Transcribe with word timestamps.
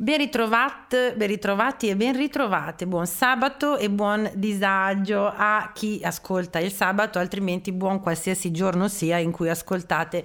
Ben 0.00 0.18
ritrovate, 0.18 1.14
ben 1.16 1.26
ritrovati 1.26 1.88
e 1.88 1.96
ben 1.96 2.16
ritrovate. 2.16 2.86
Buon 2.86 3.08
sabato 3.08 3.76
e 3.76 3.90
buon 3.90 4.30
disagio 4.34 5.26
a 5.26 5.72
chi 5.74 6.00
ascolta 6.04 6.60
il 6.60 6.70
sabato, 6.70 7.18
altrimenti 7.18 7.72
buon 7.72 7.98
qualsiasi 7.98 8.52
giorno 8.52 8.86
sia 8.86 9.18
in 9.18 9.32
cui 9.32 9.48
ascoltate 9.48 10.24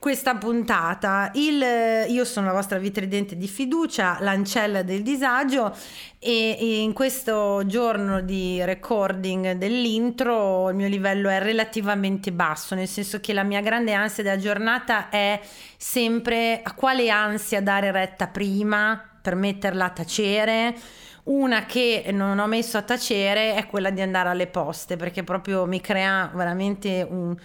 questa 0.00 0.34
puntata. 0.34 1.30
Il, 1.34 1.62
io 2.08 2.24
sono 2.24 2.46
la 2.46 2.52
vostra 2.52 2.78
vitridente 2.78 3.36
di 3.36 3.46
fiducia, 3.46 4.16
l'ancella 4.18 4.82
del 4.82 5.02
disagio 5.02 5.72
e, 6.18 6.56
e 6.58 6.80
in 6.80 6.92
questo 6.92 7.62
giorno 7.66 8.22
di 8.22 8.60
recording 8.64 9.52
dell'intro 9.52 10.68
il 10.70 10.74
mio 10.74 10.88
livello 10.88 11.28
è 11.28 11.38
relativamente 11.38 12.32
basso, 12.32 12.74
nel 12.74 12.88
senso 12.88 13.20
che 13.20 13.32
la 13.32 13.44
mia 13.44 13.60
grande 13.60 13.92
ansia 13.92 14.24
della 14.24 14.36
giornata 14.36 15.10
è 15.10 15.40
sempre 15.76 16.58
a 16.60 16.74
quale 16.74 17.08
ansia 17.08 17.62
dare 17.62 17.92
retta 17.92 18.26
prima 18.26 19.06
per 19.22 19.36
metterla 19.36 19.86
a 19.86 19.90
tacere. 19.90 20.74
Una 21.24 21.64
che 21.66 22.10
non 22.12 22.40
ho 22.40 22.46
messo 22.48 22.76
a 22.76 22.82
tacere 22.82 23.54
è 23.54 23.66
quella 23.66 23.90
di 23.90 24.00
andare 24.00 24.28
alle 24.28 24.48
poste 24.48 24.96
perché 24.96 25.22
proprio 25.22 25.66
mi 25.66 25.80
crea 25.80 26.28
veramente 26.34 27.06
un, 27.08 27.36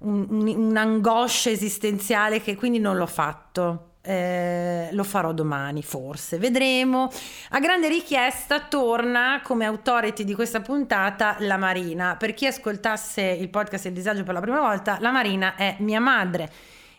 un, 0.00 0.26
un, 0.28 0.46
un'angoscia 0.46 1.48
esistenziale 1.48 2.42
che 2.42 2.54
quindi 2.54 2.78
non 2.78 2.96
l'ho 2.96 3.06
fatto. 3.06 3.88
Eh, 4.06 4.90
lo 4.92 5.02
farò 5.02 5.32
domani, 5.32 5.82
forse, 5.82 6.36
vedremo. 6.36 7.08
A 7.50 7.58
grande 7.60 7.88
richiesta 7.88 8.60
torna 8.60 9.40
come 9.42 9.64
authority 9.64 10.24
di 10.24 10.34
questa 10.34 10.60
puntata 10.60 11.36
la 11.38 11.56
Marina. 11.56 12.16
Per 12.16 12.34
chi 12.34 12.46
ascoltasse 12.46 13.22
il 13.22 13.48
podcast 13.48 13.86
Il 13.86 13.92
disagio 13.92 14.22
per 14.22 14.34
la 14.34 14.40
prima 14.40 14.60
volta, 14.60 14.98
la 15.00 15.10
Marina 15.10 15.54
è 15.54 15.76
mia 15.78 16.00
madre 16.00 16.50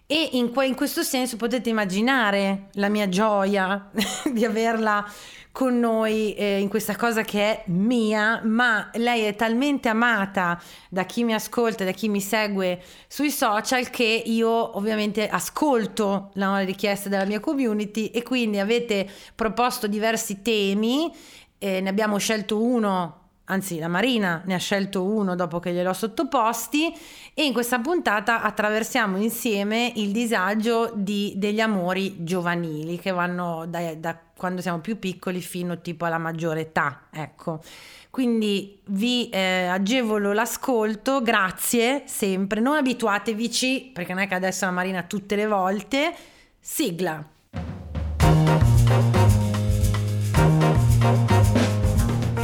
e 0.07 0.29
in, 0.33 0.51
que- 0.51 0.67
in 0.67 0.75
questo 0.75 1.03
senso 1.03 1.35
potete 1.35 1.69
immaginare 1.69 2.67
la 2.73 2.89
mia 2.89 3.09
gioia 3.09 3.89
di 4.31 4.45
averla 4.45 5.05
con 5.51 5.79
noi 5.79 6.33
eh, 6.33 6.59
in 6.59 6.67
questa 6.67 6.97
cosa 6.97 7.21
che 7.21 7.39
è 7.39 7.63
mia, 7.67 8.41
ma 8.43 8.89
lei 8.95 9.23
è 9.23 9.35
talmente 9.37 9.87
amata 9.87 10.61
da 10.89 11.05
chi 11.05 11.23
mi 11.23 11.33
ascolta, 11.33 11.85
da 11.85 11.91
chi 11.91 12.09
mi 12.09 12.19
segue 12.19 12.81
sui 13.07 13.31
social 13.31 13.89
che 13.89 14.23
io 14.25 14.77
ovviamente 14.77 15.29
ascolto 15.29 16.31
la 16.33 16.59
richiesta 16.59 17.07
della 17.07 17.23
mia 17.23 17.39
community 17.39 18.07
e 18.07 18.21
quindi 18.21 18.59
avete 18.59 19.09
proposto 19.33 19.87
diversi 19.87 20.41
temi, 20.41 21.09
eh, 21.57 21.79
ne 21.79 21.87
abbiamo 21.87 22.17
scelto 22.17 22.61
uno 22.61 23.24
anzi 23.45 23.79
la 23.79 23.87
Marina 23.87 24.41
ne 24.45 24.53
ha 24.53 24.57
scelto 24.57 25.03
uno 25.03 25.35
dopo 25.35 25.59
che 25.59 25.71
gliel'ho 25.71 25.93
sottoposti 25.93 26.93
e 27.33 27.45
in 27.45 27.53
questa 27.53 27.79
puntata 27.79 28.41
attraversiamo 28.41 29.17
insieme 29.17 29.91
il 29.95 30.11
disagio 30.11 30.91
di, 30.95 31.33
degli 31.35 31.59
amori 31.59 32.23
giovanili 32.23 32.97
che 32.97 33.11
vanno 33.11 33.65
da, 33.67 33.93
da, 33.95 34.17
quando 34.35 34.61
siamo 34.61 34.79
più 34.79 34.97
piccoli 34.99 35.41
fino 35.41 35.81
tipo 35.81 36.05
alla 36.05 36.17
maggiore 36.17 36.61
età, 36.61 37.07
ecco. 37.11 37.61
Quindi 38.09 38.79
vi 38.85 39.27
eh, 39.29 39.65
agevolo 39.65 40.31
l'ascolto, 40.31 41.21
grazie 41.21 42.03
sempre, 42.05 42.61
non 42.61 42.77
abituatevici 42.77 43.91
perché 43.93 44.13
non 44.13 44.23
è 44.23 44.27
che 44.27 44.35
adesso 44.35 44.63
la 44.63 44.71
Marina 44.71 45.03
tutte 45.03 45.35
le 45.35 45.47
volte, 45.47 46.15
sigla. 46.57 47.21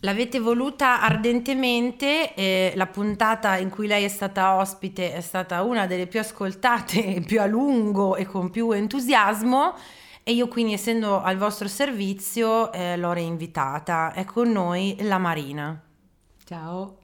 L'avete 0.00 0.38
voluta 0.38 1.00
ardentemente, 1.00 2.34
eh, 2.34 2.72
la 2.76 2.86
puntata 2.86 3.56
in 3.56 3.70
cui 3.70 3.86
lei 3.86 4.04
è 4.04 4.08
stata 4.08 4.56
ospite 4.56 5.12
è 5.12 5.20
stata 5.20 5.62
una 5.62 5.86
delle 5.86 6.06
più 6.06 6.20
ascoltate, 6.20 7.22
più 7.26 7.40
a 7.40 7.46
lungo 7.46 8.14
e 8.16 8.26
con 8.26 8.50
più 8.50 8.70
entusiasmo 8.72 9.74
e 10.22 10.32
io 10.32 10.48
quindi 10.48 10.74
essendo 10.74 11.22
al 11.22 11.36
vostro 11.36 11.68
servizio 11.68 12.72
eh, 12.72 12.96
l'ho 12.96 13.12
reinvitata. 13.12 14.12
È 14.12 14.24
con 14.24 14.50
noi 14.50 14.96
la 15.00 15.18
Marina. 15.18 15.80
Ciao. 16.44 16.98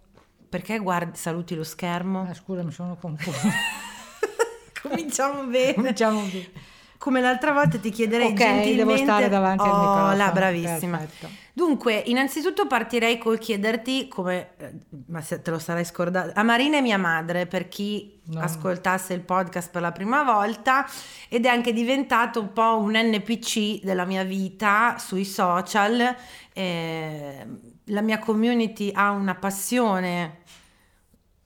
Perché 0.48 0.78
guardi, 0.78 1.16
saluti 1.16 1.54
lo 1.54 1.64
schermo? 1.64 2.26
Ah, 2.28 2.34
scusa, 2.34 2.62
mi 2.62 2.72
sono 2.72 2.96
confusa. 2.96 3.48
Cominciamo 4.82 5.44
bene. 5.44 5.74
Cominciamo 5.74 6.20
bene. 6.22 6.61
Come 7.02 7.20
l'altra 7.20 7.50
volta 7.50 7.78
ti 7.78 7.90
chiederei 7.90 8.28
Ok, 8.28 8.34
gentilmente... 8.34 8.76
devo 8.76 8.96
stare 8.96 9.28
davanti 9.28 9.64
al 9.64 9.70
oh, 9.70 9.78
microfono. 9.78 10.16
là, 10.16 10.30
bravissima. 10.30 10.98
Perfetto. 10.98 11.28
Dunque, 11.52 12.00
innanzitutto 12.06 12.68
partirei 12.68 13.18
col 13.18 13.38
chiederti 13.38 14.06
come, 14.06 14.50
eh, 14.56 14.72
ma 15.08 15.20
se 15.20 15.42
te 15.42 15.50
lo 15.50 15.58
sarai 15.58 15.84
scordato, 15.84 16.30
a 16.32 16.44
Marina 16.44 16.76
è 16.76 16.80
mia 16.80 16.98
madre 16.98 17.46
per 17.46 17.66
chi 17.66 18.20
No. 18.26 18.38
ascoltasse 18.38 19.14
il 19.14 19.22
podcast 19.22 19.68
per 19.72 19.82
la 19.82 19.90
prima 19.90 20.22
volta 20.22 20.86
ed 21.28 21.44
è 21.44 21.48
anche 21.48 21.72
diventato 21.72 22.38
un 22.38 22.52
po' 22.52 22.78
un 22.78 22.92
NPC 22.92 23.82
della 23.82 24.04
mia 24.04 24.22
vita 24.22 24.94
sui 24.98 25.24
social. 25.24 26.14
Eh, 26.52 27.46
la 27.86 28.00
mia 28.00 28.20
community 28.20 28.92
ha 28.94 29.10
una 29.10 29.34
passione 29.34 30.42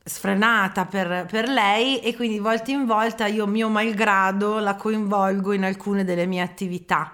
sfrenata 0.09 0.84
per, 0.87 1.27
per 1.28 1.49
lei 1.49 1.99
e 1.99 2.15
quindi 2.15 2.37
di 2.37 2.41
volta 2.41 2.71
in 2.71 2.87
volta 2.87 3.27
io 3.27 3.44
mio 3.47 3.69
malgrado 3.69 4.61
la 4.61 4.77
coinvolgo 4.77 5.53
in 5.53 5.65
alcune 5.65 6.05
delle 6.05 6.27
mie 6.27 6.43
attività. 6.43 7.12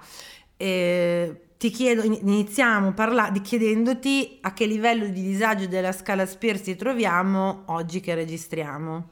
Eh, 0.59 1.47
ti 1.57 1.71
chiedo, 1.71 2.03
in- 2.03 2.19
iniziamo 2.21 2.93
parla- 2.93 3.33
chiedendoti 3.33 4.39
a 4.43 4.53
che 4.53 4.67
livello 4.67 5.07
di 5.07 5.23
disagio 5.23 5.67
della 5.67 5.93
scala 5.93 6.27
Spears 6.27 6.63
ci 6.65 6.77
troviamo 6.77 7.63
oggi 7.67 8.01
che 8.01 8.15
registriamo. 8.15 9.09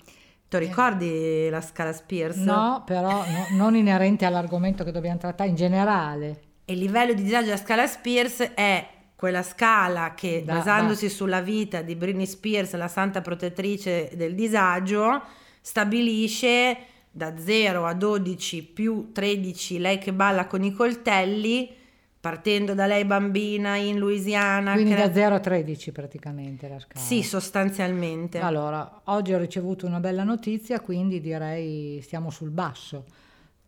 Ti 0.49 0.59
ricordi 0.59 1.49
la 1.49 1.61
scala 1.63 1.93
Spears? 1.93 2.37
No, 2.37 2.83
però 2.85 3.25
no- 3.25 3.47
non 3.53 3.77
inerente 3.77 4.27
all'argomento 4.27 4.85
che 4.85 4.91
dobbiamo 4.93 5.19
trattare 5.19 5.49
in 5.49 5.55
generale. 5.55 6.41
E 6.67 6.75
il 6.75 6.81
livello 6.81 7.15
di 7.15 7.23
disagio 7.23 7.47
della 7.47 7.57
scala 7.57 7.87
Spears 7.87 8.41
è 8.55 8.87
quella 9.21 9.43
scala 9.43 10.15
che, 10.15 10.43
Da- 10.47 10.55
basandosi 10.55 11.11
sulla 11.11 11.43
vita 11.43 11.83
di 11.83 11.95
Britney 11.95 12.25
Spears, 12.25 12.75
la 12.77 12.89
santa 12.89 13.21
protettrice 13.21 14.11
del 14.15 14.35
disagio, 14.35 15.21
stabilisce 15.61 16.77
da 17.11 17.37
0 17.37 17.85
a 17.85 17.93
12 17.93 18.63
più 18.63 19.11
13 19.13 19.79
lei 19.79 19.99
che 19.99 20.15
balla 20.15 20.47
con 20.47 20.65
i 20.65 20.73
coltelli, 20.73 21.71
partendo 22.19 22.73
da 22.73 22.87
lei 22.87 23.05
bambina 23.05 23.77
in 23.77 23.99
Louisiana. 23.99 24.73
Quindi 24.73 24.95
che- 24.95 25.07
da 25.07 25.13
0 25.13 25.35
a 25.35 25.41
13 25.41 25.93
praticamente 25.93 26.67
la 26.67 26.79
scala. 26.81 27.05
Sì, 27.05 27.23
sostanzialmente. 27.23 28.39
Allora, 28.39 29.03
oggi 29.05 29.35
ho 29.35 29.39
ricevuto 29.39 29.85
una 29.85 30.01
bella 30.01 30.25
notizia, 30.25 30.81
quindi 30.81 31.21
direi 31.21 32.01
stiamo 32.01 32.31
sul 32.31 32.49
basso. 32.51 33.05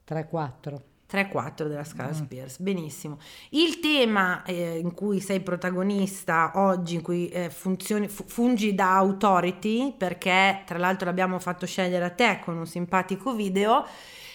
3-4. 0.04 0.82
3-4 1.12 1.68
della 1.68 1.84
scala 1.84 2.10
Mm. 2.10 2.14
Spears, 2.14 2.58
benissimo. 2.58 3.18
Il 3.50 3.80
tema 3.80 4.42
eh, 4.44 4.78
in 4.78 4.94
cui 4.94 5.20
sei 5.20 5.40
protagonista 5.40 6.52
oggi, 6.54 6.94
in 6.94 7.02
cui 7.02 7.28
eh, 7.28 7.50
funzioni- 7.50 8.08
fu- 8.08 8.24
fungi 8.26 8.74
da 8.74 8.96
authority, 8.96 9.92
perché 9.96 10.62
tra 10.64 10.78
l'altro 10.78 11.06
l'abbiamo 11.06 11.38
fatto 11.38 11.66
scegliere 11.66 12.04
a 12.06 12.10
te 12.10 12.40
con 12.42 12.56
un 12.56 12.66
simpatico 12.66 13.34
video, 13.34 13.84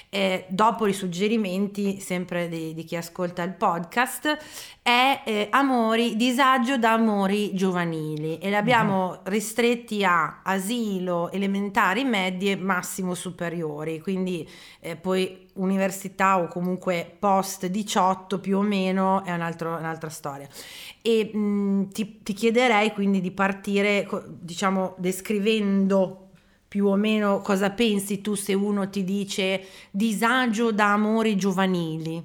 eh, 0.09 0.45
dopo 0.47 0.87
i 0.87 0.93
suggerimenti 0.93 1.99
sempre 1.99 2.47
di, 2.47 2.73
di 2.73 2.83
chi 2.83 2.95
ascolta 2.95 3.43
il 3.43 3.53
podcast, 3.53 4.37
è 4.81 5.21
eh, 5.25 5.47
amori, 5.51 6.15
disagio 6.15 6.77
da 6.77 6.93
amori 6.93 7.53
giovanili 7.53 8.37
e 8.37 8.47
li 8.47 8.55
abbiamo 8.55 9.09
mm-hmm. 9.09 9.19
ristretti 9.25 10.05
a 10.05 10.41
asilo, 10.43 11.29
elementari, 11.31 12.05
medie, 12.05 12.55
massimo 12.55 13.13
superiori, 13.15 13.99
quindi 13.99 14.47
eh, 14.79 14.95
poi 14.95 15.45
università 15.55 16.39
o 16.39 16.47
comunque 16.47 17.15
post 17.19 17.65
18 17.65 18.39
più 18.39 18.59
o 18.59 18.61
meno 18.61 19.25
è 19.25 19.33
un 19.33 19.41
altro, 19.41 19.75
un'altra 19.75 20.09
storia. 20.09 20.47
E 21.01 21.31
mh, 21.33 21.37
mm, 21.37 21.83
ti, 21.89 22.23
ti 22.23 22.33
chiederei 22.33 22.93
quindi 22.93 23.19
di 23.19 23.31
partire, 23.31 24.07
diciamo, 24.39 24.95
descrivendo 24.97 26.26
più 26.77 26.89
o 26.89 26.95
meno 26.95 27.39
cosa 27.39 27.71
pensi 27.71 28.21
tu 28.21 28.35
se 28.35 28.53
uno 28.53 28.87
ti 28.87 29.03
dice 29.03 29.65
disagio 29.89 30.71
da 30.71 30.93
amori 30.93 31.35
giovanili? 31.35 32.23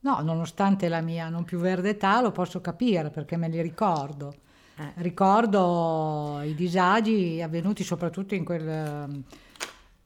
No, 0.00 0.20
nonostante 0.20 0.88
la 0.88 1.00
mia 1.00 1.30
non 1.30 1.44
più 1.44 1.56
verde 1.56 1.88
età 1.88 2.20
lo 2.20 2.30
posso 2.30 2.60
capire 2.60 3.08
perché 3.08 3.38
me 3.38 3.48
li 3.48 3.62
ricordo. 3.62 4.34
Eh. 4.76 4.92
Ricordo 4.96 6.42
i 6.44 6.54
disagi 6.54 7.40
avvenuti 7.40 7.82
soprattutto 7.82 8.34
in 8.34 8.44
quel... 8.44 9.24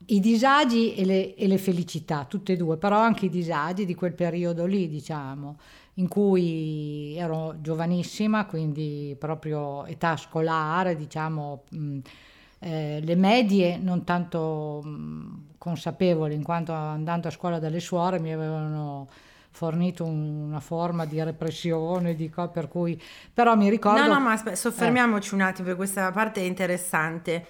I 0.05 0.19
disagi 0.21 0.95
e 0.95 1.03
le, 1.03 1.35
e 1.35 1.47
le 1.47 1.57
felicità, 1.57 2.23
tutte 2.23 2.53
e 2.53 2.55
due, 2.55 2.77
però 2.77 2.99
anche 2.99 3.25
i 3.25 3.29
disagi 3.29 3.85
di 3.85 3.95
quel 3.95 4.13
periodo 4.13 4.65
lì, 4.65 4.87
diciamo, 4.87 5.57
in 5.95 6.07
cui 6.07 7.15
ero 7.17 7.55
giovanissima, 7.59 8.45
quindi 8.45 9.13
proprio 9.19 9.85
età 9.87 10.15
scolare, 10.15 10.95
diciamo... 10.95 11.63
Mh, 11.69 11.97
eh, 12.59 12.99
le 13.01 13.15
medie 13.15 13.77
non 13.77 14.03
tanto 14.03 14.81
mh, 14.83 15.55
consapevoli, 15.57 16.35
in 16.35 16.43
quanto 16.43 16.73
andando 16.73 17.27
a 17.27 17.31
scuola 17.31 17.59
dalle 17.59 17.79
suore 17.79 18.19
mi 18.19 18.33
avevano 18.33 19.07
fornito 19.51 20.05
un, 20.05 20.47
una 20.47 20.59
forma 20.59 21.05
di 21.05 21.21
repressione, 21.21 22.15
di 22.15 22.29
co- 22.29 22.49
per 22.49 22.67
cui 22.67 23.01
però 23.33 23.55
mi 23.55 23.69
ricordo... 23.69 24.01
No, 24.01 24.13
no, 24.13 24.19
ma 24.19 24.33
aspetta, 24.33 24.55
soffermiamoci 24.55 25.31
eh. 25.31 25.35
un 25.35 25.41
attimo, 25.41 25.67
per 25.67 25.75
questa 25.75 26.11
parte 26.11 26.41
è 26.41 26.45
interessante. 26.45 27.45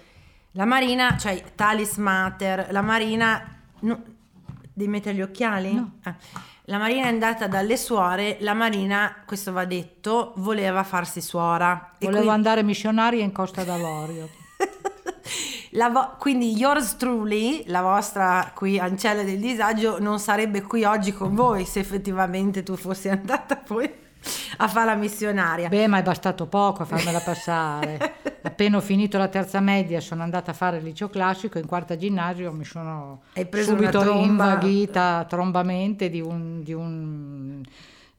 La 0.52 0.64
Marina, 0.64 1.16
cioè 1.16 1.42
Talis 1.54 1.96
Mater, 1.96 2.68
la 2.70 2.80
Marina... 2.80 3.58
No, 3.80 4.02
devi 4.72 4.90
mettere 4.90 5.14
gli 5.14 5.22
occhiali? 5.22 5.74
No. 5.74 5.98
Ah. 6.02 6.16
La 6.64 6.78
Marina 6.78 7.06
è 7.06 7.08
andata 7.08 7.48
dalle 7.48 7.76
suore, 7.76 8.36
la 8.40 8.54
Marina, 8.54 9.22
questo 9.26 9.52
va 9.52 9.64
detto, 9.64 10.34
voleva 10.36 10.84
farsi 10.84 11.20
suora. 11.20 11.92
Volevo 11.98 12.18
quindi... 12.18 12.34
andare 12.34 12.62
missionaria 12.62 13.24
in 13.24 13.32
Costa 13.32 13.64
d'Avorio. 13.64 14.28
Vo- 15.72 16.16
quindi 16.18 16.52
yours 16.56 16.96
truly, 16.96 17.64
la 17.66 17.82
vostra 17.82 18.52
qui 18.54 18.78
ancella 18.78 19.22
del 19.22 19.38
disagio, 19.38 20.00
non 20.00 20.18
sarebbe 20.18 20.62
qui 20.62 20.84
oggi 20.84 21.12
con 21.12 21.34
voi 21.34 21.64
se 21.64 21.80
effettivamente 21.80 22.62
tu 22.62 22.76
fossi 22.76 23.08
andata 23.08 23.56
poi 23.56 24.08
a 24.58 24.68
fare 24.68 24.86
la 24.86 24.94
missionaria. 24.94 25.68
Beh, 25.68 25.86
ma 25.86 25.98
è 25.98 26.02
bastato 26.02 26.46
poco 26.46 26.82
a 26.82 26.84
farmela 26.84 27.20
passare. 27.20 28.14
Appena 28.42 28.78
ho 28.78 28.80
finito 28.80 29.16
la 29.16 29.28
terza 29.28 29.60
media 29.60 30.00
sono 30.00 30.22
andata 30.22 30.50
a 30.50 30.54
fare 30.54 30.78
il 30.78 30.82
liceo 30.82 31.08
classico, 31.08 31.58
in 31.58 31.66
quarta 31.66 31.96
ginnasio 31.96 32.52
mi 32.52 32.64
sono 32.64 33.22
subito 33.50 34.02
invaghita 34.12 35.24
trombamente 35.28 36.08
di 36.08 36.20
un, 36.20 36.62
di 36.62 36.72
un 36.72 37.62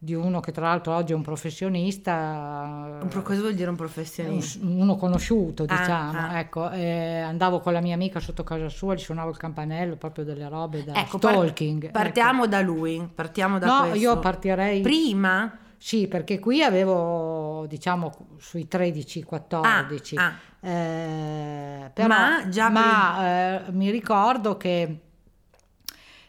di 0.03 0.15
uno 0.15 0.39
che 0.39 0.51
tra 0.51 0.65
l'altro 0.65 0.95
oggi 0.95 1.11
è 1.11 1.15
un 1.15 1.21
professionista. 1.21 2.97
Un 3.03 3.07
pro- 3.07 3.21
cosa 3.21 3.41
vuol 3.41 3.53
dire 3.53 3.69
un 3.69 3.75
professionista? 3.75 4.65
uno 4.65 4.95
conosciuto, 4.95 5.61
ah, 5.67 5.77
diciamo. 5.77 6.17
Ah. 6.17 6.39
Ecco, 6.39 6.71
eh, 6.71 7.19
andavo 7.19 7.59
con 7.59 7.71
la 7.71 7.81
mia 7.81 7.93
amica 7.93 8.19
sotto 8.19 8.43
casa 8.43 8.67
sua, 8.67 8.95
gli 8.95 8.99
suonavo 8.99 9.29
il 9.29 9.37
campanello, 9.37 9.97
proprio 9.97 10.23
delle 10.23 10.49
robe 10.49 10.83
da 10.83 10.95
ecco, 10.95 11.17
stalking. 11.17 11.91
Par- 11.91 12.01
partiamo 12.01 12.41
ecco. 12.41 12.49
da 12.49 12.61
lui, 12.61 13.09
partiamo 13.13 13.59
da 13.59 13.67
no, 13.67 13.79
questo. 13.81 13.97
io 13.99 14.17
partirei... 14.17 14.81
Prima? 14.81 15.59
Sì, 15.77 16.07
perché 16.07 16.39
qui 16.39 16.63
avevo, 16.63 17.67
diciamo, 17.67 18.11
sui 18.39 18.67
13-14. 18.67 20.17
Ah, 20.17 20.25
ah. 20.25 20.67
eh, 20.67 21.91
però, 21.93 22.07
ma 22.07 22.49
già 22.49 22.69
ma, 22.69 23.67
eh, 23.67 23.71
mi 23.71 23.91
ricordo 23.91 24.57
che... 24.57 24.99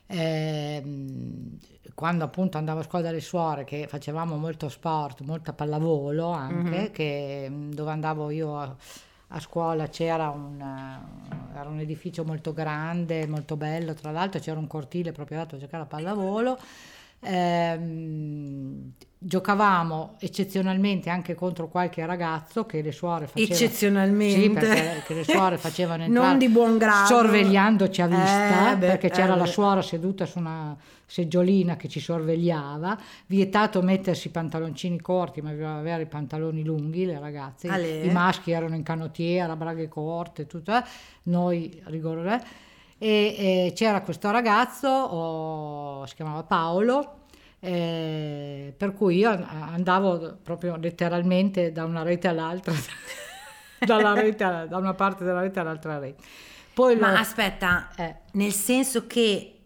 Eh, 0.09 0.83
quando 1.94 2.25
appunto 2.25 2.59
andavo 2.59 2.81
a 2.81 2.83
scuola 2.83 3.06
dalle 3.06 3.21
suore, 3.21 3.65
che 3.65 3.87
facevamo 3.89 4.37
molto 4.37 4.69
sport, 4.69 5.21
molta 5.21 5.53
pallavolo 5.53 6.31
anche, 6.31 6.71
mm-hmm. 6.71 6.93
che, 6.93 7.47
mm, 7.49 7.73
dove 7.73 7.91
andavo 7.91 8.31
io 8.31 8.59
a, 8.59 8.75
a 9.29 9.41
scuola 9.41 9.89
c'era 9.89 10.29
un, 10.31 10.61
uh, 10.61 11.56
era 11.59 11.69
un 11.69 11.79
edificio 11.81 12.25
molto 12.25 12.53
grande, 12.53 13.27
molto 13.27 13.56
bello, 13.56 13.94
tra 13.94 14.11
l'altro 14.11 14.41
c'era 14.41 14.59
un 14.59 14.67
cortile 14.67 15.12
proprio 15.12 15.39
dato 15.39 15.56
a 15.56 15.59
giocare 15.59 15.83
a 15.85 15.87
pallavolo. 15.87 16.59
Ehm, 17.25 18.93
giocavamo 19.25 20.17
eccezionalmente 20.19 21.09
anche 21.09 21.37
contro 21.37 21.69
qualche 21.69 22.05
ragazzo 22.05 22.67
che 22.67 22.83
le 22.83 22.91
suore 22.91 23.29
facevano 23.29 23.55
eccezionalmente. 23.55 25.03
Sì, 25.07 25.15
le 25.15 25.25
suore 25.25 25.59
facevano 25.59 26.03
entrare 26.05 26.29
non 26.29 26.39
di 26.39 26.49
buon 26.49 26.77
grado. 26.77 27.07
sorvegliandoci 27.07 28.03
a 28.03 28.07
vista 28.09 28.73
eh, 28.73 28.77
beh, 28.77 28.87
perché 28.87 29.11
c'era 29.11 29.35
eh, 29.35 29.39
la 29.39 29.47
suora 29.47 29.81
seduta 29.81 30.27
su 30.27 30.41
una 30.41 30.77
seggiolina 31.07 31.77
che 31.77 31.89
ci 31.89 32.01
sorvegliava 32.01 32.99
vietato 33.27 33.81
mettersi 33.83 34.27
i 34.27 34.31
pantaloncini 34.31 35.01
corti 35.01 35.41
ma 35.41 35.51
doveva 35.51 35.77
avere 35.77 36.03
i 36.03 36.07
pantaloni 36.07 36.65
lunghi 36.65 37.07
le 37.07 37.21
ragazze. 37.21 37.69
Ale. 37.69 38.01
i 38.01 38.11
maschi 38.11 38.51
erano 38.51 38.75
in 38.75 38.83
canottiera 38.83 39.55
braghe 39.55 39.87
corte 39.87 40.49
tutto 40.49 40.75
eh. 40.77 40.83
noi 41.25 41.81
rigore 41.85 42.43
e, 43.02 43.66
e 43.66 43.72
c'era 43.75 44.00
questo 44.00 44.31
ragazzo 44.31 44.88
oh, 44.88 46.06
si 46.06 46.14
chiamava 46.14 46.44
Paolo 46.44 47.20
eh, 47.64 48.75
per 48.76 48.93
cui 48.93 49.19
io 49.19 49.31
andavo 49.31 50.38
proprio 50.43 50.75
letteralmente 50.76 51.70
da 51.70 51.84
una 51.84 52.02
rete 52.02 52.26
all'altra, 52.26 52.72
rete, 54.14 54.66
da 54.69 54.76
una 54.78 54.94
parte 54.94 55.22
della 55.22 55.43
rete 55.43 55.60
all'altra 55.60 55.99
rete. 56.00 56.20
Poi 56.75 56.96
Ma 56.96 57.12
lo, 57.12 57.19
aspetta, 57.19 57.90
eh, 57.96 58.16
nel 58.32 58.52
senso 58.52 59.06
che... 59.06 59.58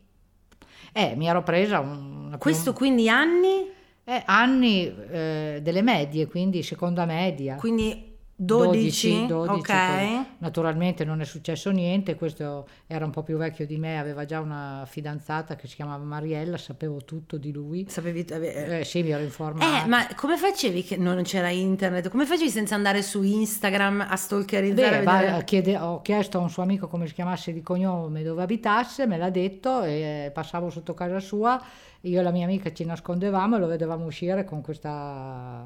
Eh, 0.92 1.14
mi 1.16 1.26
ero 1.26 1.42
presa 1.42 1.80
un... 1.80 2.36
Questo 2.38 2.74
quindi 2.74 3.08
anni? 3.08 3.70
Eh, 4.04 4.22
anni 4.26 4.94
eh, 5.10 5.60
delle 5.62 5.82
medie, 5.82 6.26
quindi 6.26 6.62
seconda 6.62 7.06
media. 7.06 7.56
Quindi 7.56 8.15
12, 8.38 9.26
12, 9.28 9.50
ok. 9.50 10.26
Naturalmente 10.38 11.06
non 11.06 11.22
è 11.22 11.24
successo 11.24 11.70
niente, 11.70 12.16
questo 12.16 12.68
era 12.86 13.06
un 13.06 13.10
po' 13.10 13.22
più 13.22 13.38
vecchio 13.38 13.64
di 13.64 13.78
me, 13.78 13.98
aveva 13.98 14.26
già 14.26 14.40
una 14.40 14.84
fidanzata 14.86 15.56
che 15.56 15.66
si 15.66 15.74
chiamava 15.74 16.04
Mariella, 16.04 16.58
sapevo 16.58 17.02
tutto 17.04 17.38
di 17.38 17.50
lui. 17.50 17.86
Sapevi? 17.88 18.24
Eh, 18.26 18.84
sì, 18.84 19.02
mi 19.02 19.10
ero 19.10 19.22
informata. 19.22 19.84
Eh, 19.84 19.88
ma 19.88 20.06
come 20.14 20.36
facevi 20.36 20.84
che 20.84 20.98
non 20.98 21.22
c'era 21.22 21.48
internet? 21.48 22.10
Come 22.10 22.26
facevi 22.26 22.50
senza 22.50 22.74
andare 22.74 23.00
su 23.00 23.22
Instagram 23.22 24.06
a 24.06 24.16
stalkerizzare? 24.16 24.98
Beh, 24.98 25.04
va, 25.04 25.40
chiede, 25.40 25.78
ho 25.78 26.02
chiesto 26.02 26.36
a 26.36 26.42
un 26.42 26.50
suo 26.50 26.62
amico 26.62 26.88
come 26.88 27.06
si 27.06 27.14
chiamasse 27.14 27.54
di 27.54 27.62
cognome, 27.62 28.22
dove 28.22 28.42
abitasse, 28.42 29.06
me 29.06 29.16
l'ha 29.16 29.30
detto 29.30 29.82
e 29.82 30.30
passavo 30.34 30.68
sotto 30.68 30.92
casa 30.92 31.20
sua, 31.20 31.58
io 32.02 32.20
e 32.20 32.22
la 32.22 32.30
mia 32.30 32.44
amica 32.44 32.70
ci 32.70 32.84
nascondevamo 32.84 33.56
e 33.56 33.58
lo 33.58 33.66
vedevamo 33.66 34.04
uscire 34.04 34.44
con 34.44 34.60
questa 34.60 35.64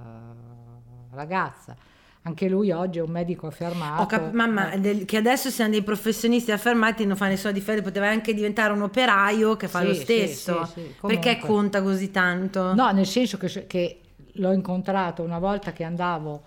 ragazza 1.11 1.90
anche 2.31 2.49
lui 2.49 2.71
oggi 2.71 2.99
è 2.99 3.03
un 3.03 3.11
medico 3.11 3.47
affermato. 3.47 4.07
Cap- 4.07 4.33
mamma, 4.33 4.73
eh. 4.73 4.81
del, 4.81 5.05
che 5.05 5.17
adesso 5.17 5.51
siamo 5.51 5.71
dei 5.71 5.83
professionisti 5.83 6.53
affermati, 6.53 7.05
non 7.05 7.17
fa 7.17 7.27
nessuno 7.27 7.53
di 7.53 7.61
fede, 7.61 7.83
poteva 7.83 8.09
anche 8.09 8.33
diventare 8.33 8.73
un 8.73 8.83
operaio 8.83 9.57
che 9.57 9.69
fa 9.69 9.81
sì, 9.81 9.87
lo 9.87 9.95
stesso. 9.95 10.65
Sì, 10.67 10.81
sì, 10.81 10.95
Perché 11.07 11.39
conta 11.39 11.83
così 11.83 12.11
tanto? 12.11 12.75
No, 12.75 12.91
nel 12.93 13.07
senso 13.07 13.37
che, 13.37 13.67
che 13.67 14.01
l'ho 14.35 14.53
incontrato 14.53 15.23
una 15.23 15.39
volta 15.39 15.73
che 15.73 15.85
andavo, 15.85 16.43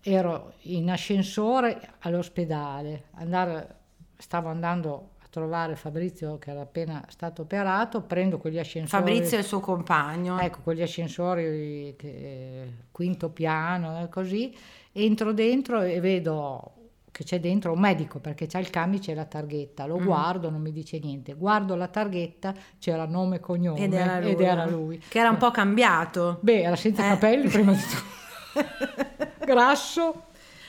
ero 0.00 0.54
in 0.62 0.90
ascensore 0.90 1.80
all'ospedale, 2.00 3.04
andare, 3.14 3.74
stavo 4.16 4.48
andando 4.48 5.10
a 5.22 5.26
trovare 5.28 5.76
Fabrizio 5.76 6.38
che 6.38 6.50
era 6.50 6.62
appena 6.62 7.04
stato 7.08 7.42
operato, 7.42 8.00
prendo 8.00 8.38
quegli 8.38 8.58
ascensori. 8.58 9.02
Fabrizio 9.02 9.36
è 9.36 9.40
il 9.40 9.46
suo 9.46 9.60
compagno. 9.60 10.38
Ecco, 10.40 10.60
quegli 10.62 10.82
ascensori 10.82 11.94
che, 11.98 12.72
quinto 12.90 13.28
piano 13.28 14.02
e 14.02 14.08
così 14.08 14.54
entro 14.96 15.32
dentro 15.32 15.82
e 15.82 16.00
vedo 16.00 16.72
che 17.16 17.24
c'è 17.24 17.40
dentro 17.40 17.72
un 17.72 17.80
medico 17.80 18.18
perché 18.18 18.46
c'è 18.46 18.58
il 18.58 18.68
camice 18.68 19.12
e 19.12 19.14
la 19.14 19.24
targhetta, 19.24 19.86
lo 19.86 19.98
mm. 19.98 20.04
guardo, 20.04 20.50
non 20.50 20.60
mi 20.60 20.70
dice 20.70 20.98
niente, 20.98 21.32
guardo 21.32 21.74
la 21.74 21.88
targhetta, 21.88 22.52
c'era 22.78 23.06
nome 23.06 23.36
e 23.36 23.40
cognome 23.40 23.78
ed 23.80 23.94
era 23.94 24.20
lui, 24.20 24.30
ed 24.30 24.40
era 24.40 24.66
lui. 24.66 25.02
che 25.08 25.18
era 25.18 25.30
un 25.30 25.38
po' 25.38 25.50
cambiato. 25.50 26.38
Beh, 26.42 26.62
era 26.62 26.76
senza 26.76 27.06
eh. 27.06 27.08
capelli 27.08 27.48
prima 27.48 27.72
di 27.72 27.80
tutto, 27.80 29.44
grasso. 29.46 30.24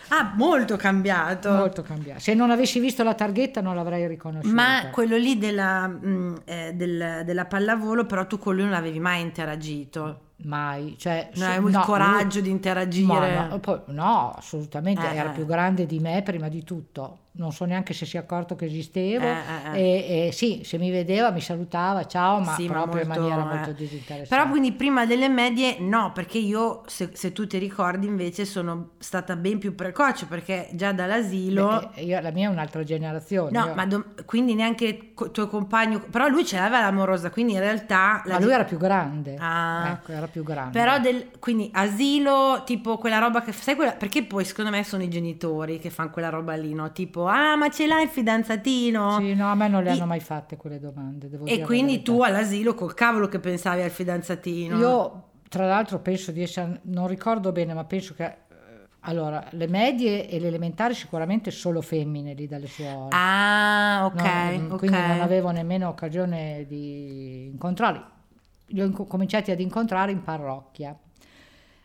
Ah, 0.10 0.34
molto 0.38 0.78
cambiato. 0.78 1.52
Molto 1.52 1.82
cambiato. 1.82 2.22
Se 2.22 2.34
non 2.34 2.50
avessi 2.50 2.80
visto 2.80 3.04
la 3.04 3.14
targhetta 3.14 3.60
non 3.60 3.76
l'avrei 3.76 4.08
riconosciuto. 4.08 4.54
Ma 4.54 4.90
quello 4.90 5.18
lì 5.18 5.38
della, 5.38 5.86
mh, 5.88 6.08
mm, 6.08 6.36
eh, 6.46 6.74
del, 6.76 7.24
della 7.26 7.46
pallavolo, 7.46 8.06
però 8.06 8.26
tu 8.26 8.40
con 8.40 8.56
lui 8.56 8.64
non 8.64 8.74
avevi 8.74 9.02
mai 9.02 9.20
interagito. 9.20 10.27
Mai. 10.44 10.96
Cioè, 10.98 11.30
Non 11.36 11.44
su- 11.44 11.50
hai 11.52 11.64
il 11.66 11.72
no, 11.72 11.82
coraggio 11.82 12.40
lui- 12.40 12.48
di 12.48 12.50
interagire. 12.54 13.08
Ma 13.36 13.48
no, 13.48 13.60
poi- 13.60 13.80
no, 13.88 14.34
assolutamente, 14.38 15.02
Eh, 15.10 15.16
era 15.16 15.32
eh. 15.32 15.34
più 15.34 15.46
grande 15.46 15.86
di 15.86 16.00
me 16.00 16.22
prima 16.24 16.48
di 16.50 16.64
tutto. 16.64 17.20
Non 17.38 17.52
so 17.52 17.66
neanche 17.66 17.94
se 17.94 18.08
si 18.08 18.18
è 18.18 18.20
accorto 18.20 18.56
che 18.56 18.66
esistevo. 18.66 19.24
Eh, 19.24 19.36
eh, 19.74 19.80
E, 19.80 20.28
e 20.28 20.32
sì, 20.32 20.62
se 20.64 20.80
mi 20.80 20.90
vedeva 20.90 21.30
mi 21.30 21.40
salutava, 21.40 22.08
ciao, 22.08 22.40
ma 22.40 22.54
Sì, 22.56 22.66
ma 22.68 22.82
proprio 22.82 23.04
in 23.04 23.08
molto, 23.10 23.22
maniera 23.22 23.44
eh. 23.52 23.56
molto 23.56 23.72
disinteressata. 23.74 24.36
Però 24.36 24.50
quindi 24.50 24.72
prima 24.72 25.06
delle 25.06 25.30
medie 25.30 25.78
no, 25.80 26.12
perché 26.14 26.40
io, 26.40 26.82
se, 26.88 27.12
se 27.14 27.34
tu 27.34 27.46
ti 27.46 27.60
ricordi, 27.60 28.08
invece 28.08 28.44
sono 28.44 28.92
stata 28.98 29.36
ben 29.36 29.60
più 29.60 29.76
precoce, 29.76 30.26
perché 30.26 30.70
già 30.74 30.92
dall'asilo... 30.94 31.92
Beh, 31.94 32.02
io- 32.02 32.20
la 32.22 32.32
mia 32.32 32.50
è 32.50 32.52
un'altra 32.52 32.84
generazione. 32.84 33.52
No, 33.52 33.66
io- 33.68 33.74
ma 33.76 33.86
do- 33.86 34.06
quindi 34.26 34.56
neanche 34.56 34.86
il 35.14 35.32
tuo 35.32 35.48
compagno... 35.48 36.00
Però 36.10 36.28
lui 36.30 36.44
ce 36.44 36.58
l'aveva 36.58 36.80
l'amorosa, 36.82 37.30
quindi 37.30 37.54
in 37.54 37.60
realtà... 37.60 38.24
la 38.26 38.34
ma 38.34 38.40
lui 38.40 38.52
era 38.54 38.64
più 38.64 38.78
grande. 38.80 39.36
Ah. 39.38 39.90
Ecco, 40.02 40.12
era 40.12 40.27
più 40.28 40.44
grande. 40.44 40.78
Però 40.78 41.00
del, 41.00 41.30
quindi 41.40 41.70
asilo, 41.74 42.64
tipo 42.66 42.98
quella 42.98 43.20
roba 43.20 43.42
che 43.42 43.52
sai 43.52 43.76
quella, 43.76 43.94
perché 43.94 44.24
poi 44.24 44.44
secondo 44.46 44.70
me 44.72 44.84
sono 44.84 45.04
i 45.04 45.10
genitori 45.10 45.80
che 45.80 45.90
fanno 45.90 46.10
quella 46.12 46.30
roba 46.30 46.54
lì, 46.56 46.74
no? 46.74 46.92
Tipo, 46.92 47.26
ah, 47.26 47.56
ma 47.56 47.70
ce 47.70 47.88
l'hai 47.88 48.04
il 48.04 48.10
fidanzatino? 48.10 49.18
Sì, 49.20 49.34
no, 49.36 49.50
a 49.50 49.56
me 49.56 49.68
non 49.68 49.84
le 49.84 49.90
I- 49.90 49.94
hanno 49.94 50.06
mai 50.06 50.20
fatte 50.20 50.58
quelle 50.58 50.80
domande. 50.80 51.30
Devo 51.30 51.46
E 51.46 51.54
dire 51.54 51.64
quindi 51.66 52.02
tu 52.04 52.22
all'asilo 52.22 52.74
col 52.74 52.94
cavolo 52.94 53.28
che 53.28 53.40
pensavi 53.40 53.82
al 53.82 53.90
fidanzatino? 53.92 54.78
Io, 54.78 55.24
tra 55.50 55.66
l'altro, 55.66 56.00
penso 56.00 56.32
di 56.32 56.42
essere, 56.44 56.82
non 56.84 57.08
ricordo 57.08 57.52
bene, 57.52 57.74
ma 57.74 57.84
penso 57.86 58.14
che, 58.14 58.26
eh, 58.26 58.36
allora, 59.02 59.46
le 59.52 59.68
medie 59.68 60.28
e 60.30 60.40
le 60.40 60.48
elementari 60.48 60.94
sicuramente 60.94 61.50
solo 61.52 61.82
femmine 61.82 62.34
lì 62.34 62.48
dalle 62.48 62.68
suore. 62.68 63.16
Ah, 63.16 64.02
ok, 64.06 64.22
No, 64.24 64.74
ok. 64.74 64.78
Quindi 64.80 64.98
non 64.98 65.22
avevo 65.22 65.50
nemmeno 65.52 65.88
occasione 65.88 66.66
di 66.68 67.46
incontrarli. 67.46 68.16
Li 68.68 68.82
ho 68.82 68.86
inco- 68.86 69.06
cominciati 69.06 69.52
ad 69.52 69.60
incontrare 69.60 70.12
in 70.12 70.22
parrocchia. 70.24 70.96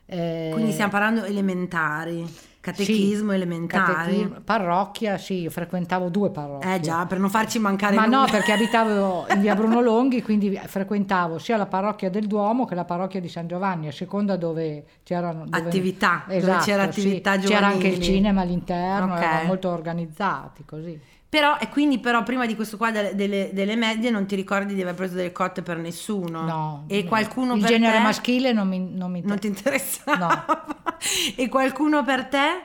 Eh, 0.04 0.50
Quindi 0.52 0.72
stiamo 0.72 0.90
parlando 0.90 1.24
elementari, 1.24 2.26
catechismo 2.60 3.30
sì, 3.30 3.36
elementare. 3.36 3.92
catechismo- 3.94 4.40
parrocchia, 4.44 5.16
sì, 5.16 5.40
io 5.42 5.50
frequentavo 5.50 6.10
due 6.10 6.30
parrocchie. 6.30 6.74
Eh 6.74 6.80
già, 6.80 7.06
per 7.06 7.18
non 7.18 7.30
farci 7.30 7.58
mancare 7.58 7.94
Ma 7.94 8.04
no, 8.06 8.18
nulla. 8.20 8.30
perché 8.30 8.52
abitavo 8.52 9.26
in 9.32 9.40
via 9.40 9.54
Bruno 9.54 9.80
Longhi, 9.80 10.20
quindi 10.22 10.60
frequentavo 10.62 11.38
sia 11.38 11.56
la 11.56 11.66
parrocchia 11.66 12.10
del 12.10 12.26
Duomo 12.26 12.66
che 12.66 12.74
la 12.74 12.84
parrocchia 12.84 13.20
di 13.20 13.28
San 13.28 13.46
Giovanni, 13.46 13.86
a 13.88 13.92
seconda 13.92 14.36
dove 14.36 14.84
c'erano 15.02 15.44
dove- 15.46 15.56
Attività, 15.56 16.24
dove 16.26 16.36
Esatto, 16.38 16.64
c'era 16.64 16.82
sì. 16.92 17.00
attività 17.00 17.36
C'era 17.38 17.66
anche 17.68 17.86
il 17.86 18.00
cinema 18.00 18.42
all'interno, 18.42 19.14
Ok. 19.14 19.18
eravamo 19.22 19.44
molto 19.46 19.70
organizzati 19.70 20.64
così. 20.66 21.00
Però, 21.32 21.56
e 21.58 21.70
quindi 21.70 21.98
però 21.98 22.22
prima 22.24 22.44
di 22.44 22.54
questo 22.54 22.76
qua 22.76 22.90
delle, 22.90 23.14
delle- 23.14 23.48
delle 23.54 23.74
medie 23.74 24.10
non 24.10 24.26
ti 24.26 24.34
ricordi 24.36 24.74
di 24.74 24.82
aver 24.82 24.92
preso 24.92 25.14
delle 25.14 25.32
cotte 25.32 25.62
per 25.62 25.78
nessuno? 25.78 26.42
No. 26.42 26.84
E 26.88 27.04
no. 27.04 27.08
qualcuno 27.08 27.54
Il 27.54 27.60
per 27.62 27.70
genere 27.70 27.96
te? 27.96 28.02
maschile 28.02 28.52
non 28.52 28.68
mi, 28.68 28.78
non 28.78 29.10
mi 29.10 29.22
Non 29.24 29.38
ti 29.38 29.46
interessava? 29.46 30.44
No. 30.46 30.92
e 31.34 31.48
qualcuno 31.48 32.04
per 32.04 32.26
te? 32.26 32.62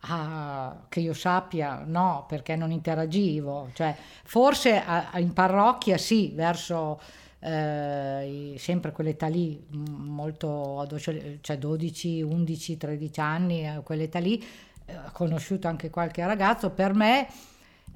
Ah, 0.00 0.84
che 0.90 1.00
io 1.00 1.14
sappia, 1.14 1.84
no, 1.86 2.26
perché 2.28 2.54
non 2.54 2.70
interagivo. 2.70 3.70
Cioè, 3.72 3.96
forse 4.24 4.78
a- 4.78 5.08
a- 5.10 5.18
in 5.18 5.32
parrocchia 5.32 5.96
sì, 5.96 6.32
verso 6.34 7.00
eh, 7.38 8.54
sempre 8.58 8.92
quell'età 8.92 9.26
lì, 9.28 9.58
molto 9.70 10.86
cioè 11.40 11.56
12, 11.58 12.20
11, 12.20 12.76
13 12.76 13.20
anni, 13.20 13.66
eh, 13.66 13.80
quell'età 13.82 14.18
lì, 14.18 14.38
eh, 14.84 14.96
ho 14.98 15.10
conosciuto 15.12 15.66
anche 15.66 15.88
qualche 15.88 16.24
ragazzo. 16.26 16.70
Per 16.70 16.92
me, 16.92 17.26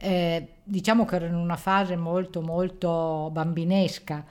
eh, 0.01 0.55
diciamo 0.65 1.05
che 1.05 1.17
ero 1.17 1.27
in 1.27 1.35
una 1.35 1.57
fase 1.57 1.97
molto, 1.97 2.41
molto 2.43 3.31
bambinesca. 3.33 4.25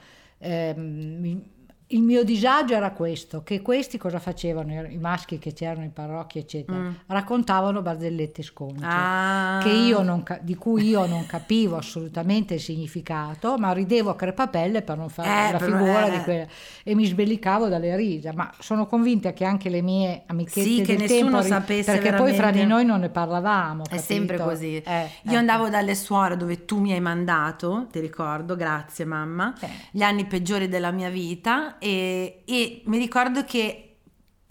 Mi- 0.76 1.58
il 1.92 2.02
mio 2.02 2.22
disagio 2.22 2.74
era 2.74 2.92
questo, 2.92 3.42
che 3.42 3.62
questi 3.62 3.98
cosa 3.98 4.18
facevano, 4.20 4.72
i 4.86 4.96
maschi 4.98 5.38
che 5.38 5.52
c'erano 5.52 5.82
in 5.84 5.92
parrocchia, 5.92 6.40
eccetera, 6.40 6.78
Mm. 6.78 6.90
raccontavano 7.06 7.82
barzellette 7.82 8.42
sconce. 8.42 8.84
Ah. 8.84 9.58
Che 9.62 9.70
io 9.70 10.02
non 10.02 10.22
di 10.42 10.54
cui 10.54 10.86
io 10.88 11.06
non 11.06 11.26
capivo 11.26 11.76
assolutamente 11.76 12.54
il 12.54 12.60
significato, 12.60 13.56
ma 13.58 13.72
ridevo 13.72 14.10
a 14.10 14.14
crepapelle 14.16 14.82
per 14.82 14.96
non 14.98 15.08
fare 15.08 15.48
Eh, 15.48 15.52
la 15.52 15.58
figura 15.58 16.06
eh. 16.06 16.10
di 16.10 16.18
quella 16.22 16.46
e 16.84 16.94
mi 16.94 17.04
sbellicavo 17.06 17.68
dalle 17.68 17.96
risa. 17.96 18.32
Ma 18.34 18.50
sono 18.60 18.86
convinta 18.86 19.32
che 19.32 19.44
anche 19.44 19.68
le 19.68 19.82
mie 19.82 20.22
amichette 20.26 20.60
Sì, 20.68 20.82
che 20.82 20.96
nessuno 20.96 21.40
tempo, 21.40 21.42
sapesse 21.42 21.92
perché 21.92 22.10
poi 22.12 22.32
fra 22.34 22.50
veramente. 22.52 22.60
di 22.60 22.66
noi 22.66 22.84
non 22.84 23.00
ne 23.00 23.08
parlavamo. 23.08 23.84
È 23.90 23.98
sempre 23.98 24.36
capito? 24.36 24.54
così. 24.54 24.76
Eh, 24.76 25.08
Io 25.22 25.32
eh. 25.32 25.36
andavo 25.36 25.68
dalle 25.68 25.94
suore 25.96 26.36
dove 26.36 26.64
tu 26.64 26.78
mi 26.78 26.92
hai 26.92 27.00
mandato, 27.00 27.86
ti 27.90 27.98
ricordo, 27.98 28.54
grazie 28.54 29.04
mamma, 29.04 29.54
Eh. 29.60 29.68
gli 29.90 30.02
anni 30.02 30.24
peggiori 30.26 30.68
della 30.68 30.92
mia 30.92 31.08
vita 31.08 31.78
e, 31.80 32.42
e 32.46 32.82
mi 32.84 32.98
ricordo 32.98 33.44
che 33.44 33.96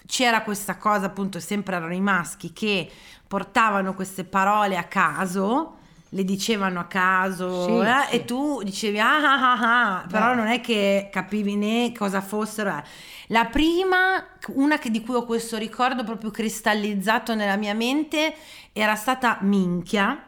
c'era 0.06 0.42
questa 0.42 0.76
cosa, 0.78 1.06
appunto, 1.06 1.40
sempre 1.40 1.76
erano 1.78 1.94
i 1.94 2.02
maschi 2.02 2.52
che 2.52 2.90
portavano 3.28 3.94
queste 3.94 4.24
parole 4.26 4.76
a 4.76 4.84
caso, 4.86 5.78
le 6.10 6.24
dicevano 6.24 6.80
a 6.80 6.86
caso 6.86 7.64
Sì, 7.66 7.72
eh, 7.88 8.08
sì. 8.10 8.16
e 8.16 8.26
tu 8.26 8.64
dicevi 8.64 9.00
ah 9.00 9.18
ah 9.18 9.52
ah, 9.54 9.98
ah", 10.02 10.06
però 10.08 10.32
Eh. 10.32 10.36
non 10.36 10.48
è 10.48 10.60
che 10.60 11.10
capivi 11.12 11.56
né 11.56 11.92
cosa 11.96 12.20
fossero. 12.22 12.76
eh. 12.76 12.84
La 13.28 13.46
prima, 13.46 14.26
una 14.56 14.80
che- 14.80 14.90
di 14.90 15.04
cui 15.04 15.14
ho 15.14 15.24
questo 15.26 15.58
ricordo 15.58 16.04
proprio 16.04 16.32
cristallizzato 16.32 17.36
nella 17.36 17.58
mia 17.58 17.76
mente, 17.76 18.34
era 18.74 18.96
stata 18.96 19.38
Minchia, 19.42 20.24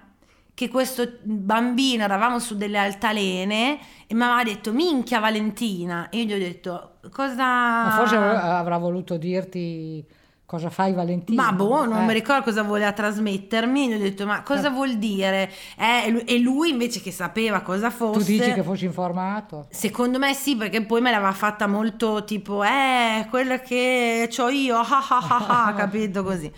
che 0.53 0.69
questo 0.69 1.09
bambino, 1.23 2.03
eravamo 2.03 2.39
su 2.39 2.55
delle 2.55 2.77
altalene 2.77 3.79
e 4.07 4.13
mi 4.13 4.23
aveva 4.23 4.43
detto 4.43 4.71
Minchia 4.73 5.19
Valentina 5.19 6.09
e 6.09 6.19
io 6.19 6.25
gli 6.25 6.33
ho 6.33 6.37
detto 6.37 6.97
cosa... 7.11 7.43
Ma 7.85 7.93
forse 7.97 8.15
av- 8.15 8.35
avrà 8.35 8.77
voluto 8.77 9.17
dirti 9.17 10.05
cosa 10.45 10.69
fai 10.69 10.91
Valentina. 10.91 11.43
Ma 11.45 11.53
boh, 11.53 11.85
non 11.85 12.01
Eh. 12.01 12.05
mi 12.07 12.13
ricordo 12.13 12.43
cosa 12.43 12.61
voleva 12.63 12.91
trasmettermi, 12.91 13.87
gli 13.87 13.93
ho 13.93 13.97
detto 13.97 14.25
ma 14.25 14.43
cosa 14.43 14.67
Eh. 14.67 14.71
vuol 14.71 14.97
dire? 14.97 15.49
Eh, 15.77 16.23
e 16.27 16.39
lui- 16.39 16.71
invece 16.71 16.99
che 17.01 17.11
sapeva 17.11 17.61
cosa 17.61 17.89
fosse... 17.89 18.19
Tu 18.19 18.25
dici 18.25 18.51
che 18.53 18.61
fossi 18.61 18.83
informato? 18.83 19.67
Secondo 19.69 20.19
me 20.19 20.33
sì, 20.33 20.57
perché 20.57 20.83
poi 20.85 20.99
me 20.99 21.09
l'aveva 21.09 21.31
fatta 21.31 21.67
molto 21.67 22.25
tipo, 22.25 22.63
eh, 22.65 23.25
quella 23.29 23.61
che 23.61 24.29
ho 24.37 24.49
io, 24.49 24.77
ah 24.77 24.85
ah 25.09 25.27
ah 25.29 25.65
ah, 25.67 25.73
capito 25.73 26.21
così. 26.21 26.51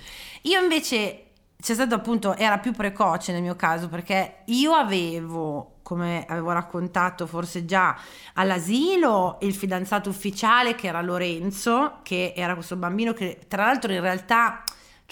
Io 0.45 0.59
invece, 0.59 1.22
c'è 1.63 1.75
stato 1.75 1.95
appunto, 1.95 2.35
era 2.35 2.57
più 2.57 2.73
precoce 2.73 3.31
nel 3.31 3.41
mio 3.41 3.55
caso, 3.55 3.87
perché 3.87 4.39
io 4.47 4.73
avevo, 4.73 5.75
come 5.81 6.25
avevo 6.27 6.51
raccontato 6.51 7.25
forse 7.25 7.63
già 7.63 7.97
all'asilo, 8.33 9.37
il 9.43 9.55
fidanzato 9.55 10.09
ufficiale 10.09 10.75
che 10.75 10.87
era 10.87 11.01
Lorenzo, 11.01 11.99
che 12.03 12.33
era 12.35 12.53
questo 12.55 12.75
bambino 12.75 13.13
che 13.13 13.45
tra 13.47 13.63
l'altro 13.63 13.93
in 13.93 14.01
realtà... 14.01 14.61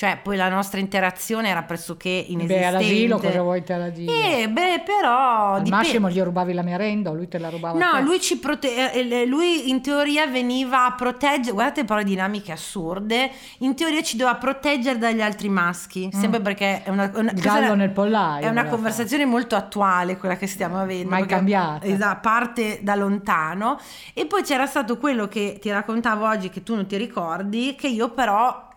Cioè, 0.01 0.17
poi 0.20 0.36
la 0.36 0.50
nostra 0.50 0.79
interazione 0.79 1.50
era 1.50 1.62
pressoché 1.62 2.10
inesistente. 2.10 2.60
Beh, 2.60 2.65
all'asilo 2.65 3.20
cosa 3.20 3.41
vuoi 3.43 3.63
te 3.63 3.77
la 3.77 3.89
dire? 3.89 4.41
Eh, 4.41 4.50
beh, 4.50 4.81
però... 4.84 5.53
Al 5.53 5.62
dipende. 5.62 5.86
massimo 5.86 6.10
gli 6.10 6.20
rubavi 6.20 6.53
la 6.53 6.63
merenda 6.63 7.12
o 7.12 7.13
lui 7.13 7.27
te 7.27 7.38
la 7.38 7.50
rubava 7.50 7.77
No, 7.77 8.01
lui 8.01 8.20
ci 8.20 8.39
prote- 8.39 8.93
eh, 8.93 9.27
lui 9.27 9.70
in 9.70 9.79
teoria 9.84 10.25
veniva 10.25 10.88
a 10.88 10.93
proteggere, 10.93 11.51
guardate 11.51 11.86
le 11.88 12.03
dinamiche 12.03 12.51
assurde, 12.51 13.29
in 13.60 13.75
teoria 13.75 14.01
ci 14.01 14.17
doveva 14.17 14.38
proteggere 14.38 14.98
dagli 14.98 15.22
altri 15.22 15.50
maschi, 15.50 16.10
sempre 16.12 16.41
perché 16.41 16.81
è 16.81 16.89
una, 16.89 17.12
una- 17.13 17.31
Mm. 17.31 17.39
Gallo 17.39 17.75
nel 17.75 17.91
pollaio 17.91 18.48
È 18.48 18.50
una 18.50 18.65
conversazione 18.65 19.25
molto 19.25 19.55
attuale 19.55 20.17
quella 20.17 20.36
che 20.36 20.48
stiamo 20.48 20.79
avendo. 20.79 21.10
Mai 21.10 21.27
cambiata. 21.27 21.86
Esatto, 21.86 22.27
parte 22.27 22.79
da 22.81 22.96
lontano. 22.96 23.79
E 24.15 24.25
poi 24.25 24.41
c'era 24.41 24.65
stato 24.65 24.98
quello 24.98 25.27
che 25.27 25.60
ti 25.62 25.70
raccontavo 25.70 26.27
oggi 26.27 26.50
che 26.50 26.63
tu 26.63 26.74
non 26.74 26.88
ti 26.88 26.98
ricordi, 26.98 27.75
che 27.75 27.88
io 27.88 28.10
però 28.10 28.50
eh, 28.50 28.70
eh, 28.70 28.71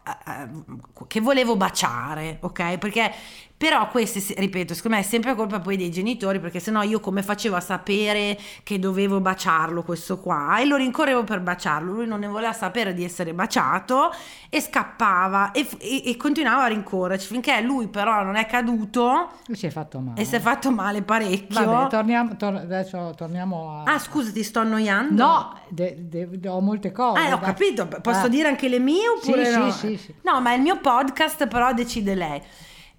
che 1.06 1.20
volevo 1.20 1.56
baciare, 1.56 2.38
ok? 2.40 2.78
Perché 2.78 3.12
però 3.56 3.88
queste, 3.88 4.34
ripeto, 4.37 4.75
secondo 4.75 4.96
me 4.96 5.02
è 5.02 5.06
sempre 5.06 5.34
colpa 5.34 5.58
poi 5.61 5.76
dei 5.76 5.90
genitori, 5.90 6.38
perché 6.40 6.61
sennò 6.61 6.82
io 6.82 7.00
come 7.00 7.23
facevo 7.23 7.56
a 7.56 7.61
sapere 7.61 8.37
che 8.62 8.78
dovevo 8.78 9.20
baciarlo 9.20 9.82
questo 9.82 10.18
qua? 10.18 10.58
E 10.58 10.64
lo 10.66 10.76
rincorrevo 10.76 11.25
per 11.25 11.40
baciarlo, 11.40 11.92
lui 11.92 12.06
non 12.06 12.20
ne 12.20 12.26
voleva 12.26 12.52
sapere 12.52 12.92
di 12.92 13.04
essere 13.04 13.32
baciato 13.32 14.11
e 14.50 14.61
scappava 14.61 15.52
e, 15.52 15.66
e- 15.78 16.02
e 16.11 16.16
continuava 16.16 16.64
a 16.64 16.66
rincorrerci 16.66 17.26
finché 17.28 17.61
lui 17.62 17.88
però 17.88 18.23
non 18.23 18.34
è 18.37 18.44
caduto 18.46 19.30
Lui 19.46 19.56
si 19.56 19.66
è 19.66 19.70
fatto 19.70 19.99
male. 20.00 20.20
e 20.20 20.25
si 20.25 20.34
è 20.34 20.40
fatto 20.40 20.70
male 20.70 21.02
parecchio. 21.02 21.64
Vabbè, 21.64 21.88
torniamo, 21.88 22.37
tor- 22.37 22.56
adesso 22.56 23.14
torniamo 23.16 23.82
a... 23.87 23.92
Ah, 23.94 23.99
scusa, 23.99 24.30
ti 24.32 24.42
sto 24.42 24.58
annoiando? 24.58 25.25
No, 25.25 25.58
de- 25.68 25.96
de- 26.08 26.49
ho 26.49 26.61
molte 26.61 26.92
cose. 26.92 27.18
Ah, 27.20 27.26
ho 27.34 27.38
da- 27.38 27.46
capito, 27.46 27.87
posso 28.02 28.26
Eh. 28.26 28.30
dire 28.30 28.49
anche 28.49 28.68
le 28.68 28.78
mie 28.80 29.08
oppure 29.08 29.44
Sì, 29.46 29.56
no? 29.58 29.70
sì, 29.70 29.87
sì, 29.88 29.96
sì. 29.96 30.14
No, 30.23 30.40
ma 30.40 30.52
il 30.54 30.61
mio 30.61 30.78
podcast, 30.80 31.46
però 31.46 31.73
decide 31.73 32.14
lei. 32.14 32.42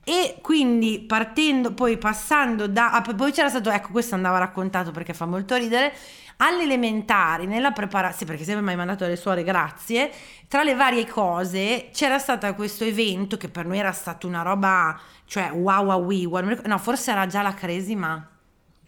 E 0.07 0.37
quindi 0.41 0.99
partendo, 0.99 1.73
poi 1.73 1.97
passando 1.97 2.67
da... 2.67 2.91
ah, 2.91 3.01
poi 3.01 3.31
c'era 3.31 3.49
stato, 3.49 3.71
ecco, 3.71 3.89
questo 3.91 4.13
andava 4.13 4.37
raccontato 4.37 4.91
perché 4.91 5.13
fa 5.15 5.25
molto 5.25 5.55
ridere, 5.55 5.91
alle 6.37 6.63
elementari, 6.63 7.47
nella 7.47 7.71
preparazione, 7.71 8.31
perché 8.31 8.45
sempre 8.45 8.63
mi 8.63 8.69
hai 8.69 8.75
mandato 8.75 9.07
le 9.07 9.15
suore, 9.15 9.43
grazie, 9.43 10.11
tra 10.47 10.61
le 10.63 10.75
varie 10.75 11.07
cose 11.07 11.89
c'era 11.91 12.19
stato 12.19 12.53
questo 12.53 12.83
evento 12.83 13.35
che 13.37 13.49
per 13.49 13.65
noi 13.65 13.79
era 13.79 13.93
stato 13.93 14.27
una 14.27 14.43
roba, 14.43 14.99
cioè 15.25 15.49
wow 15.51 15.85
wow 15.85 16.03
wow, 16.27 16.59
no, 16.65 16.77
forse 16.77 17.09
era 17.11 17.25
già 17.25 17.41
la 17.41 17.53
cresima, 17.55 18.29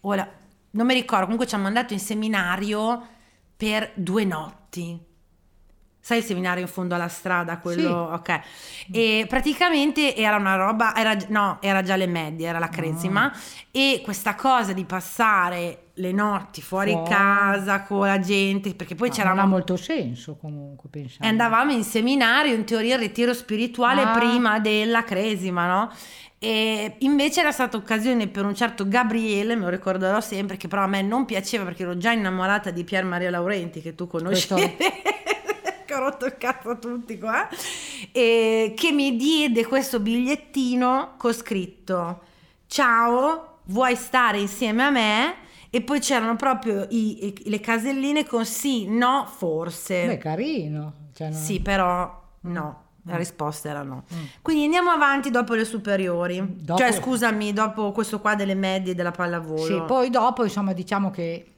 o 0.01 0.13
la- 0.13 0.29
non 0.71 0.85
mi 0.85 0.93
ricordo, 0.93 1.23
comunque 1.23 1.47
ci 1.47 1.55
hanno 1.55 1.63
mandato 1.63 1.93
in 1.93 1.99
seminario 1.99 3.07
per 3.55 3.91
due 3.95 4.23
notti. 4.23 5.06
Sai 6.07 6.19
il 6.19 6.23
seminario 6.23 6.61
in 6.61 6.69
fondo 6.69 6.95
alla 6.95 7.09
strada, 7.09 7.57
quello, 7.57 8.07
sì. 8.07 8.13
ok. 8.13 8.39
E 8.93 9.25
praticamente 9.27 10.15
era 10.15 10.37
una 10.37 10.55
roba, 10.55 10.95
era, 10.95 11.17
no, 11.27 11.57
era 11.59 11.81
già 11.81 11.97
le 11.97 12.07
medie, 12.07 12.47
era 12.47 12.59
la 12.59 12.69
cresima. 12.69 13.25
Oh. 13.25 13.37
E 13.71 13.99
questa 14.05 14.33
cosa 14.35 14.71
di 14.71 14.85
passare 14.85 15.87
le 15.95 16.13
notti 16.13 16.61
fuori 16.61 16.93
oh. 16.93 17.03
casa 17.03 17.81
con 17.81 18.07
la 18.07 18.21
gente, 18.21 18.73
perché 18.73 18.95
poi 18.95 19.09
c'era... 19.09 19.31
Non 19.31 19.39
ha 19.39 19.45
molto 19.47 19.75
senso 19.75 20.37
comunque, 20.37 20.87
pensare. 20.89 21.25
E 21.25 21.27
andavamo 21.27 21.73
in 21.73 21.83
seminario, 21.83 22.53
in 22.53 22.63
teoria 22.63 22.95
il 22.95 23.01
ritiro 23.01 23.33
spirituale 23.33 24.03
ah. 24.03 24.17
prima 24.17 24.59
della 24.59 25.03
cresima, 25.03 25.67
no? 25.67 25.91
E 26.39 26.95
invece 26.99 27.41
era 27.41 27.51
stata 27.51 27.75
occasione 27.75 28.27
per 28.27 28.45
un 28.45 28.55
certo 28.55 28.87
Gabriele, 28.87 29.55
me 29.55 29.63
lo 29.63 29.69
ricorderò 29.69 30.21
sempre, 30.21 30.55
che 30.55 30.69
però 30.69 30.83
a 30.83 30.87
me 30.87 31.01
non 31.01 31.25
piaceva 31.25 31.65
perché 31.65 31.83
ero 31.83 31.97
già 31.97 32.13
innamorata 32.13 32.69
di 32.69 32.85
Pier 32.85 33.03
Maria 33.03 33.29
Laurenti, 33.29 33.81
che 33.81 33.93
tu 33.93 34.07
conosci. 34.07 34.53
che 34.53 34.77
ho 35.97 36.01
rotto 36.01 36.25
il 36.25 36.37
cazzo 36.37 36.69
a 36.69 36.75
tutti 36.75 37.17
qua, 37.17 37.47
e 38.11 38.73
che 38.75 38.91
mi 38.91 39.15
diede 39.15 39.65
questo 39.65 39.99
bigliettino 39.99 41.15
con 41.17 41.33
scritto 41.33 42.21
ciao, 42.67 43.59
vuoi 43.65 43.95
stare 43.95 44.39
insieme 44.39 44.83
a 44.83 44.89
me? 44.89 45.35
E 45.69 45.81
poi 45.81 45.99
c'erano 45.99 46.35
proprio 46.35 46.85
i, 46.89 47.27
i, 47.27 47.49
le 47.49 47.59
caselline 47.59 48.25
con 48.25 48.45
sì, 48.45 48.87
no, 48.87 49.27
forse. 49.29 50.05
Beh, 50.05 50.17
carino. 50.17 50.93
Cioè 51.13 51.29
non... 51.29 51.39
Sì, 51.39 51.59
però 51.59 52.23
no. 52.41 52.85
La 53.03 53.13
mm. 53.13 53.17
risposta 53.17 53.69
era 53.69 53.83
no. 53.83 54.03
Mm. 54.13 54.23
Quindi 54.41 54.63
andiamo 54.65 54.91
avanti 54.91 55.29
dopo 55.29 55.53
le 55.53 55.65
superiori. 55.65 56.41
Dopo... 56.45 56.79
Cioè, 56.79 56.93
scusami, 56.93 57.53
dopo 57.53 57.91
questo 57.91 58.19
qua 58.19 58.35
delle 58.35 58.55
medie 58.55 58.95
della 58.95 59.11
pallavolo. 59.11 59.63
Sì, 59.63 59.81
poi 59.85 60.09
dopo, 60.09 60.43
insomma, 60.43 60.73
diciamo 60.73 61.09
che 61.09 61.56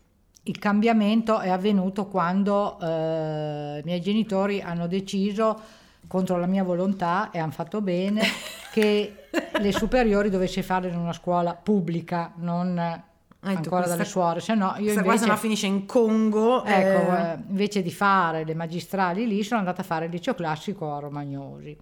il 0.50 0.58
cambiamento 0.58 1.40
è 1.40 1.50
avvenuto 1.50 2.08
quando 2.08 2.80
eh, 2.80 3.80
i 3.80 3.86
miei 3.86 4.02
genitori 4.02 4.62
hanno 4.62 4.88
deciso 4.88 5.60
contro 6.08 6.38
la 6.38 6.48
mia 6.48 6.64
volontà 6.64 7.30
e 7.30 7.38
hanno 7.38 7.52
fatto 7.52 7.82
bene 7.82 8.22
che 8.74 9.28
le 9.60 9.72
superiori 9.72 10.32
dovessi 10.32 10.64
fare 10.64 10.90
in 10.90 10.98
una 10.98 11.14
scuola 11.14 11.54
pubblica, 11.54 12.34
non 12.38 12.80
ah, 12.80 13.04
ancora 13.42 13.86
dalle 13.86 14.06
suore, 14.06 14.40
se 14.40 14.56
no 14.56 14.74
io 14.80 14.94
invece 14.94 15.28
no 15.28 15.38
finisce 15.38 15.68
in 15.68 15.86
Congo. 15.86 16.64
Ecco, 16.66 17.16
eh. 17.16 17.38
invece 17.48 17.84
di 17.84 17.92
fare 17.92 18.44
le 18.44 18.56
magistrali 18.56 19.28
lì 19.28 19.44
sono 19.44 19.60
andata 19.60 19.82
a 19.82 19.86
fare 19.86 20.06
il 20.06 20.12
liceo 20.12 20.34
classico 20.34 20.96
a 20.96 21.00
Romagnosi 21.00 21.78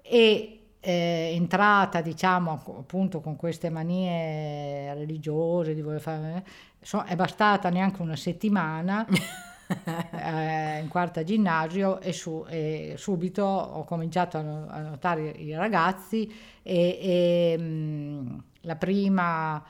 e 0.00 0.62
eh, 0.80 1.32
entrata 1.34 2.00
diciamo 2.00 2.60
appunto 2.78 3.20
con 3.20 3.36
queste 3.36 3.70
manie 3.70 4.92
religiose 4.94 5.74
di 5.74 5.80
voler 5.80 6.00
fare 6.00 6.44
so, 6.82 7.02
è 7.02 7.14
bastata 7.16 7.70
neanche 7.70 8.02
una 8.02 8.16
settimana 8.16 9.06
eh, 10.10 10.80
in 10.80 10.88
quarta 10.88 11.22
ginnasio 11.22 12.00
e, 12.00 12.12
su, 12.12 12.44
e, 12.48 12.94
subito 12.98 13.44
ho 13.44 13.84
cominciato 13.84 14.36
a, 14.36 14.80
notare 14.80 15.30
i 15.30 15.54
ragazzi 15.54 16.30
e, 16.62 16.98
e 17.00 17.56
mh, 17.58 17.62
mm, 17.62 18.38
la 18.62 18.76
prima 18.76 19.64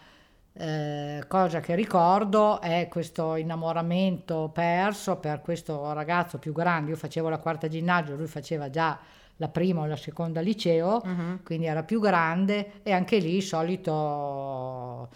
eh, 0.54 1.24
cosa 1.28 1.60
che 1.60 1.74
ricordo 1.74 2.60
è 2.60 2.88
questo 2.90 3.36
innamoramento 3.36 4.50
perso 4.52 5.16
per 5.16 5.40
questo 5.40 5.92
ragazzo 5.92 6.38
più 6.38 6.52
grande, 6.52 6.90
io 6.90 6.96
facevo 6.96 7.28
la 7.28 7.38
quarta 7.38 7.68
ginnasio, 7.68 8.16
lui 8.16 8.26
faceva 8.26 8.68
già 8.70 8.98
la 9.36 9.48
prima 9.48 9.80
o 9.80 9.86
la 9.86 9.96
seconda 9.96 10.40
liceo, 10.40 11.00
uh-huh. 11.02 11.42
quindi 11.42 11.66
era 11.66 11.82
più 11.82 12.00
grande 12.00 12.82
e 12.82 12.92
anche 12.92 13.18
lì 13.18 13.40
solito 13.40 15.08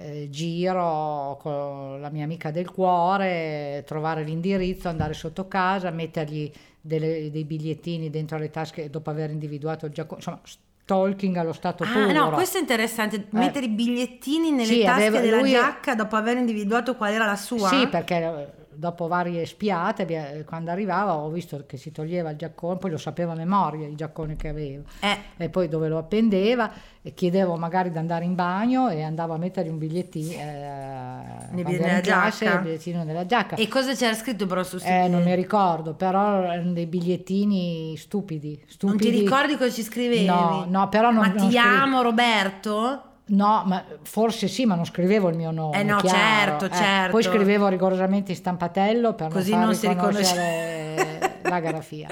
eh, 0.00 0.28
giro 0.30 1.36
con 1.40 2.00
la 2.00 2.08
mia 2.10 2.24
amica 2.24 2.50
del 2.50 2.70
cuore, 2.70 3.82
trovare 3.84 4.22
l'indirizzo, 4.22 4.88
andare 4.88 5.12
sotto 5.12 5.48
casa, 5.48 5.90
mettergli 5.90 6.50
delle, 6.80 7.30
dei 7.30 7.44
bigliettini 7.44 8.08
dentro 8.08 8.38
le 8.38 8.50
tasche 8.50 8.88
dopo 8.90 9.10
aver 9.10 9.30
individuato 9.30 9.86
il 9.86 9.92
giaccone, 9.92 10.16
insomma 10.18 10.40
stalking 10.44 11.36
allo 11.36 11.52
stato 11.52 11.82
ah, 11.82 11.88
puro. 11.92 12.12
no, 12.12 12.30
questo 12.30 12.58
è 12.58 12.60
interessante, 12.60 13.16
eh. 13.16 13.26
mettere 13.32 13.66
i 13.66 13.70
bigliettini 13.70 14.52
nelle 14.52 14.64
sì, 14.64 14.82
tasche 14.82 15.06
aveva, 15.06 15.20
della 15.20 15.42
giacca 15.42 15.94
dopo 15.94 16.16
aver 16.16 16.36
individuato 16.36 16.94
qual 16.94 17.12
era 17.12 17.26
la 17.26 17.36
sua. 17.36 17.68
Sì, 17.68 17.88
perché 17.88 18.57
dopo 18.78 19.08
varie 19.08 19.44
spiate, 19.44 20.44
quando 20.46 20.70
arrivava 20.70 21.16
ho 21.16 21.28
visto 21.30 21.64
che 21.66 21.76
si 21.76 21.90
toglieva 21.90 22.30
il 22.30 22.36
giaccone, 22.36 22.78
poi 22.78 22.92
lo 22.92 22.96
sapeva 22.96 23.32
a 23.32 23.34
memoria 23.34 23.88
il 23.88 23.96
giaccone 23.96 24.36
che 24.36 24.48
aveva, 24.48 24.84
eh. 25.00 25.18
e 25.36 25.48
poi 25.48 25.66
dove 25.66 25.88
lo 25.88 25.98
appendeva, 25.98 26.70
e 27.02 27.12
chiedevo 27.12 27.56
magari 27.56 27.90
di 27.90 27.98
andare 27.98 28.24
in 28.24 28.36
bagno 28.36 28.88
e 28.88 29.02
andavo 29.02 29.34
a 29.34 29.36
mettergli 29.36 29.68
un 29.68 29.78
bigliettino 29.78 30.30
eh, 30.30 31.48
nella 31.50 32.00
giacca. 32.00 32.54
il 32.54 32.60
bigliettino 32.60 33.02
nella 33.02 33.26
giacca. 33.26 33.56
E 33.56 33.66
cosa 33.66 33.94
c'era 33.94 34.14
scritto 34.14 34.46
però 34.46 34.62
su 34.62 34.78
eh, 34.84 35.08
non 35.08 35.24
mi 35.24 35.34
ricordo, 35.34 35.94
però 35.94 36.44
erano 36.44 36.72
dei 36.72 36.86
bigliettini 36.86 37.96
stupidi, 37.96 38.62
stupidi. 38.68 39.04
Non 39.04 39.12
ti 39.12 39.20
ricordi 39.20 39.56
cosa 39.56 39.72
ci 39.72 39.82
scrivevi? 39.82 40.24
No, 40.24 40.66
no, 40.68 40.88
però 40.88 41.10
non... 41.10 41.22
Ma 41.22 41.28
non 41.28 41.36
ti 41.48 41.52
scrivevi. 41.52 41.76
amo 41.76 42.02
Roberto? 42.02 43.02
No, 43.28 43.62
ma 43.66 43.84
forse 44.02 44.48
sì, 44.48 44.64
ma 44.64 44.74
non 44.74 44.84
scrivevo 44.84 45.28
il 45.28 45.36
mio 45.36 45.50
nome. 45.50 45.80
Eh 45.80 45.82
no, 45.82 45.98
chiaro. 45.98 46.16
certo, 46.16 46.64
eh, 46.66 46.70
certo. 46.70 47.10
Poi 47.10 47.22
scrivevo 47.22 47.68
rigorosamente 47.68 48.32
in 48.32 48.36
stampatello 48.36 49.14
per 49.14 49.30
Così 49.30 49.52
non, 49.52 49.64
non 49.64 49.74
si 49.74 49.88
riconosce 49.88 51.38
la 51.42 51.60
grafia. 51.60 52.08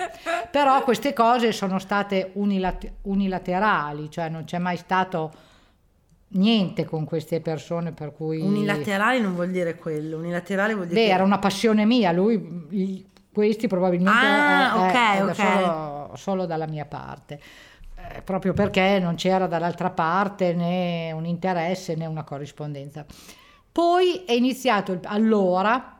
Però 0.50 0.82
queste 0.82 1.12
cose 1.12 1.52
sono 1.52 1.78
state 1.78 2.30
unilat- 2.34 2.92
unilaterali, 3.02 4.10
cioè 4.10 4.28
non 4.28 4.44
c'è 4.44 4.58
mai 4.58 4.76
stato 4.76 5.32
niente 6.28 6.84
con 6.84 7.04
queste 7.04 7.40
persone 7.40 7.92
per 7.92 8.12
cui... 8.12 8.40
Unilaterali 8.40 9.20
non 9.20 9.34
vuol 9.34 9.50
dire 9.50 9.76
quello, 9.76 10.18
unilaterale 10.18 10.74
vuol 10.74 10.86
dire... 10.86 11.00
Beh, 11.00 11.06
che... 11.06 11.12
era 11.12 11.22
una 11.22 11.38
passione 11.38 11.84
mia, 11.84 12.12
lui, 12.12 13.06
questi 13.32 13.68
probabilmente... 13.68 14.18
Ah, 14.18 15.14
è, 15.14 15.22
ok, 15.22 15.28
ok. 15.28 15.34
Solo, 15.34 16.10
solo 16.14 16.46
dalla 16.46 16.66
mia 16.66 16.84
parte. 16.84 17.40
Eh, 18.14 18.22
proprio 18.22 18.52
perché 18.52 18.98
non 18.98 19.14
c'era 19.14 19.46
dall'altra 19.46 19.90
parte 19.90 20.52
né 20.52 21.12
un 21.12 21.24
interesse 21.24 21.94
né 21.94 22.06
una 22.06 22.24
corrispondenza. 22.24 23.04
Poi 23.70 24.24
è 24.24 24.32
iniziato 24.32 24.92
il, 24.92 25.00
allora. 25.04 25.92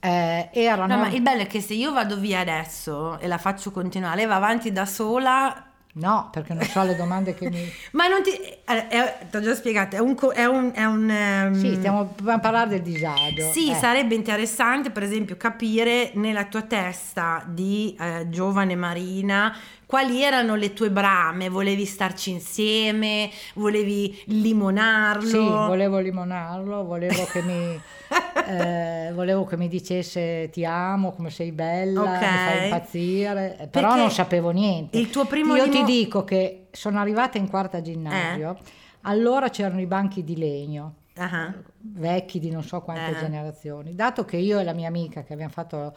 Eh, 0.00 0.48
erano... 0.52 0.96
No, 0.96 1.02
ma 1.02 1.08
il 1.10 1.22
bello 1.22 1.42
è 1.42 1.46
che 1.46 1.60
se 1.60 1.74
io 1.74 1.92
vado 1.92 2.16
via 2.16 2.40
adesso 2.40 3.18
e 3.18 3.28
la 3.28 3.38
faccio 3.38 3.70
continuare, 3.70 4.16
lei 4.16 4.26
va 4.26 4.36
avanti 4.36 4.72
da 4.72 4.84
sola 4.84 5.70
No, 5.94 6.30
perché 6.32 6.54
non 6.54 6.64
so 6.64 6.82
le 6.84 6.96
domande 6.96 7.34
che 7.34 7.50
mi... 7.50 7.70
Ma 7.92 8.08
non 8.08 8.22
ti... 8.22 8.30
ti 8.32 9.36
ho 9.36 9.40
già 9.40 9.54
spiegato, 9.54 9.96
è 9.96 9.98
un... 9.98 10.16
È 10.32 10.44
un, 10.46 10.70
è 10.72 10.84
un 10.84 11.48
um... 11.48 11.54
Sì, 11.54 11.74
stiamo 11.74 12.14
a 12.24 12.38
parlare 12.38 12.70
del 12.70 12.82
disagio. 12.82 13.50
Sì, 13.52 13.70
eh. 13.70 13.74
sarebbe 13.74 14.14
interessante 14.14 14.90
per 14.90 15.02
esempio 15.02 15.36
capire 15.36 16.12
nella 16.14 16.44
tua 16.44 16.62
testa 16.62 17.44
di 17.46 17.94
eh, 18.00 18.26
giovane 18.30 18.74
Marina 18.74 19.54
quali 19.92 20.22
erano 20.22 20.54
le 20.54 20.72
tue 20.72 20.90
brame, 20.90 21.50
volevi 21.50 21.84
starci 21.84 22.30
insieme, 22.30 23.28
volevi 23.56 24.22
limonarlo? 24.28 25.28
Sì, 25.28 25.36
volevo 25.36 25.98
limonarlo, 25.98 26.82
volevo 26.82 27.26
che 27.26 27.42
mi... 27.42 27.78
eh, 28.48 29.12
volevo 29.12 29.44
che 29.44 29.58
mi 29.58 29.68
dicesse 29.68 30.48
ti 30.50 30.64
amo, 30.64 31.12
come 31.12 31.28
sei 31.28 31.52
bella, 31.52 32.00
okay. 32.00 32.14
mi 32.14 32.26
fai 32.26 32.64
impazzire, 32.64 33.58
eh, 33.58 33.66
però 33.66 33.88
Perché 33.88 34.00
non 34.00 34.10
sapevo 34.10 34.48
niente. 34.48 34.96
Il 34.96 35.10
tuo 35.10 35.26
primo 35.26 35.56
Io 35.56 35.64
limo... 35.64 35.84
ti 35.84 35.92
dico 35.92 36.24
che 36.24 36.68
sono 36.70 36.98
arrivata 36.98 37.36
in 37.36 37.50
quarta 37.50 37.82
ginnasio, 37.82 38.56
eh? 38.58 38.70
allora 39.02 39.50
c'erano 39.50 39.82
i 39.82 39.86
banchi 39.86 40.24
di 40.24 40.38
legno. 40.38 40.94
Uh-huh. 41.14 41.52
vecchi 41.80 42.38
di 42.38 42.48
non 42.48 42.62
so 42.62 42.80
quante 42.80 43.10
uh-huh. 43.10 43.18
generazioni. 43.18 43.94
Dato 43.94 44.24
che 44.24 44.38
io 44.38 44.58
e 44.58 44.64
la 44.64 44.72
mia 44.72 44.88
amica 44.88 45.22
che 45.22 45.34
abbiamo 45.34 45.52
fatto 45.52 45.92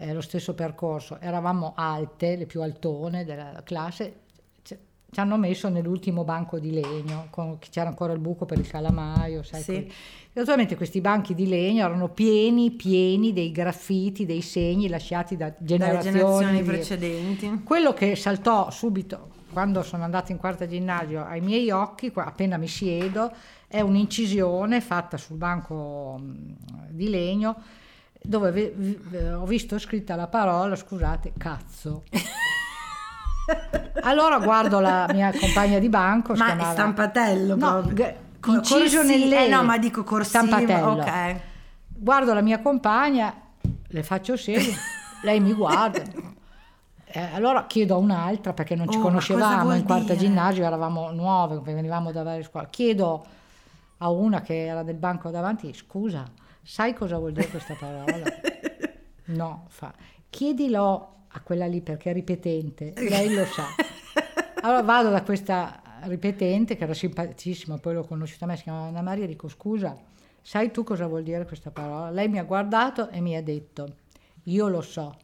eh, 0.00 0.14
lo 0.14 0.22
stesso 0.22 0.54
percorso 0.54 1.20
eravamo 1.20 1.74
alte, 1.76 2.34
le 2.36 2.46
più 2.46 2.62
altone 2.62 3.24
della 3.24 3.60
classe, 3.62 4.14
ci 4.62 5.18
hanno 5.18 5.36
messo 5.36 5.68
nell'ultimo 5.68 6.24
banco 6.24 6.58
di 6.58 6.70
legno, 6.70 7.26
con, 7.30 7.58
c'era 7.58 7.88
ancora 7.88 8.12
il 8.12 8.20
buco 8.20 8.46
per 8.46 8.58
il 8.58 8.66
calamaio, 8.66 9.42
sai, 9.42 9.62
sì. 9.62 9.92
Naturalmente 10.32 10.76
questi 10.76 11.00
banchi 11.00 11.34
di 11.34 11.48
legno 11.48 11.84
erano 11.84 12.08
pieni, 12.08 12.70
pieni 12.70 13.32
dei 13.32 13.50
graffiti, 13.50 14.24
dei 14.24 14.40
segni 14.40 14.88
lasciati 14.88 15.36
da 15.36 15.52
generazioni, 15.58 16.16
generazioni 16.16 16.62
precedenti. 16.62 17.62
Quello 17.64 17.92
che 17.92 18.14
saltò 18.14 18.70
subito 18.70 19.38
quando 19.52 19.82
sono 19.82 20.04
andata 20.04 20.30
in 20.30 20.38
quarta 20.38 20.66
ginnasio 20.66 21.24
ai 21.24 21.40
miei 21.40 21.70
occhi, 21.70 22.12
appena 22.14 22.56
mi 22.56 22.68
siedo, 22.68 23.32
è 23.66 23.80
un'incisione 23.80 24.80
fatta 24.80 25.16
sul 25.16 25.36
banco 25.36 26.20
di 26.88 27.08
legno 27.10 27.56
dove 28.22 28.74
ho 29.34 29.44
visto 29.46 29.78
scritta 29.78 30.14
la 30.14 30.26
parola, 30.26 30.76
scusate, 30.76 31.32
cazzo. 31.36 32.04
allora 34.02 34.38
guardo 34.38 34.80
la 34.80 35.08
mia 35.12 35.32
compagna 35.38 35.78
di 35.78 35.88
banco, 35.88 36.34
ma 36.34 36.46
chiamava, 36.46 36.72
stampatello 36.72 37.56
no, 37.56 37.80
proprio 37.80 38.28
inciso 38.46 39.02
nelle... 39.02 39.46
Eh 39.46 39.48
no, 39.48 39.62
ma 39.62 39.78
dico 39.78 40.02
corsivo, 40.02 40.44
stampatello. 40.44 40.92
ok. 40.92 41.40
Guardo 41.88 42.32
la 42.32 42.40
mia 42.40 42.60
compagna, 42.60 43.34
le 43.88 44.02
faccio 44.02 44.36
segno, 44.36 44.74
lei 45.22 45.40
mi 45.40 45.52
guarda. 45.52 46.02
Eh, 47.12 47.28
allora 47.34 47.66
chiedo 47.66 47.94
a 47.94 47.98
un'altra, 47.98 48.52
perché 48.52 48.76
non 48.76 48.88
ci 48.88 48.98
oh, 48.98 49.00
conoscevamo 49.00 49.74
in 49.74 49.84
quarta 49.84 50.14
dire? 50.14 50.26
ginnasio, 50.26 50.64
eravamo 50.64 51.10
nuove, 51.10 51.60
venivamo 51.60 52.12
da 52.12 52.22
varie 52.22 52.44
scuole. 52.44 52.68
Chiedo 52.70 53.26
a 53.98 54.08
una 54.10 54.40
che 54.40 54.66
era 54.66 54.82
del 54.82 54.96
banco 54.96 55.30
davanti, 55.30 55.74
scusa, 55.74 56.24
sai 56.70 56.94
cosa 56.94 57.18
vuol 57.18 57.32
dire 57.32 57.48
questa 57.48 57.74
parola? 57.74 58.22
no, 59.34 59.64
fa. 59.70 59.92
chiedilo 60.30 61.24
a 61.26 61.40
quella 61.40 61.66
lì 61.66 61.80
perché 61.80 62.10
è 62.10 62.12
ripetente, 62.12 62.92
lei 62.96 63.34
lo 63.34 63.44
sa. 63.44 63.66
Allora 64.62 64.82
vado 64.82 65.10
da 65.10 65.22
questa 65.22 65.82
ripetente 66.02 66.76
che 66.76 66.84
era 66.84 66.94
simpaticissima, 66.94 67.78
poi 67.78 67.94
l'ho 67.94 68.04
conosciuta 68.04 68.44
a 68.44 68.48
me, 68.48 68.56
si 68.56 68.62
chiamava 68.62 68.86
Anna 68.86 69.02
Maria, 69.02 69.26
dico 69.26 69.48
scusa, 69.48 69.98
sai 70.40 70.70
tu 70.70 70.84
cosa 70.84 71.08
vuol 71.08 71.24
dire 71.24 71.44
questa 71.44 71.72
parola? 71.72 72.08
Lei 72.10 72.28
mi 72.28 72.38
ha 72.38 72.44
guardato 72.44 73.08
e 73.08 73.20
mi 73.20 73.34
ha 73.34 73.42
detto, 73.42 73.96
io 74.44 74.68
lo 74.68 74.80
so, 74.80 75.16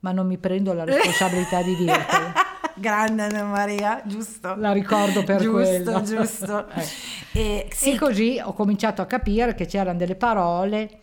ma 0.00 0.12
non 0.12 0.28
mi 0.28 0.38
prendo 0.38 0.72
la 0.74 0.84
responsabilità 0.86 1.60
di 1.60 1.74
dirtelo. 1.74 2.32
Grande 2.74 3.22
Anna 3.22 3.44
Maria, 3.44 4.02
giusto. 4.04 4.54
La 4.56 4.72
ricordo 4.72 5.22
per 5.24 5.40
giusto, 5.40 5.52
quello. 5.52 6.02
Giusto, 6.04 6.68
eh. 6.74 6.86
e, 7.32 7.68
sì. 7.70 7.92
e 7.92 7.98
così 7.98 8.40
ho 8.42 8.52
cominciato 8.52 9.02
a 9.02 9.06
capire 9.06 9.54
che 9.54 9.66
c'erano 9.66 9.98
delle 9.98 10.16
parole 10.16 11.00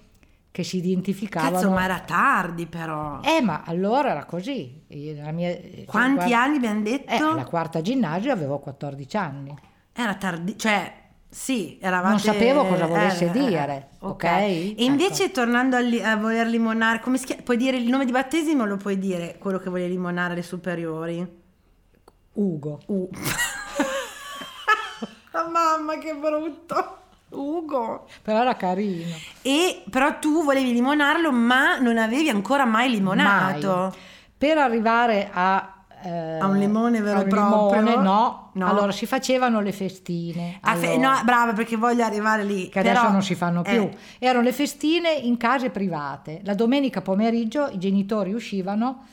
che 0.52 0.64
si 0.64 0.78
identificavano. 0.78 1.54
Cazzo, 1.54 1.70
ma 1.72 1.84
era 1.84 2.00
tardi 2.00 2.66
però. 2.66 3.22
Eh, 3.22 3.42
ma 3.42 3.64
allora 3.66 4.12
era 4.12 4.26
così. 4.26 4.84
La 5.16 5.32
mia, 5.32 5.58
Quanti 5.86 6.16
quarta, 6.16 6.42
anni 6.42 6.56
abbiamo 6.58 6.82
detto? 6.82 7.32
Eh, 7.32 7.36
la 7.36 7.46
quarta 7.46 7.82
ginnasio 7.82 8.32
avevo 8.32 8.60
14 8.60 9.18
anni. 9.18 9.56
Era 9.94 10.16
tardi, 10.16 10.58
cioè 10.58 11.00
sì, 11.34 11.78
eravate... 11.80 12.10
Non 12.10 12.20
sapevo 12.20 12.66
cosa 12.66 12.88
volesse 12.88 13.28
eh, 13.28 13.32
dire, 13.32 13.88
ok? 14.00 14.10
okay? 14.12 14.76
E 14.76 14.84
invece 14.84 15.26
ecco. 15.26 15.36
tornando 15.36 15.78
a, 15.78 15.80
li, 15.80 16.04
a, 16.04 16.18
voler 16.18 16.46
limonare, 16.48 17.00
come 17.00 17.18
si 17.18 17.26
chiama? 17.26 17.42
Puoi 17.44 17.56
dire 17.56 17.78
il 17.78 17.88
nome 17.88 18.04
di 18.04 18.12
battesimo 18.12 18.66
lo 18.66 18.76
puoi 18.76 19.00
dire 19.00 19.38
quello 19.40 19.58
che 19.58 19.70
volevi 19.70 19.92
limonare 19.92 20.34
alle 20.34 20.42
superiori? 20.42 21.40
Ugo. 22.34 22.80
U. 22.88 23.10
oh, 25.34 25.50
mamma 25.50 25.98
che 25.98 26.16
brutto. 26.16 26.98
Ugo. 27.30 28.08
Però 28.22 28.42
era 28.42 28.56
carino. 28.56 29.16
E 29.42 29.84
però 29.90 30.20
tu 30.20 30.44
volevi 30.44 30.74
limonarlo, 30.74 31.32
ma 31.32 31.78
non 31.78 31.98
avevi 31.98 32.30
ancora 32.30 32.66
mai 32.66 32.90
limonato. 32.90 33.76
Mai. 33.76 33.92
Per 34.38 34.58
arrivare 34.58 35.30
a 35.32 35.82
eh, 36.04 36.40
a 36.40 36.48
un 36.48 36.58
limone 36.58 37.00
vero 37.00 37.22
e 37.22 37.26
proprio? 37.26 37.80
Limone, 37.80 38.04
no. 38.04 38.50
no. 38.54 38.68
Allora 38.68 38.92
si 38.92 39.06
facevano 39.06 39.62
le 39.62 39.72
festine. 39.72 40.58
Allora. 40.62 40.88
fe- 40.88 40.98
no, 40.98 41.22
brava 41.24 41.54
perché 41.54 41.78
voglio 41.78 42.04
arrivare 42.04 42.44
lì. 42.44 42.70
Che 42.70 42.82
però, 42.82 43.00
adesso 43.00 43.12
non 43.12 43.22
si 43.22 43.36
fanno 43.36 43.62
più. 43.62 43.82
Eh. 43.82 43.98
Erano 44.18 44.44
le 44.44 44.52
festine 44.52 45.12
in 45.12 45.38
case 45.38 45.70
private. 45.70 46.42
La 46.44 46.56
domenica 46.56 47.02
pomeriggio 47.02 47.68
i 47.68 47.78
genitori 47.78 48.34
uscivano 48.34 49.06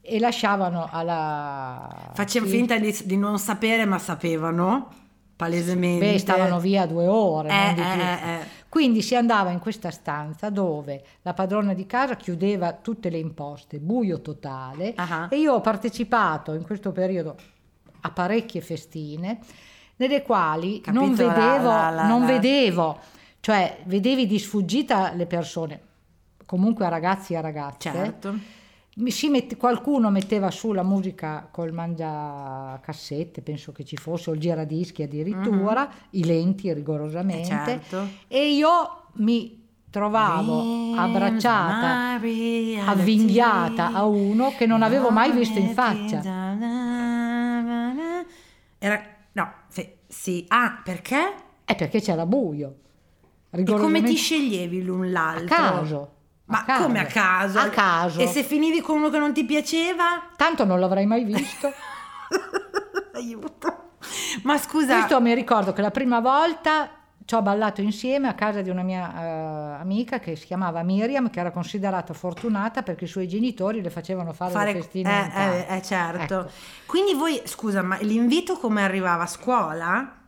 e 0.00 0.18
lasciavano 0.18 0.88
alla... 0.90 2.10
Facevano 2.14 2.50
finta 2.50 2.78
di, 2.78 2.96
di 3.04 3.16
non 3.16 3.38
sapere 3.38 3.84
ma 3.84 3.98
sapevano 3.98 4.88
palesemente. 5.40 6.12
Beh, 6.12 6.18
stavano 6.18 6.60
via 6.60 6.84
due 6.84 7.06
ore. 7.06 7.48
Eh, 7.48 7.80
eh, 7.80 8.32
eh, 8.32 8.44
Quindi 8.68 9.00
si 9.00 9.16
andava 9.16 9.50
in 9.50 9.58
questa 9.58 9.90
stanza 9.90 10.50
dove 10.50 11.02
la 11.22 11.32
padrona 11.32 11.72
di 11.72 11.86
casa 11.86 12.16
chiudeva 12.16 12.74
tutte 12.74 13.08
le 13.08 13.16
imposte, 13.16 13.78
buio 13.78 14.20
totale, 14.20 14.94
uh-huh. 14.96 15.28
e 15.30 15.38
io 15.38 15.54
ho 15.54 15.60
partecipato 15.62 16.52
in 16.52 16.62
questo 16.62 16.92
periodo 16.92 17.36
a 18.02 18.10
parecchie 18.10 18.60
festine 18.60 19.38
nelle 19.96 20.22
quali 20.22 20.80
Capito, 20.80 21.04
non 21.04 21.14
vedevo, 21.14 21.68
la, 21.68 21.88
la, 21.88 21.90
la, 21.90 22.06
non 22.06 22.26
vedevo, 22.26 22.98
cioè 23.40 23.78
vedevi 23.84 24.26
di 24.26 24.38
sfuggita 24.38 25.12
le 25.14 25.26
persone, 25.26 25.80
comunque 26.44 26.84
a 26.84 26.88
ragazzi 26.88 27.32
e 27.32 27.36
a 27.36 27.40
ragazze. 27.40 27.90
Certo 27.90 28.58
Mette, 29.00 29.56
qualcuno 29.56 30.10
metteva 30.10 30.50
su 30.50 30.72
la 30.72 30.82
musica 30.82 31.48
col 31.50 31.72
mangiacassette, 31.72 33.40
penso 33.40 33.72
che 33.72 33.84
ci 33.84 33.96
fosse, 33.96 34.30
o 34.30 34.34
il 34.34 34.40
giradischi 34.40 35.02
addirittura, 35.02 35.86
mm-hmm. 35.86 36.06
i 36.10 36.24
lenti 36.24 36.72
rigorosamente, 36.72 37.48
eh 37.50 37.64
certo. 37.64 38.08
e 38.28 38.50
io 38.52 39.04
mi 39.14 39.58
trovavo 39.90 40.94
abbracciata, 40.94 42.20
avvinghiata 42.86 43.92
a 43.92 44.04
uno 44.04 44.54
che 44.56 44.66
non 44.66 44.82
avevo 44.82 45.10
mai 45.10 45.32
visto 45.32 45.58
in 45.58 45.70
faccia. 45.70 46.20
Era, 48.78 49.02
no, 49.32 49.52
sì, 50.06 50.44
ah, 50.48 50.80
perché? 50.84 51.34
È 51.64 51.74
perché 51.74 52.00
c'era 52.00 52.26
buio. 52.26 52.74
E 53.50 53.64
come 53.64 54.02
ti 54.02 54.14
sceglievi 54.14 54.82
l'un 54.82 55.10
l'altro? 55.10 55.54
A 55.54 55.58
caso. 55.58 56.10
Ma 56.50 56.64
a 56.66 56.82
come 56.82 56.98
a 56.98 57.06
caso? 57.06 57.58
A 57.60 57.68
caso. 57.68 58.20
E 58.20 58.26
se 58.26 58.42
finivi 58.42 58.80
con 58.80 58.98
uno 58.98 59.08
che 59.08 59.18
non 59.18 59.32
ti 59.32 59.44
piaceva? 59.44 60.20
Tanto 60.36 60.64
non 60.64 60.80
l'avrei 60.80 61.06
mai 61.06 61.24
visto. 61.24 61.72
Aiuto. 63.14 63.92
Ma 64.42 64.58
scusa. 64.58 64.98
Questo 64.98 65.20
mi 65.20 65.32
ricordo 65.34 65.72
che 65.72 65.80
la 65.80 65.92
prima 65.92 66.18
volta 66.20 66.90
ci 67.24 67.36
ho 67.36 67.42
ballato 67.42 67.80
insieme 67.80 68.26
a 68.26 68.34
casa 68.34 68.60
di 68.62 68.70
una 68.70 68.82
mia 68.82 69.06
uh, 69.06 69.80
amica 69.80 70.18
che 70.18 70.34
si 70.34 70.46
chiamava 70.46 70.82
Miriam, 70.82 71.30
che 71.30 71.38
era 71.38 71.52
considerata 71.52 72.12
fortunata 72.12 72.82
perché 72.82 73.04
i 73.04 73.08
suoi 73.08 73.28
genitori 73.28 73.80
le 73.80 73.90
facevano 73.90 74.32
fare, 74.32 74.50
fare 74.50 74.72
le 74.72 74.80
festine. 74.80 75.32
Eh, 75.32 75.74
eh, 75.74 75.76
eh, 75.76 75.82
certo. 75.82 76.40
Ecco. 76.40 76.50
Quindi 76.86 77.14
voi, 77.14 77.40
scusa, 77.44 77.82
ma 77.82 77.96
l'invito 78.00 78.58
come 78.58 78.82
arrivava 78.82 79.22
a 79.22 79.28
scuola? 79.28 80.19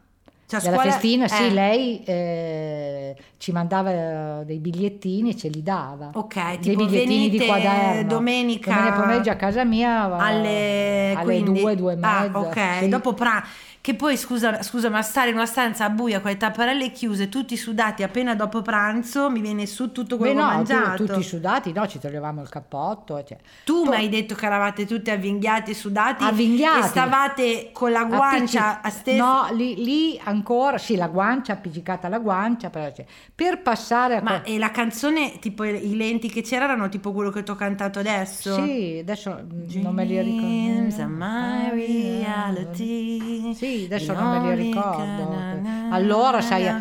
Cioè, 0.60 0.72
scuola... 0.72 0.90
festina, 0.90 1.24
eh. 1.24 1.28
sì, 1.28 1.50
lei 1.50 2.02
eh, 2.04 3.16
ci 3.38 3.52
mandava 3.52 4.42
dei 4.44 4.58
bigliettini 4.58 5.30
e 5.30 5.36
ce 5.36 5.48
li 5.48 5.62
dava. 5.62 6.10
Ok, 6.12 6.58
dei 6.58 6.76
bigliettini 6.76 7.30
di 7.30 7.38
quaderno. 7.38 8.08
Domenica, 8.08 8.74
domenica 8.74 9.00
pomeriggio 9.00 9.30
a 9.30 9.36
casa 9.36 9.64
mia 9.64 10.14
alle, 10.14 11.14
alle 11.14 11.24
quindi... 11.24 11.60
due, 11.60 11.74
due 11.74 11.92
e 11.94 11.98
ah, 12.00 12.20
mezza. 12.22 12.38
Ah, 12.38 12.40
ok, 12.40 12.78
sì. 12.80 12.88
dopo 12.88 13.14
pranzo 13.14 13.70
che 13.82 13.94
poi, 13.94 14.16
scusa, 14.16 14.62
scusa, 14.62 14.88
ma 14.90 15.02
stare 15.02 15.30
in 15.30 15.34
una 15.34 15.44
stanza 15.44 15.90
buia 15.90 16.20
con 16.20 16.30
le 16.30 16.36
tapparelle 16.36 16.92
chiuse, 16.92 17.28
tutti 17.28 17.56
sudati 17.56 18.04
appena 18.04 18.36
dopo 18.36 18.62
pranzo, 18.62 19.28
mi 19.28 19.40
viene 19.40 19.66
su 19.66 19.90
tutto 19.90 20.16
quello 20.16 20.34
Beh, 20.34 20.40
che 20.40 20.44
no, 20.44 20.52
ho 20.52 20.54
mangiato. 20.54 21.04
tutti 21.04 21.22
sudati, 21.24 21.72
no, 21.72 21.88
ci 21.88 21.98
toglievamo 21.98 22.42
il 22.42 22.48
cappotto. 22.48 23.24
Cioè. 23.24 23.36
Tu 23.64 23.88
mi 23.88 23.96
hai 23.96 24.08
detto 24.08 24.36
che 24.36 24.46
eravate 24.46 24.86
tutti 24.86 25.10
avvinghiati 25.10 25.72
e 25.72 25.74
sudati. 25.74 26.22
Avvinghiati. 26.22 26.78
E 26.78 26.82
stavate 26.84 27.70
con 27.72 27.90
la 27.90 28.04
guancia 28.04 28.78
Appicci- 28.78 28.86
a 28.86 28.90
stessa. 28.90 29.24
No, 29.24 29.48
lì, 29.52 29.74
lì, 29.82 30.20
ancora, 30.22 30.78
sì, 30.78 30.94
la 30.94 31.08
guancia 31.08 31.54
appiccicata 31.54 32.06
alla 32.06 32.20
guancia, 32.20 32.70
però, 32.70 32.88
cioè, 32.92 33.04
per 33.34 33.62
passare 33.62 34.18
a... 34.18 34.22
Ma 34.22 34.42
e 34.42 34.58
la 34.58 34.70
canzone, 34.70 35.40
tipo 35.40 35.64
i 35.64 35.96
lenti 35.96 36.30
che 36.30 36.42
c'erano, 36.42 36.72
erano 36.74 36.88
tipo 36.88 37.10
quello 37.10 37.30
che 37.30 37.42
ti 37.42 37.50
ho 37.50 37.56
cantato 37.56 37.98
adesso? 37.98 38.62
Sì, 38.62 38.98
adesso 39.00 39.40
Dreams 39.42 39.74
non 39.74 39.92
me 39.92 40.04
li 40.04 40.20
ricordo. 40.22 41.08
my 41.08 41.70
reality. 41.72 43.54
Sì, 43.54 43.71
adesso 43.84 44.12
non 44.12 44.30
me 44.30 44.54
li 44.54 44.62
ricordo. 44.62 45.60
Allora, 45.90 46.40
sai, 46.40 46.66
ah, 46.66 46.80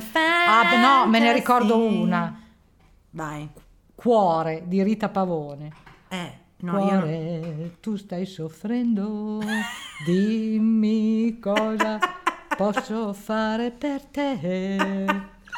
no, 0.79 1.09
me 1.09 1.19
ne 1.19 1.33
ricordo 1.33 1.77
una. 1.77 2.39
Vai. 3.11 3.49
Cuore 3.93 4.63
di 4.65 4.81
Rita 4.81 5.09
Pavone. 5.09 5.71
Eh, 6.07 6.31
no, 6.57 6.77
Cuore, 6.77 7.15
io... 7.15 7.77
tu 7.79 7.95
stai 7.97 8.25
soffrendo, 8.25 9.39
dimmi 10.05 11.37
cosa 11.39 11.99
posso 12.55 13.13
fare 13.13 13.71
per 13.71 14.03
te. 14.05 15.05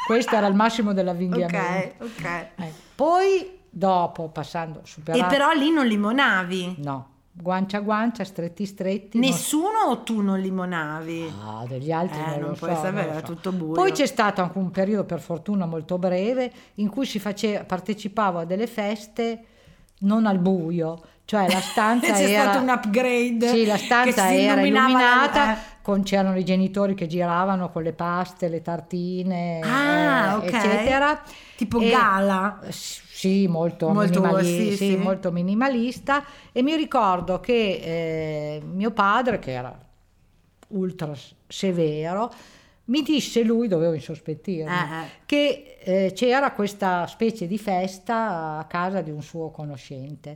Questo 0.06 0.36
era 0.36 0.46
il 0.46 0.54
massimo 0.54 0.92
dell'avvinghiamento. 0.92 2.04
Ok, 2.04 2.18
ok. 2.18 2.24
Eh, 2.56 2.72
poi, 2.94 3.58
dopo, 3.70 4.28
passando, 4.28 4.80
superato... 4.84 5.24
E 5.24 5.28
però 5.28 5.52
lì 5.52 5.70
non 5.70 5.86
limonavi? 5.86 6.74
No 6.78 7.12
guancia 7.36 7.78
a 7.78 7.80
guancia, 7.80 8.24
stretti 8.24 8.64
stretti. 8.64 9.18
Nessuno 9.18 9.82
non... 9.84 9.90
o 9.90 10.02
tu 10.02 10.20
non 10.20 10.38
limonavi? 10.38 11.32
Ah, 11.44 11.64
degli 11.66 11.90
altri 11.90 12.20
eh, 12.20 12.26
non, 12.26 12.38
non 12.38 12.48
lo 12.50 12.56
puoi 12.56 12.74
so, 12.74 12.80
sapere, 12.80 13.10
era 13.10 13.18
so. 13.18 13.32
tutto 13.32 13.52
buio. 13.52 13.72
Poi 13.72 13.90
c'è 13.92 14.06
stato 14.06 14.40
anche 14.40 14.58
un 14.58 14.70
periodo 14.70 15.04
per 15.04 15.20
fortuna 15.20 15.66
molto 15.66 15.98
breve 15.98 16.52
in 16.74 16.88
cui 16.88 17.06
si 17.06 17.18
faceva, 17.18 17.64
partecipavo 17.64 18.38
a 18.38 18.44
delle 18.44 18.68
feste 18.68 19.44
non 20.00 20.26
al 20.26 20.38
buio, 20.38 21.00
cioè 21.24 21.50
la 21.50 21.60
stanza 21.62 22.12
c'è 22.12 22.30
era... 22.30 22.42
stato 22.42 22.62
un 22.62 22.68
upgrade. 22.68 23.48
Sì, 23.48 23.66
la 23.66 23.78
stanza 23.78 24.32
era 24.32 24.60
illuminata, 24.60 25.44
la... 25.44 25.58
con, 25.84 26.02
c'erano 26.02 26.38
i 26.38 26.44
genitori 26.44 26.94
che 26.94 27.06
giravano 27.06 27.68
con 27.68 27.82
le 27.82 27.92
paste, 27.92 28.48
le 28.48 28.62
tartine, 28.62 29.60
ah, 29.60 30.30
eh, 30.30 30.34
okay. 30.36 30.48
eccetera. 30.48 31.22
Tipo 31.56 31.78
e, 31.78 31.90
gala. 31.90 32.60
Sì, 32.70 33.46
molto, 33.46 33.90
molto, 33.90 34.22
minimali- 34.22 34.70
sì, 34.70 34.76
sì, 34.76 34.96
molto 34.96 35.30
minimalista. 35.30 36.24
E 36.52 36.62
mi 36.62 36.74
ricordo 36.74 37.38
che 37.38 37.80
eh, 37.82 38.62
mio 38.64 38.92
padre, 38.92 39.38
che 39.38 39.50
era 39.50 39.78
ultra 40.68 41.12
severo, 41.46 42.32
mi 42.84 43.02
disse 43.02 43.42
lui, 43.42 43.68
dovevo 43.68 43.92
insospettirmi, 43.92 44.70
uh-huh. 44.70 45.04
che 45.26 45.76
eh, 45.80 46.12
c'era 46.14 46.52
questa 46.52 47.06
specie 47.06 47.46
di 47.46 47.58
festa 47.58 48.56
a 48.56 48.64
casa 48.64 49.02
di 49.02 49.10
un 49.10 49.20
suo 49.20 49.50
conoscente. 49.50 50.34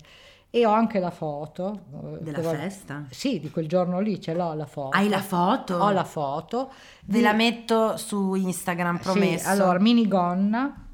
E 0.51 0.65
ho 0.65 0.73
anche 0.73 0.99
la 0.99 1.11
foto. 1.11 1.81
Eh, 1.93 2.23
Della 2.23 2.39
devo... 2.39 2.51
festa? 2.51 3.05
Sì, 3.11 3.39
di 3.39 3.51
quel 3.51 3.69
giorno 3.69 4.01
lì 4.01 4.21
ce 4.21 4.35
l'ho 4.35 4.55
la 4.55 4.67
foto. 4.67 4.97
Hai 4.97 5.09
la 5.09 5.21
foto? 5.21 5.77
Ho 5.77 5.91
la 5.91 6.05
foto. 6.05 6.71
Ve 7.05 7.19
di... 7.19 7.21
la 7.23 7.33
metto 7.33 7.97
su 7.97 8.35
Instagram, 8.35 8.99
promesso. 8.99 9.45
Sì, 9.45 9.51
allora, 9.51 9.79
minigonna 9.79 10.85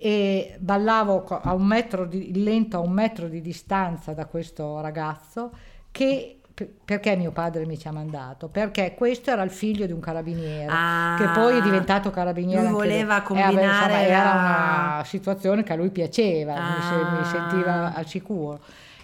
e 0.00 0.56
ballavo 0.60 1.24
a 1.26 1.54
un 1.54 1.66
metro 1.66 2.06
di, 2.06 2.40
lento 2.40 2.76
a 2.76 2.80
un 2.80 2.92
metro 2.92 3.26
di 3.26 3.40
distanza 3.40 4.12
da 4.12 4.26
questo 4.26 4.80
ragazzo 4.80 5.50
che 5.90 6.37
perché 6.84 7.14
mio 7.16 7.30
padre 7.30 7.66
mi 7.66 7.78
ci 7.78 7.86
ha 7.88 7.92
mandato? 7.92 8.48
Perché 8.48 8.94
questo 8.96 9.30
era 9.30 9.42
il 9.42 9.50
figlio 9.50 9.86
di 9.86 9.92
un 9.92 10.00
carabiniere, 10.00 10.66
Ah. 10.70 11.16
che 11.18 11.28
poi 11.28 11.58
è 11.58 11.62
diventato 11.62 12.10
carabiniere. 12.10 12.62
Lui 12.62 12.70
voleva 12.72 13.18
E 13.18 13.22
combinare 13.22 13.54
aveva- 13.54 13.72
insomma, 13.72 14.00
era 14.00 14.94
una 14.96 15.04
situazione 15.04 15.62
che 15.62 15.72
a 15.72 15.76
lui 15.76 15.90
piaceva, 15.90 16.54
mi, 16.54 16.82
se- 16.82 17.10
mi 17.10 17.18
Ah. 17.18 17.24
sentiva 17.24 17.94
al 17.94 18.06
sicuro. 18.06 18.60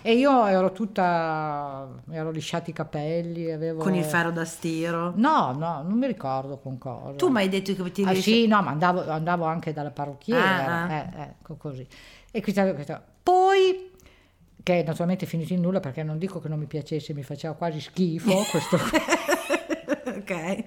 E 0.07 0.13
io 0.13 0.45
ero 0.47 0.71
tutta, 0.73 1.89
mi 2.05 2.17
ero 2.17 2.31
lisciati 2.31 2.69
i 2.71 2.73
capelli, 2.75 3.51
avevo... 3.51 3.83
Con 3.83 3.95
il 3.95 4.05
ferro 4.05 4.31
da 4.33 4.45
stiro. 4.45 5.13
No, 5.17 5.53
no, 5.57 5.83
non 5.83 5.97
mi 5.97 6.07
ricordo 6.07 6.59
con 6.59 6.77
cosa. 6.77 7.13
Tu 7.17 7.29
mi 7.29 7.39
hai 7.39 7.49
detto 7.49 7.73
che 7.75 7.91
ti 7.91 8.03
Ah, 8.05 8.15
sì, 8.15 8.47
no, 8.47 8.61
ma 8.61 8.71
andavo, 8.71 9.09
andavo 9.11 9.45
anche 9.47 9.73
dalla 9.73 9.91
parrucchiera, 9.91 10.43
Ah, 10.45 10.83
ah. 10.85 10.93
eh, 10.93 11.09
ecco 11.41 11.57
così. 11.57 11.87
E 12.31 12.43
questa- 12.43 12.71
questa- 12.75 13.03
Poi, 13.23 13.93
che 14.65 14.83
naturalmente 14.83 15.27
è 15.27 15.29
finito 15.29 15.53
in 15.53 15.61
nulla 15.61 15.79
perché 15.79 16.03
non 16.03 16.19
dico 16.19 16.41
che 16.41 16.49
non 16.49 16.59
mi 16.59 16.67
piacesse, 16.67 17.15
mi 17.15 17.23
faceva 17.23 17.55
quasi 17.55 17.81
schifo 17.81 18.33
questo. 18.51 18.77
ok. 20.07 20.65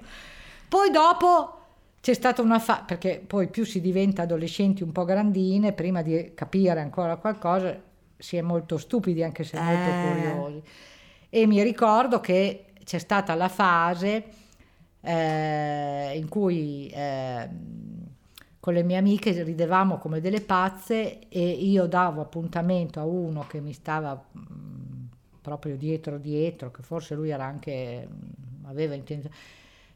poi 0.70 0.90
dopo 0.92 1.54
c'è 2.00 2.14
stata 2.14 2.42
una 2.42 2.60
fase, 2.60 2.84
perché 2.88 3.22
poi 3.26 3.50
più 3.50 3.66
si 3.66 3.82
diventa 3.82 4.22
adolescenti 4.22 4.84
un 4.84 4.92
po' 4.94 5.04
grandine, 5.04 5.74
prima 5.74 6.02
di 6.02 6.32
capire 6.36 6.80
ancora 6.80 7.18
qualcosa, 7.18 7.78
si 8.16 8.38
è 8.38 8.42
molto 8.42 8.78
stupidi 8.78 9.24
anche 9.24 9.44
se 9.44 9.60
molto 9.60 9.90
Eh. 9.90 10.08
curiosi. 10.08 10.62
E 11.30 11.46
mi 11.48 11.62
ricordo 11.64 12.22
che 12.22 12.66
c'è 12.86 13.00
stata 13.00 13.34
la 13.36 13.50
fase 13.50 14.24
eh, 15.02 16.14
in 16.16 16.30
cui 16.30 16.88
eh, 16.94 17.50
con 18.68 18.76
le 18.76 18.84
mie 18.84 18.98
amiche 18.98 19.32
ridevamo 19.44 19.98
come 19.98 20.20
delle 20.20 20.42
pazze 20.42 21.30
e 21.30 21.50
io 21.52 21.86
davo 21.86 22.20
appuntamento 22.20 23.00
a 23.00 23.06
uno 23.06 23.46
che 23.48 23.62
mi 23.62 23.72
stava 23.72 24.22
mm, 24.38 25.06
proprio 25.42 25.78
dietro 25.78 26.18
dietro, 26.18 26.70
che 26.70 26.82
forse 26.84 27.16
lui 27.16 27.30
era 27.30 27.46
anche, 27.46 28.06
mm, 28.12 28.66
aveva 28.66 28.94
intenzione. 28.94 29.34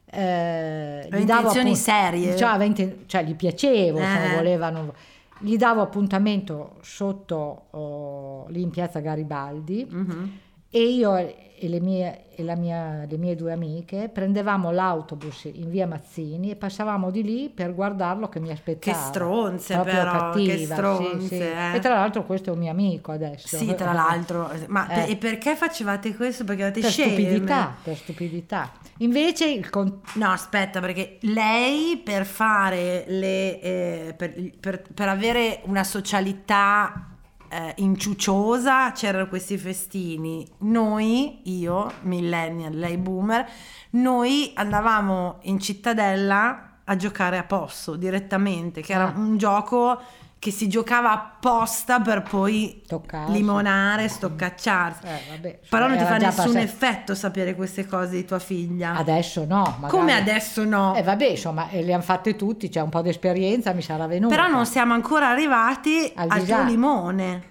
Eh, 0.06 1.02
Aveva 1.12 1.18
intenzioni 1.18 1.76
serie. 1.76 2.38
Cioè, 2.38 2.48
aveva 2.48 2.64
inten- 2.64 3.04
cioè, 3.08 3.26
gli 3.26 3.36
piacevo, 3.36 3.98
insomma, 4.00 4.32
Eh. 4.32 4.36
volevano. 4.38 4.94
Gli 5.40 5.58
davo 5.58 5.82
appuntamento 5.82 6.78
sotto 6.82 7.64
oh, 7.72 8.48
lì 8.52 8.62
in 8.62 8.70
piazza 8.70 9.02
Garibaldi 9.02 9.86
Mhm. 9.90 10.32
E 10.72 10.82
io 10.82 11.16
e, 11.64 11.68
le 11.70 11.80
mie, 11.80 12.24
e 12.34 12.44
la 12.44 12.56
mia- 12.56 13.06
le 13.08 13.18
mie 13.18 13.36
due 13.36 13.52
amiche 13.52 14.10
prendevamo 14.12 14.72
l'autobus 14.72 15.44
in 15.44 15.70
via 15.70 15.86
Mazzini 15.86 16.50
e 16.50 16.56
passavamo 16.56 17.12
di 17.12 17.22
lì 17.22 17.50
per 17.54 17.76
guardarlo 17.76 18.30
che 18.30 18.40
mi 18.40 18.50
aspettava. 18.50 18.98
Che 18.98 19.04
stronze 19.04 19.74
Proprio 19.76 19.94
però, 19.96 20.12
cattiva, 20.12 20.52
che 20.54 20.58
sì, 20.58 20.66
stronze, 20.66 21.28
sì. 21.28 21.36
eh. 21.40 21.76
E 21.76 21.80
tra 21.80 21.94
l'altro 21.94 22.26
questo 22.26 22.50
è 22.50 22.54
un 22.54 22.60
mio 22.60 22.72
amico 22.72 23.12
adesso. 23.12 23.58
Sì, 23.58 23.76
tra 23.76 23.92
l'altro. 23.92 24.50
Ma 24.70 24.88
Eh. 25.06 25.12
e 25.12 25.18
perché 25.18 25.56
facevate 25.56 26.16
questo? 26.16 26.46
Perché 26.46 26.64
avete 26.64 26.80
Per 26.80 26.90
sceme? 26.90 27.12
stupidità, 27.12 27.76
per 27.84 27.96
stupidità. 27.96 28.72
Invece 28.98 29.46
il 29.52 29.70
con- 29.70 30.00
No, 30.14 30.30
aspetta, 30.32 30.80
perché 30.80 31.18
lei 31.22 31.98
per 32.04 32.26
fare 32.26 33.04
le. 33.08 33.60
eh, 33.62 34.14
per, 34.18 34.34
per- 34.60 34.82
per 34.96 35.08
avere 35.10 35.60
una 35.66 35.84
socialità 35.84 37.08
eh, 37.52 37.74
inciucciosa 37.78 38.92
c'erano 38.94 39.28
questi 39.28 39.58
festini. 39.58 40.48
Noi, 40.60 41.42
io, 41.60 41.92
millennial, 42.04 42.74
lei 42.74 42.98
boomer, 42.98 43.46
noi 43.92 44.52
andavamo 44.56 45.40
in 45.42 45.60
cittadella 45.60 46.80
a 46.86 46.96
giocare 46.96 47.38
a 47.38 47.44
posso 47.44 47.96
direttamente, 47.96 48.82
che 48.82 48.94
era 48.94 49.14
Ah. 49.14 49.18
un 49.18 49.38
gioco 49.38 50.00
che 50.42 50.50
si 50.50 50.68
giocava 50.68 51.12
apposta 51.12 52.00
per 52.00 52.24
poi 52.24 52.82
Toccarsi. 52.88 53.32
limonare, 53.32 54.08
stoccacciarsi. 54.08 55.06
Eh, 55.06 55.20
vabbè, 55.30 55.60
Però 55.70 55.88
non 55.88 55.96
ti 56.00 56.04
fa 56.04 56.18
nessun 56.18 56.46
passato. 56.46 56.58
effetto 56.58 57.14
sapere 57.14 57.54
queste 57.54 57.86
cose 57.86 58.16
di 58.16 58.26
tua 58.26 58.40
figlia. 58.40 58.96
Adesso 58.96 59.46
no. 59.46 59.62
magari. 59.80 59.92
Come 59.92 60.16
adesso 60.16 60.64
no? 60.66 60.96
Eh 60.96 61.04
vabbè, 61.04 61.28
insomma, 61.28 61.70
eh, 61.70 61.84
le 61.84 61.94
hanno 61.94 62.02
fatte 62.02 62.36
tutti, 62.36 62.70
c'è 62.70 62.82
un 62.82 62.90
po' 62.90 63.04
di 63.04 63.10
esperienza, 63.10 63.72
mi 63.74 63.84
sarà 63.84 64.08
venuta. 64.08 64.34
Però 64.36 64.48
non 64.48 64.66
siamo 64.66 64.96
ancora 64.96 65.30
arrivati 65.30 66.12
Al 66.16 66.28
al, 66.32 66.44
tuo 66.44 66.64
limone. 66.64 67.44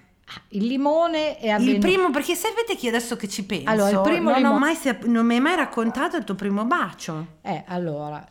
Il 0.49 0.65
limone 0.65 1.37
è 1.37 1.45
Il 1.45 1.51
avvenuto. 1.51 1.79
primo, 1.87 2.09
perché 2.11 2.35
sapete 2.35 2.75
che 2.75 2.89
adesso 2.89 3.15
che 3.15 3.29
ci 3.29 3.45
penso, 3.45 3.69
Allora, 3.69 3.89
il 3.89 4.01
primo 4.01 4.31
non, 4.31 4.33
ho 4.33 4.53
limo- 4.53 4.57
mai, 4.59 4.77
non 5.05 5.25
mi 5.25 5.35
hai 5.35 5.39
mai 5.39 5.55
raccontato 5.55 6.17
il 6.17 6.25
tuo 6.25 6.35
primo 6.35 6.65
bacio. 6.65 7.25
Eh, 7.41 7.63
allora, 7.67 8.21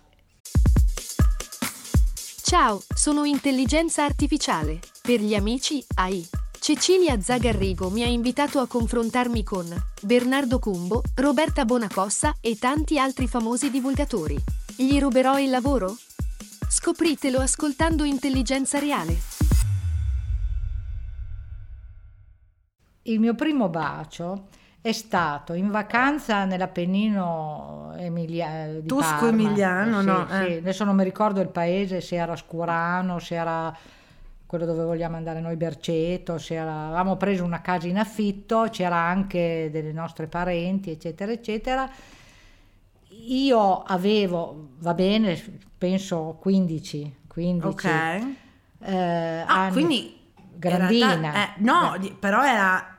Ciao, 2.50 2.80
sono 2.92 3.26
intelligenza 3.26 4.04
artificiale. 4.04 4.80
Per 5.00 5.20
gli 5.20 5.36
amici, 5.36 5.86
AI. 5.94 6.26
Cecilia 6.58 7.20
Zagarrigo 7.20 7.90
mi 7.90 8.02
ha 8.02 8.08
invitato 8.08 8.58
a 8.58 8.66
confrontarmi 8.66 9.44
con 9.44 9.66
Bernardo 10.02 10.58
Cumbo, 10.58 11.00
Roberta 11.14 11.64
Bonacossa 11.64 12.34
e 12.40 12.58
tanti 12.58 12.98
altri 12.98 13.28
famosi 13.28 13.70
divulgatori. 13.70 14.36
Gli 14.76 14.98
ruberò 14.98 15.38
il 15.38 15.48
lavoro? 15.48 15.94
Scopritelo 16.68 17.38
ascoltando 17.38 18.02
Intelligenza 18.02 18.80
Reale. 18.80 19.16
il 23.02 23.18
mio 23.18 23.34
primo 23.34 23.68
bacio 23.68 24.48
è 24.82 24.92
stato 24.92 25.52
in 25.52 25.70
vacanza 25.70 26.44
nell'Appennino 26.46 27.92
Emilia- 27.98 28.68
di 28.80 28.86
Tusco 28.86 29.08
Parma. 29.10 29.28
emiliano, 29.28 30.00
Sì, 30.00 30.06
no? 30.06 30.26
sì. 30.28 30.46
Eh. 30.46 30.56
Adesso 30.58 30.84
non 30.84 30.96
mi 30.96 31.04
ricordo 31.04 31.40
il 31.40 31.48
paese, 31.48 32.00
se 32.00 32.16
era 32.16 32.34
Scurano, 32.36 33.18
se 33.18 33.34
era 33.34 33.76
quello 34.46 34.64
dove 34.64 34.82
vogliamo 34.84 35.16
andare 35.16 35.40
noi, 35.40 35.56
Berceto, 35.56 36.38
se 36.38 36.54
era... 36.54 36.86
avevamo 36.86 37.16
preso 37.16 37.44
una 37.44 37.60
casa 37.60 37.86
in 37.86 37.98
affitto, 37.98 38.68
c'era 38.70 38.96
anche 38.96 39.68
delle 39.70 39.92
nostre 39.92 40.26
parenti, 40.26 40.90
eccetera, 40.90 41.30
eccetera. 41.30 41.88
Io 43.28 43.82
avevo, 43.82 44.70
va 44.78 44.94
bene, 44.94 45.38
penso 45.76 46.36
15, 46.40 47.16
15 47.26 47.66
Ok. 47.66 47.84
eh, 47.84 49.44
Ah, 49.46 49.64
anni. 49.64 49.72
quindi... 49.72 50.18
grandina. 50.56 51.12
in 51.14 51.20
realtà- 51.20 51.44
eh, 51.44 51.52
no, 51.58 51.96
però 52.18 52.42
era 52.44 52.96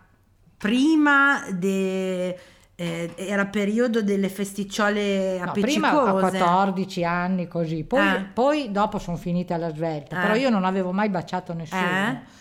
prima 0.62 1.43
de... 1.52 2.38
eh, 2.76 3.12
era 3.15 3.45
periodo 3.47 4.02
delle 4.02 4.30
festicciole 4.30 5.39
No, 5.43 5.52
prima 5.52 5.89
a 5.89 5.91
appiccicose. 6.10 6.38
14 6.38 7.04
anni 7.04 7.47
così, 7.47 7.84
poi, 7.84 8.08
Eh. 8.08 8.26
poi 8.34 8.71
dopo 8.71 8.97
sono 9.00 9.17
finite 9.17 9.54
alla 9.54 9.74
svelta, 9.74 10.17
Eh. 10.17 10.21
però 10.21 10.36
io 10.36 10.50
non 10.50 10.63
avevo 10.63 10.91
mai 10.91 11.10
baciato 11.10 11.54
nessuno. 11.54 11.82
Eh. 11.82 12.39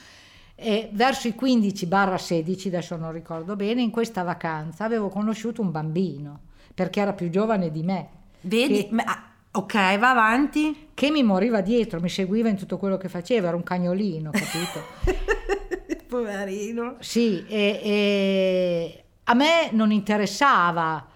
E 0.62 0.90
verso 0.92 1.26
i 1.26 1.34
15-16, 1.40 2.66
adesso 2.66 2.96
non 2.96 3.12
ricordo 3.12 3.56
bene, 3.56 3.80
in 3.80 3.90
questa 3.90 4.22
vacanza 4.22 4.84
avevo 4.84 5.08
conosciuto 5.08 5.62
un 5.62 5.70
bambino, 5.70 6.40
perché 6.74 7.00
era 7.00 7.14
più 7.14 7.30
giovane 7.30 7.70
di 7.70 7.82
me, 7.82 8.08
Vedi? 8.42 8.84
Che- 8.84 8.88
Ma- 8.94 9.04
ah, 9.04 9.22
ok, 9.52 9.98
va 9.98 10.10
avanti. 10.10 10.88
che 10.92 11.10
mi 11.10 11.22
moriva 11.22 11.60
dietro, 11.62 11.98
mi 12.00 12.08
seguiva 12.10 12.48
in 12.50 12.56
tutto 12.56 12.76
quello 12.76 12.96
che 12.98 13.08
faceva, 13.08 13.48
era 13.48 13.56
un 13.56 13.62
cagnolino, 13.62 14.30
capito? 14.30 14.84
Poverino. 16.10 16.96
Sì, 16.98 17.44
e, 17.46 17.80
e 17.82 19.04
a 19.24 19.34
me 19.34 19.70
non 19.70 19.92
interessava, 19.92 21.06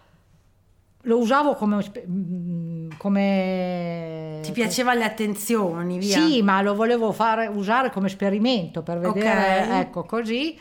lo 1.02 1.18
usavo 1.18 1.54
come... 1.54 1.83
spe- 1.83 2.07
mm, 2.09 2.90
come 2.96 4.38
Ti 4.42 4.52
piacevano 4.52 5.00
le 5.00 5.04
attenzioni, 5.04 5.98
via. 5.98 6.18
Sì, 6.20 6.42
ma 6.42 6.62
lo 6.62 6.74
volevo 6.74 7.11
fare, 7.12 7.48
usare 7.48 7.90
come 7.90 8.07
esperimento 8.07 8.83
per 8.83 8.98
vedere, 9.00 9.62
Ok. 9.64 9.70
ecco 9.80 10.04
così. 10.04 10.57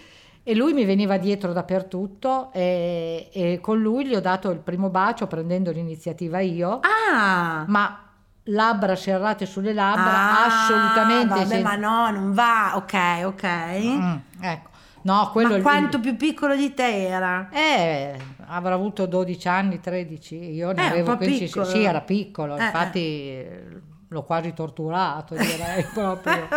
E 0.46 0.56
lui 0.56 0.74
mi 0.74 0.84
veniva 0.84 1.18
dietro 1.18 1.54
dappertutto 1.54 2.52
e, 2.52 3.30
e 3.32 3.60
con 3.62 3.80
lui 3.80 4.06
gli 4.08 4.16
ho 4.16 4.20
dato 4.20 4.50
il 4.50 4.60
primo 4.60 4.90
bacio 4.90 5.26
prendendo 5.28 5.72
l'iniziativa 5.72 6.40
io, 6.42 6.82
Ah! 6.82 7.64
ma 7.68 8.03
labbra 8.46 8.96
serrate 8.96 9.46
sulle 9.46 9.74
labbra, 9.74 10.12
Ah, 10.12 10.46
assolutamente. 10.46 11.28
Vabbè, 11.34 11.46
sen- 11.46 11.62
ma 11.62 11.76
no, 11.76 12.10
non 12.12 12.34
va. 12.34 12.74
Ok, 12.76 12.94
ok. 13.26 13.44
Mm, 13.80 14.16
ecco, 14.42 14.70
no, 15.04 15.30
quello 15.32 15.56
ma 15.56 15.62
quanto 15.62 16.00
più 16.00 16.16
piccolo 16.18 16.56
di 16.56 16.74
te 16.74 17.08
era? 17.08 17.50
Eh, 17.52 18.18
avrà 18.48 18.74
avuto 18.74 19.06
12 19.06 19.48
anni, 19.48 19.80
13, 19.80 20.36
io 20.36 20.72
ne 20.72 20.84
Eh, 20.84 20.88
avevo 20.88 21.12
po' 21.12 21.18
15, 21.18 21.46
piccolo. 21.46 21.66
sì, 21.66 21.84
era 21.84 22.02
piccolo, 22.02 22.58
Eh, 22.58 22.64
infatti 22.66 23.00
eh, 23.00 23.64
l'ho 24.10 24.24
quasi 24.24 24.54
torturato, 24.54 25.36
direi 25.36 25.84
proprio. 25.94 26.48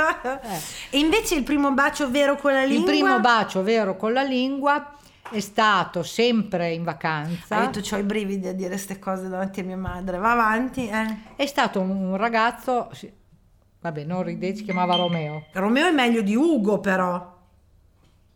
Eh. 0.42 0.60
E 0.90 0.98
invece 0.98 1.36
il 1.36 1.42
primo 1.44 1.72
bacio 1.72 2.10
vero 2.10 2.36
con 2.36 2.52
la 2.52 2.62
Il 2.64 2.70
lingua? 2.70 2.90
primo 2.90 3.20
bacio 3.20 3.62
vero 3.62 3.96
con 3.96 4.12
la 4.12 4.22
lingua 4.22 4.90
è 5.30 5.40
stato 5.40 6.02
sempre 6.02 6.72
in 6.72 6.84
vacanza. 6.84 7.56
Hai 7.56 7.70
detto, 7.70 7.94
ho 7.94 7.98
i 7.98 8.02
brividi 8.02 8.48
a 8.48 8.52
dire 8.52 8.70
queste 8.70 8.98
cose 8.98 9.28
davanti 9.28 9.60
a 9.60 9.64
mia 9.64 9.76
madre. 9.76 10.18
Va 10.18 10.32
avanti, 10.32 10.88
eh. 10.88 11.34
È 11.36 11.46
stato 11.46 11.80
un, 11.80 12.16
ragazzo, 12.16 12.90
vabbè, 13.80 14.04
non 14.04 14.22
ridete, 14.22 14.56
si 14.56 14.64
chiamava 14.64 14.96
Romeo. 14.96 15.46
Romeo 15.52 15.88
è 15.88 15.92
meglio 15.92 16.22
di 16.22 16.34
Ugo, 16.34 16.78
però. 16.80 17.34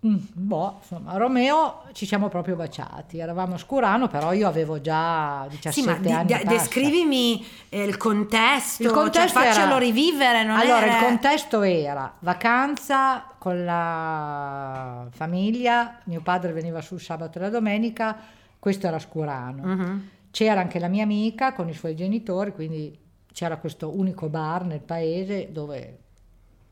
Mm, 0.06 0.16
boh, 0.32 0.76
insomma, 0.80 1.16
Romeo 1.18 1.82
ci 1.92 2.06
siamo 2.06 2.28
proprio 2.28 2.56
baciati. 2.56 3.18
Eravamo 3.18 3.54
a 3.56 3.58
Scurano, 3.58 4.08
però 4.08 4.32
io 4.32 4.48
avevo 4.48 4.80
già 4.80 5.46
17 5.50 5.70
Sì, 5.72 5.86
ma 5.86 6.18
anni. 6.18 6.28
passa. 6.32 6.44
descrivimi 6.44 7.44
eh, 7.68 7.82
il 7.84 7.98
contesto, 7.98 8.82
Il 8.82 8.90
contesto 8.92 9.38
cioè 9.38 9.48
faccelo 9.48 9.66
era- 9.72 9.78
rivivere, 9.78 10.42
non 10.44 10.56
allora, 10.58 10.86
era... 10.86 10.96
il 10.98 11.04
contesto 11.04 11.60
era 11.62 12.14
vacanza 12.20 13.24
con 13.36 13.62
la 13.64 15.06
famiglia, 15.10 15.98
mio 16.04 16.20
padre 16.22 16.52
veniva 16.52 16.80
sul 16.80 17.00
sabato 17.00 17.36
e 17.38 17.42
la 17.42 17.50
domenica, 17.50 18.16
questo 18.58 18.86
era 18.86 18.98
Scurano. 18.98 19.62
Mhm. 19.66 20.08
C'era 20.30 20.60
anche 20.60 20.78
la 20.78 20.88
mia 20.88 21.02
amica 21.02 21.52
con 21.52 21.68
i 21.68 21.74
suoi 21.74 21.94
genitori, 21.94 22.52
quindi 22.52 22.96
c'era 23.32 23.58
questo 23.58 23.94
unico 23.96 24.28
bar 24.28 24.64
nel 24.64 24.80
paese 24.80 25.50
dove 25.52 25.98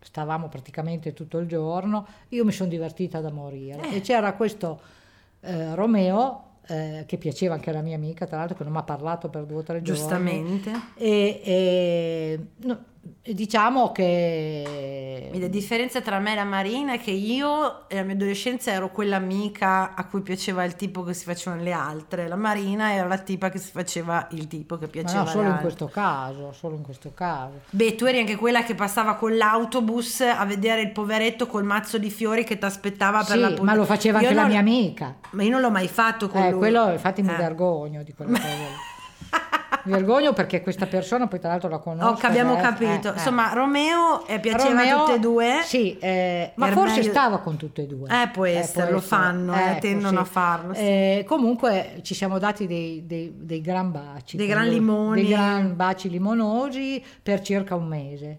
stavamo 0.00 0.48
praticamente 0.48 1.12
tutto 1.12 1.38
il 1.38 1.46
giorno. 1.46 2.06
Io 2.28 2.44
mi 2.44 2.52
sono 2.52 2.68
divertita 2.68 3.20
da 3.20 3.30
morire. 3.30 3.90
Eh. 3.90 3.96
E 3.96 4.00
c'era 4.00 4.32
questo 4.34 4.80
eh, 5.40 5.74
Romeo, 5.74 6.44
eh, 6.66 7.04
che 7.06 7.16
piaceva 7.16 7.54
anche 7.54 7.70
alla 7.70 7.82
mia 7.82 7.96
amica, 7.96 8.26
tra 8.26 8.38
l'altro, 8.38 8.56
che 8.56 8.64
non 8.64 8.72
mi 8.72 8.78
ha 8.78 8.82
parlato 8.82 9.28
per 9.28 9.44
due 9.44 9.58
o 9.58 9.62
tre 9.62 9.82
giorni. 9.82 10.00
Giustamente. 10.00 10.72
E, 10.96 11.40
e, 11.44 12.46
no, 12.64 12.84
diciamo 13.22 13.92
che... 13.92 15.30
La 15.34 15.46
differenza 15.48 16.00
tra 16.00 16.18
me 16.18 16.32
e 16.32 16.34
la 16.36 16.44
Marina 16.44 16.94
è 16.94 17.00
che 17.00 17.10
io 17.10 17.84
nella 17.90 18.02
mia 18.02 18.14
adolescenza 18.14 18.70
ero 18.72 18.90
quella 18.90 19.16
amica 19.16 19.94
a 19.94 20.04
cui 20.06 20.20
piaceva 20.22 20.64
il 20.64 20.74
tipo 20.76 21.02
che 21.02 21.12
si 21.14 21.24
facevano 21.24 21.62
le 21.62 21.72
altre, 21.72 22.26
la 22.28 22.36
Marina 22.36 22.92
era 22.92 23.06
la 23.06 23.18
tipa 23.18 23.50
che 23.50 23.58
si 23.58 23.70
faceva 23.70 24.26
il 24.32 24.46
tipo 24.48 24.76
che 24.78 24.86
Ma 24.86 24.90
piaceva 24.90 25.22
no, 25.22 25.26
solo 25.28 25.48
in 25.48 25.58
questo 25.60 25.86
caso, 25.86 26.52
solo 26.52 26.76
in 26.76 26.82
questo 26.82 27.12
caso. 27.14 27.60
Beh, 27.70 27.94
tu 27.94 28.04
eri 28.06 28.18
anche 28.20 28.36
quella 28.36 28.62
che 28.64 28.74
passava 28.74 29.14
con 29.14 29.36
l'autobus 29.36 30.20
a 30.22 30.44
vedere 30.44 30.80
il 30.82 30.92
poveretto 30.92 31.46
col 31.46 31.64
mazzo 31.64 31.98
di 31.98 32.10
fiori 32.10 32.44
che 32.44 32.58
ti 32.58 32.64
aspettava 32.64 33.18
per 33.18 33.36
Sì, 33.36 33.40
la 33.40 33.52
pun- 33.52 33.64
ma 33.66 33.74
lo 33.74 33.84
faceva 33.84 34.20
Io 34.20 34.28
anche 34.28 34.40
la 34.40 34.46
mia 34.46 34.58
amica. 34.60 35.16
Ma 35.30 35.42
io 35.42 35.50
non 35.50 35.60
l'ho 35.60 35.70
mai 35.70 35.88
fatto 35.88 36.28
con 36.28 36.42
Eh, 36.42 36.50
lui. 36.50 36.58
quello 36.58 36.90
infatti 36.90 37.22
mi 37.22 37.32
Eh. 37.32 37.36
vergogno 37.36 38.02
di 38.02 38.12
quella 38.14 38.32
cosa. 38.38 38.87
Vergogno 39.88 40.32
perché 40.32 40.62
questa 40.62 40.86
persona 40.86 41.26
poi 41.26 41.40
tra 41.40 41.48
l'altro 41.50 41.68
la 41.68 41.78
conosco. 41.78 42.10
Ok, 42.10 42.24
abbiamo 42.24 42.56
eh, 42.56 42.60
capito. 42.60 43.08
eh, 43.08 43.10
eh. 43.10 43.14
Insomma, 43.14 43.52
Romeo 43.52 44.26
eh, 44.26 44.38
piaceva 44.40 44.68
Romeo- 44.82 44.96
a 44.96 45.00
tutte 45.00 45.14
e 45.14 45.18
due. 45.18 45.60
Sì, 45.64 45.98
eh, 45.98 46.52
ma 46.56 46.66
forse 46.72 46.96
meglio- 46.98 47.10
stava 47.10 47.38
con 47.38 47.56
tutte 47.56 47.82
e 47.82 47.86
due. 47.86 48.08
Eh, 48.08 48.28
può 48.28 48.44
essere, 48.46 48.90
lo 48.92 49.00
fanno, 49.00 49.54
eh, 49.54 49.78
tendono 49.80 50.20
a 50.20 50.24
farlo, 50.24 50.74
sì. 50.74 50.80
Eh, 50.80 51.24
comunque 51.26 52.00
ci 52.02 52.14
siamo 52.14 52.38
dati 52.38 52.66
dei, 52.66 53.02
dei- 53.06 53.32
dei 53.36 53.60
gran 53.60 53.90
baci. 53.90 54.36
Dei 54.36 54.46
gran 54.46 54.68
limoni. 54.68 55.22
Dei 55.22 55.30
gran 55.30 55.74
baci 55.76 56.08
limonosi 56.08 57.02
per 57.22 57.40
circa 57.40 57.74
un 57.74 57.86
mese. 57.86 58.38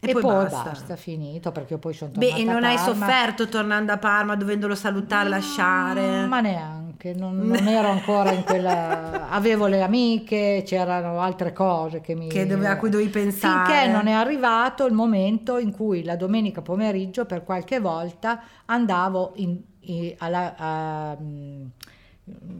E 0.00 0.10
E, 0.10 0.12
poi 0.12 0.22
poi, 0.22 0.32
basta. 0.44 0.62
basta. 0.70 0.94
finito 0.96 1.50
perché 1.50 1.76
poi 1.76 1.92
sono 1.92 2.12
Beh, 2.14 2.28
tornata 2.28 2.40
e 2.40 2.44
non 2.44 2.62
hai 2.62 2.78
sofferto 2.78 3.48
tornando 3.48 3.90
a 3.90 3.96
Parma 3.98 4.36
dovendolo 4.36 4.76
salutare, 4.76 5.28
lasciare? 5.28 6.24
Ma 6.26 6.40
neanche, 6.40 6.87
non, 7.14 7.36
non 7.36 7.66
ero 7.68 7.88
ancora 7.88 8.32
in 8.32 8.44
quella... 8.44 9.28
Avevo 9.30 9.66
le 9.66 9.82
amiche, 9.82 10.62
c'erano 10.64 11.20
altre 11.20 11.52
cose 11.52 12.00
che 12.00 12.14
mi... 12.14 12.28
Che 12.28 12.46
dove- 12.46 12.66
a 12.66 12.76
cui 12.76 12.90
dovevi 12.90 13.10
pensare. 13.10 13.72
Finché 13.72 13.90
non 13.90 14.06
è 14.06 14.12
arrivato 14.12 14.86
il 14.86 14.92
momento 14.92 15.58
in 15.58 15.70
cui 15.72 16.02
la 16.02 16.16
domenica 16.16 16.60
pomeriggio 16.60 17.24
per 17.24 17.44
qualche 17.44 17.80
volta 17.80 18.42
andavo 18.66 19.32
in, 19.36 19.60
in- 19.80 20.14
alla... 20.18 20.54
A, 20.56 21.16
mm, 21.20 21.66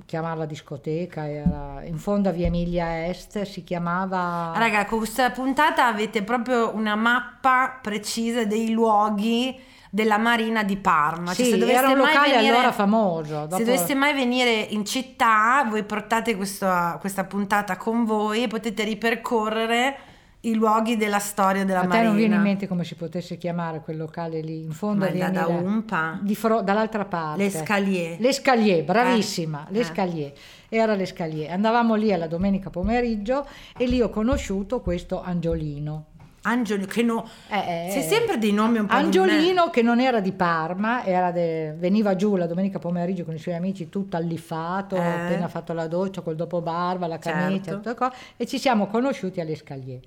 chiamarla 0.07 0.47
discoteca, 0.47 1.29
era 1.29 1.83
in 1.85 1.99
fondo 1.99 2.31
a 2.31 2.33
via 2.33 2.47
Emilia 2.47 3.07
Est, 3.07 3.43
si 3.43 3.65
chiamava... 3.65 4.53
Raga, 4.57 4.87
con 4.87 4.99
questa 4.99 5.31
puntata 5.31 5.87
avete 5.87 6.23
proprio 6.23 6.75
una 6.75 6.95
mappa 6.95 7.79
precisa 7.83 8.45
dei 8.45 8.71
luoghi 8.71 9.61
della 9.91 10.19
Marina 10.19 10.63
di 10.65 10.77
Parma. 10.77 11.33
Cioè, 11.35 11.45
sì, 11.45 11.51
se 11.53 11.59
doveste 11.59 11.79
era 11.83 11.89
un 11.91 11.97
locale 11.99 12.35
venire- 12.35 12.55
allora 12.55 12.73
famoso. 12.73 13.43
Se 13.43 13.47
dopo- 13.49 13.65
doveste 13.65 13.95
mai 13.95 14.15
venire 14.15 14.51
in 14.71 14.85
città, 14.85 15.65
voi 15.69 15.83
portate 15.85 16.37
questa, 16.37 16.97
questa 17.01 17.25
puntata 17.25 17.77
con 17.77 18.05
voi 18.05 18.43
e 18.45 18.49
potete 18.49 18.85
ripercorrere 18.85 19.97
i 20.43 20.55
luoghi 20.55 20.97
della 20.97 21.19
storia 21.19 21.65
della 21.65 21.81
A 21.81 21.83
te 21.83 21.89
Marina. 21.89 22.07
non 22.09 22.17
viene 22.17 22.35
in 22.37 22.41
mente 22.43 22.69
come 22.69 22.85
si 22.85 22.95
potesse 22.95 23.37
chiamare 23.37 23.81
quel 23.81 23.97
locale 23.97 24.41
lì, 24.41 24.63
in 24.63 24.71
fondo 24.71 25.05
Ma 25.05 25.11
da, 25.11 25.31
da 25.31 25.47
Umpa? 25.49 26.19
di 26.23 26.35
fro- 26.37 26.61
dall'altra 26.63 27.05
parte. 27.07 27.43
L'escalier. 27.43 28.21
L'escalier, 28.21 28.85
bravissima, 28.85 29.67
Eh. 29.69 29.73
l'escalier. 29.73 30.33
Era 30.69 30.95
l'escalier. 30.95 31.51
Andavamo 31.51 31.97
lì 31.97 32.13
alla 32.13 32.29
domenica 32.29 32.71
pomeriggio 32.71 33.47
e 33.77 33.87
lì 33.87 34.01
ho 34.01 34.11
conosciuto 34.11 34.81
questo 34.81 35.21
Angiolino. 35.21 36.05
Angiolino, 36.43 36.87
che 36.87 37.03
no... 37.03 37.29
Eh, 37.49 37.87
eh, 37.87 37.91
Sei 37.91 38.03
sempre 38.03 38.39
dei 38.39 38.53
nomi 38.53 38.79
un 38.79 38.87
po' 38.87 38.95
Angiolino 38.95 39.71
che 39.71 39.83
non 39.83 40.01
era 40.01 40.21
di 40.21 40.33
Parma, 40.33 41.05
era 41.05 41.31
de- 41.31 41.75
veniva 41.77 42.15
giù 42.17 42.37
la 42.37 42.47
domenica 42.47 42.79
pomeriggio 42.79 43.25
con 43.25 43.35
i 43.35 43.39
suoi 43.39 43.55
amici 43.55 43.89
tutto 43.89 44.17
alliffato, 44.17 44.97
Eh. 44.97 45.01
appena 45.05 45.49
fatto 45.49 45.73
la 45.73 45.87
doccia 45.87 46.21
col 46.21 46.37
dopobarba, 46.37 47.07
la 47.07 47.19
camicia, 47.19 47.73
Certo. 47.73 47.95
cose, 47.95 48.13
e 48.37 48.47
ci 48.47 48.59
siamo 48.59 48.87
conosciuti 48.87 49.41
all'escalier. 49.41 50.01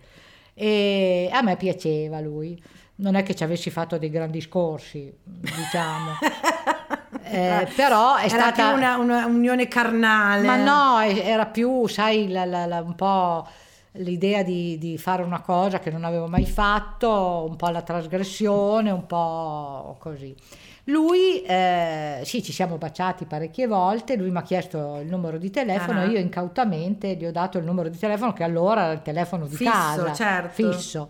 E 0.53 1.29
a 1.31 1.41
me 1.41 1.55
piaceva 1.57 2.19
lui, 2.19 2.61
non 2.95 3.15
è 3.15 3.23
che 3.23 3.33
ci 3.35 3.43
avessi 3.43 3.69
fatto 3.69 3.97
dei 3.97 4.09
grandi 4.09 4.41
scorsi, 4.41 5.13
diciamo. 5.23 6.11
Eh, 7.33 7.65
però 7.77 8.15
è 8.15 8.25
Era 8.25 8.29
stata 8.29 8.67
più 8.69 8.77
una, 8.77 8.97
una 8.97 9.25
unione 9.25 9.69
carnale. 9.69 10.45
ma 10.45 10.57
no, 10.57 10.99
era 10.99 11.45
più, 11.45 11.87
sai, 11.87 12.27
la- 12.29 12.43
la- 12.43 12.65
la- 12.65 12.81
un 12.81 12.93
po' 12.95 13.47
l'idea 13.93 14.41
di, 14.43 14.77
di 14.77 14.97
fare 14.97 15.21
una 15.23 15.41
cosa 15.41 15.79
che 15.79 15.89
non 15.91 16.03
avevo 16.05 16.27
mai 16.27 16.45
fatto, 16.45 17.45
un 17.49 17.55
po' 17.57 17.67
la 17.69 17.81
trasgressione, 17.81 18.89
un 18.91 19.05
po' 19.05 19.97
così. 19.99 20.33
Lui, 20.85 21.41
eh, 21.43 22.21
sì, 22.23 22.41
ci 22.41 22.51
siamo 22.51 22.77
baciati 22.77 23.25
parecchie 23.25 23.67
volte, 23.67 24.15
lui 24.15 24.31
mi 24.31 24.37
ha 24.37 24.41
chiesto 24.41 24.97
il 24.99 25.07
numero 25.07 25.37
di 25.37 25.49
telefono 25.51 25.99
Ah. 26.01 26.05
io 26.05 26.17
incautamente 26.19 27.15
gli 27.15 27.25
ho 27.25 27.31
dato 27.31 27.57
il 27.59 27.65
numero 27.65 27.87
di 27.89 27.97
telefono 27.99 28.33
che 28.33 28.43
allora 28.43 28.83
era 28.85 28.91
il 28.93 29.01
telefono 29.01 29.45
di 29.45 29.55
Fisso, 29.55 29.69
casa, 29.71 30.13
certo. 30.13 30.49
fisso. 30.71 31.09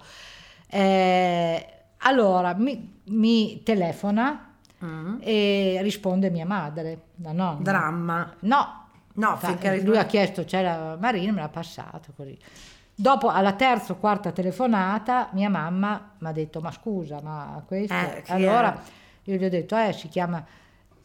Eh, 0.67 1.67
allora 1.99 2.53
mi, 2.55 2.99
mi 3.05 3.61
telefona 3.63 4.45
Mm. 4.83 5.17
e 5.21 5.77
risponde 5.83 6.31
mia 6.31 6.45
madre, 6.47 7.01
la 7.17 7.31
nonna. 7.33 7.59
Dramma. 7.61 8.33
No, 8.39 8.80
No, 9.15 9.37
finché 9.37 9.81
lui 9.81 9.97
ha 9.97 10.05
chiesto 10.05 10.43
c'è 10.45 10.61
la 10.63 10.97
Marina, 10.99 11.31
me 11.31 11.41
l'ha 11.41 11.49
passato 11.49 12.11
così. 12.15 12.37
Dopo, 12.93 13.29
alla 13.29 13.53
terza 13.53 13.93
o 13.93 13.95
quarta 13.95 14.31
telefonata, 14.31 15.29
mia 15.33 15.49
mamma 15.49 16.11
mi 16.19 16.27
ha 16.27 16.31
detto: 16.31 16.59
Ma 16.59 16.71
scusa, 16.71 17.19
ma 17.21 17.63
questo. 17.65 17.93
Eh, 17.93 18.23
allora 18.27 18.75
è? 18.75 18.79
io 19.23 19.37
gli 19.37 19.43
ho 19.43 19.49
detto: 19.49 19.75
Eh, 19.75 19.93
si 19.93 20.07
chiama. 20.07 20.45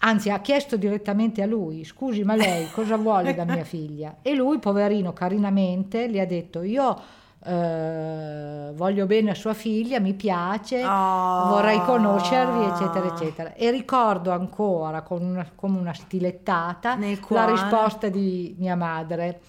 Anzi, 0.00 0.28
ha 0.28 0.40
chiesto 0.40 0.76
direttamente 0.76 1.42
a 1.42 1.46
lui: 1.46 1.84
Scusi, 1.84 2.22
ma 2.22 2.36
lei 2.36 2.68
cosa 2.74 2.96
vuole 2.96 3.34
da 3.34 3.44
mia 3.44 3.64
figlia? 3.64 4.16
E 4.20 4.34
lui, 4.34 4.58
poverino, 4.58 5.12
carinamente, 5.12 6.10
gli 6.10 6.18
ha 6.18 6.26
detto: 6.26 6.62
Io 6.62 7.00
eh, 7.46 8.72
voglio 8.74 9.06
bene 9.06 9.30
a 9.30 9.35
sua 9.35 9.54
figlia, 9.54 10.00
mi 10.00 10.14
piace, 10.14 10.85
Oh. 10.85 11.48
vorrei 11.48 11.80
conoscervi, 11.82 12.64
eccetera, 12.64 13.06
eccetera. 13.06 13.52
E 13.54 13.70
ricordo 13.70 14.30
ancora 14.32 15.02
con 15.02 15.22
una, 15.22 15.48
come 15.54 15.78
una 15.78 15.94
stilettata 15.94 16.96
la 17.28 17.44
risposta 17.46 18.09
di 18.09 18.54
mia 18.59 18.76
madre. 18.76 19.40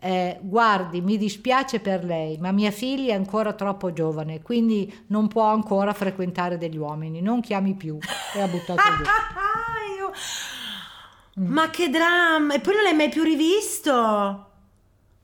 eh, 0.00 0.38
guardi, 0.40 1.00
mi 1.00 1.16
dispiace 1.16 1.80
per 1.80 2.04
lei, 2.04 2.38
ma 2.38 2.52
mia 2.52 2.70
figlia 2.70 3.14
è 3.14 3.16
ancora 3.16 3.52
troppo 3.54 3.92
giovane, 3.92 4.40
quindi 4.42 5.04
non 5.08 5.26
può 5.26 5.42
ancora 5.50 5.92
frequentare 5.92 6.56
degli 6.56 6.76
uomini, 6.76 7.20
non 7.20 7.40
chiami 7.40 7.74
più. 7.74 7.98
E 8.32 8.40
ha 8.40 8.46
buttato 8.46 8.80
giù. 8.80 9.02
Io- 9.98 10.12
Mm. 11.40 11.52
Ma 11.52 11.70
che 11.70 11.88
dramma! 11.88 12.54
E 12.54 12.58
poi 12.60 12.74
non 12.74 12.82
l'hai 12.82 12.94
mai 12.96 13.08
più 13.10 13.22
rivisto? 13.22 14.47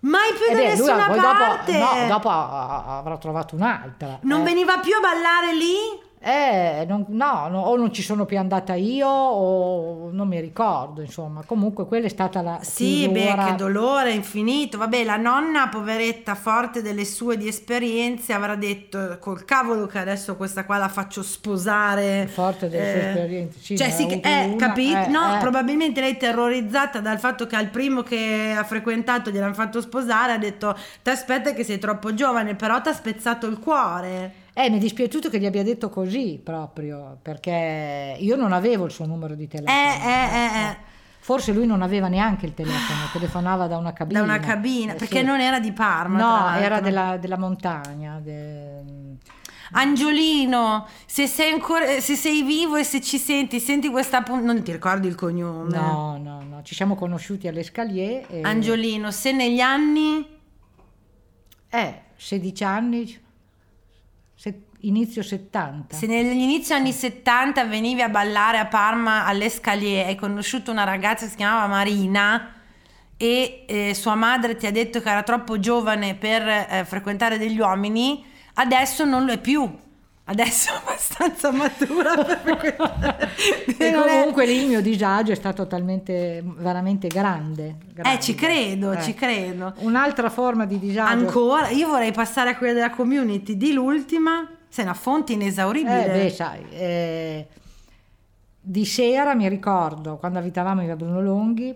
Mai 0.05 0.33
più 0.35 0.45
Eh 0.45 0.53
da 0.53 0.61
beh, 0.61 0.77
lui 0.77 0.87
nessuna 0.87 1.07
poi 1.07 1.19
parte? 1.19 1.79
dopo, 1.79 1.95
no, 1.95 2.07
dopo 2.07 2.29
avrà 2.29 3.17
trovato 3.17 3.55
un'altra. 3.55 4.19
Non 4.23 4.41
eh. 4.41 4.45
veniva 4.45 4.79
più 4.79 4.95
a 4.95 5.01
ballare 5.01 5.55
lì? 5.55 6.03
Eh, 6.27 6.87
non- 6.89 7.05
no, 7.09 7.49
no, 7.49 7.61
o 7.61 7.77
non 7.77 7.93
ci 7.93 8.01
sono 8.01 8.25
più 8.25 8.39
andata 8.39 8.73
io 8.73 9.07
o 9.07 10.11
non 10.11 10.27
mi 10.27 10.41
ricordo, 10.41 11.03
insomma. 11.03 11.43
Comunque 11.45 11.87
quella 11.87 12.07
è 12.07 12.09
stata 12.09 12.41
la 12.41 12.61
Sì, 12.63 13.07
beh, 13.11 13.37
che 13.45 13.55
dolore 13.57 14.13
infinito. 14.13 14.79
Vabbè, 14.79 15.05
la 15.05 15.19
nonna, 15.19 15.69
poveretta, 15.69 16.35
forte 16.35 16.81
delle 16.81 17.05
sue 17.05 17.37
di 17.37 17.47
esperienze, 17.47 18.33
avrà 18.33 18.55
detto 18.55 19.19
col 19.21 19.45
cavolo 19.45 19.85
che 19.85 19.99
adesso 19.99 20.35
questa 20.37 20.65
qua 20.65 20.79
la 20.79 20.89
faccio 20.89 21.23
sposare. 21.23 22.27
Forte 22.27 22.71
delle 22.71 22.91
sue 22.91 23.07
esperienze, 23.07 23.59
sì, 23.61 23.77
cioè, 23.77 23.91
sì, 23.91 24.09
eh, 24.09 24.55
capito? 24.57 24.99
eh, 24.99 25.09
no, 25.09 25.35
eh. 25.35 25.39
probabilmente 25.41 26.01
lei 26.01 26.17
terrorizzata 26.17 27.01
dal 27.01 27.19
fatto 27.19 27.47
che 27.47 27.57
al 27.57 27.69
primo 27.69 28.03
che 28.03 28.55
ha 28.57 28.65
frequentato 28.65 29.31
gliel'hanno 29.31 29.53
fatto 29.53 29.83
sposare 29.83 30.33
ha 30.33 30.39
detto 30.39 30.75
ti 31.03 31.11
aspetta 31.11 31.53
che 31.53 31.65
sei 31.65 31.79
troppo 31.79 32.15
giovane, 32.15 32.55
però 32.55 32.81
ti 32.81 32.89
ha 32.89 32.95
spezzato 32.95 33.47
il 33.47 33.59
cuore. 33.59 34.44
Eh, 34.57 34.71
mi 34.71 34.77
è 34.77 34.81
dispiaciuto 34.81 35.29
che 35.29 35.39
gli 35.41 35.47
abbia 35.47 35.65
detto 35.65 35.89
così 35.91 36.41
proprio, 36.43 37.19
perché 37.21 38.17
io 38.19 38.37
non 38.37 38.53
avevo 38.53 38.85
il 38.85 38.93
suo 38.93 39.05
numero 39.05 39.35
di 39.35 39.49
telefono. 39.49 39.77
Eh, 39.77 40.09
eh, 40.09 40.37
eh, 40.37 40.61
eh. 40.71 40.77
Forse 41.19 41.53
lui 41.53 41.67
non 41.67 41.83
aveva 41.83 42.07
neanche 42.09 42.47
il 42.47 42.55
telefono, 42.55 43.01
telefonava 43.13 43.67
da 43.67 43.79
una 43.79 43.93
cabina. 43.93 44.19
Da 44.21 44.25
una 44.25 44.39
cabina, 44.39 44.93
Eh, 44.93 44.97
perché 44.97 45.21
sì. 45.21 45.25
non 45.25 45.41
era 45.41 45.59
di 45.59 45.73
Parma. 45.73 46.19
No, 46.53 46.59
era 46.61 46.81
della, 46.81 47.17
della 47.17 47.39
montagna. 47.39 48.21
de- 48.23 48.83
Angiolino, 49.73 50.87
se 51.07 51.27
sei 51.27 51.51
ancora 51.51 51.99
se 51.99 52.15
sei 52.15 52.43
vivo 52.43 52.77
e 52.77 52.85
se 52.85 53.01
ci 53.01 53.19
senti, 53.19 53.59
senti 53.59 53.89
questa 53.91 54.23
puntata, 54.23 54.53
non 54.53 54.63
ti 54.63 54.71
ricordi 54.71 55.09
il 55.09 55.15
cognome? 55.17 55.75
No, 55.77 56.17
no, 56.23 56.43
no, 56.49 56.63
ci 56.63 56.75
siamo 56.77 56.95
conosciuti 56.95 57.49
all'Escalier. 57.49 58.27
E, 58.29 58.41
Angiolino, 58.43 59.11
se 59.11 59.33
negli 59.33 59.61
anni 59.61 60.25
Eh, 61.71 62.01
16 62.17 62.63
anni, 62.65 63.19
inizio 64.87 65.23
70. 65.23 65.97
se 65.97 66.07
negli 66.07 66.41
inizi 66.41 66.73
anni 66.73 66.93
70 66.93 67.65
venivi 67.65 68.03
a 68.03 68.09
ballare 68.09 68.59
a 68.59 68.67
Parma 68.67 69.27
all'Escalier 69.27 70.07
hai 70.07 70.17
conosciuto 70.17 70.71
una 70.71 70.85
ragazza 70.85 71.25
che 71.25 71.31
si 71.31 71.37
chiamava 71.37 71.67
Marina, 71.67 72.55
e 73.17 73.65
eh, 73.67 73.95
sua 73.95 74.15
madre 74.15 74.57
ti 74.57 74.67
ha 74.67 74.73
detto 74.73 75.01
che 75.01 75.09
era 75.09 75.23
troppo 75.23 75.59
giovane 75.59 76.15
per 76.15 76.47
eh, 76.47 76.85
frequentare 76.85 77.39
degli 77.39 77.59
uomini, 77.59 78.25
adesso 78.55 79.05
non 79.05 79.25
lo 79.25 79.33
è 79.33 79.39
più. 79.39 79.83
Adesso 80.27 80.73
è 80.73 80.77
abbastanza 80.77 81.53
matura 81.53 82.17
per 82.17 82.41
frequentare. 82.43 83.31
E 83.77 83.93
comunque 83.93 84.47
lì 84.47 84.63
il 84.63 84.69
mio 84.69 84.81
disagio 84.81 85.33
è 85.33 85.35
stato 85.35 85.67
talmente 85.67 86.43
veramente 86.43 87.09
grande. 87.09 87.77
grande. 87.93 88.19
Eh, 88.19 88.23
ci 88.23 88.35
credo, 88.35 88.93
Eh. 88.93 89.03
ci 89.03 89.13
credo. 89.13 89.75
Un'altra 89.81 90.31
forma 90.31 90.65
di 90.65 90.79
disagio. 90.79 91.27
Ancora, 91.27 91.69
io 91.69 91.89
vorrei 91.89 92.13
passare 92.13 92.51
a 92.51 92.57
quella 92.57 92.73
della 92.73 92.91
community 92.91 93.59
di 93.59 93.75
l'ultima, 93.75 94.49
sei 94.75 94.83
una 94.83 94.95
fonte 94.95 95.35
inesauribile. 95.35 96.13
Eh, 96.13 96.25
beh, 96.25 96.31
sai, 96.31 96.65
eh, 96.71 97.47
di 98.61 98.85
sera 98.85 99.33
mi 99.37 99.49
ricordo 99.49 100.17
quando 100.17 100.41
abitavamo 100.41 100.81
in 100.81 100.87
via 100.87 100.97
Bruno 100.97 101.23
Longhi 101.23 101.73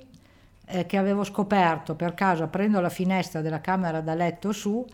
eh, 0.66 0.84
che 0.84 0.96
avevo 0.96 1.22
scoperto 1.22 1.94
per 1.94 2.14
caso 2.14 2.42
aprendo 2.42 2.80
la 2.80 2.88
finestra 2.88 3.40
della 3.40 3.61
camera 3.61 4.01
da 4.01 4.14
letto 4.14 4.51
su 4.51 4.84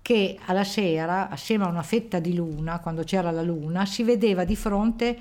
che 0.00 0.38
alla 0.44 0.62
sera, 0.62 1.28
assieme 1.28 1.64
a 1.64 1.68
una 1.68 1.82
fetta 1.82 2.20
di 2.20 2.36
luna, 2.36 2.78
quando 2.78 3.02
c'era 3.02 3.32
la 3.32 3.42
luna, 3.42 3.84
si 3.84 4.04
vedeva 4.04 4.44
di 4.44 4.54
fronte 4.54 5.18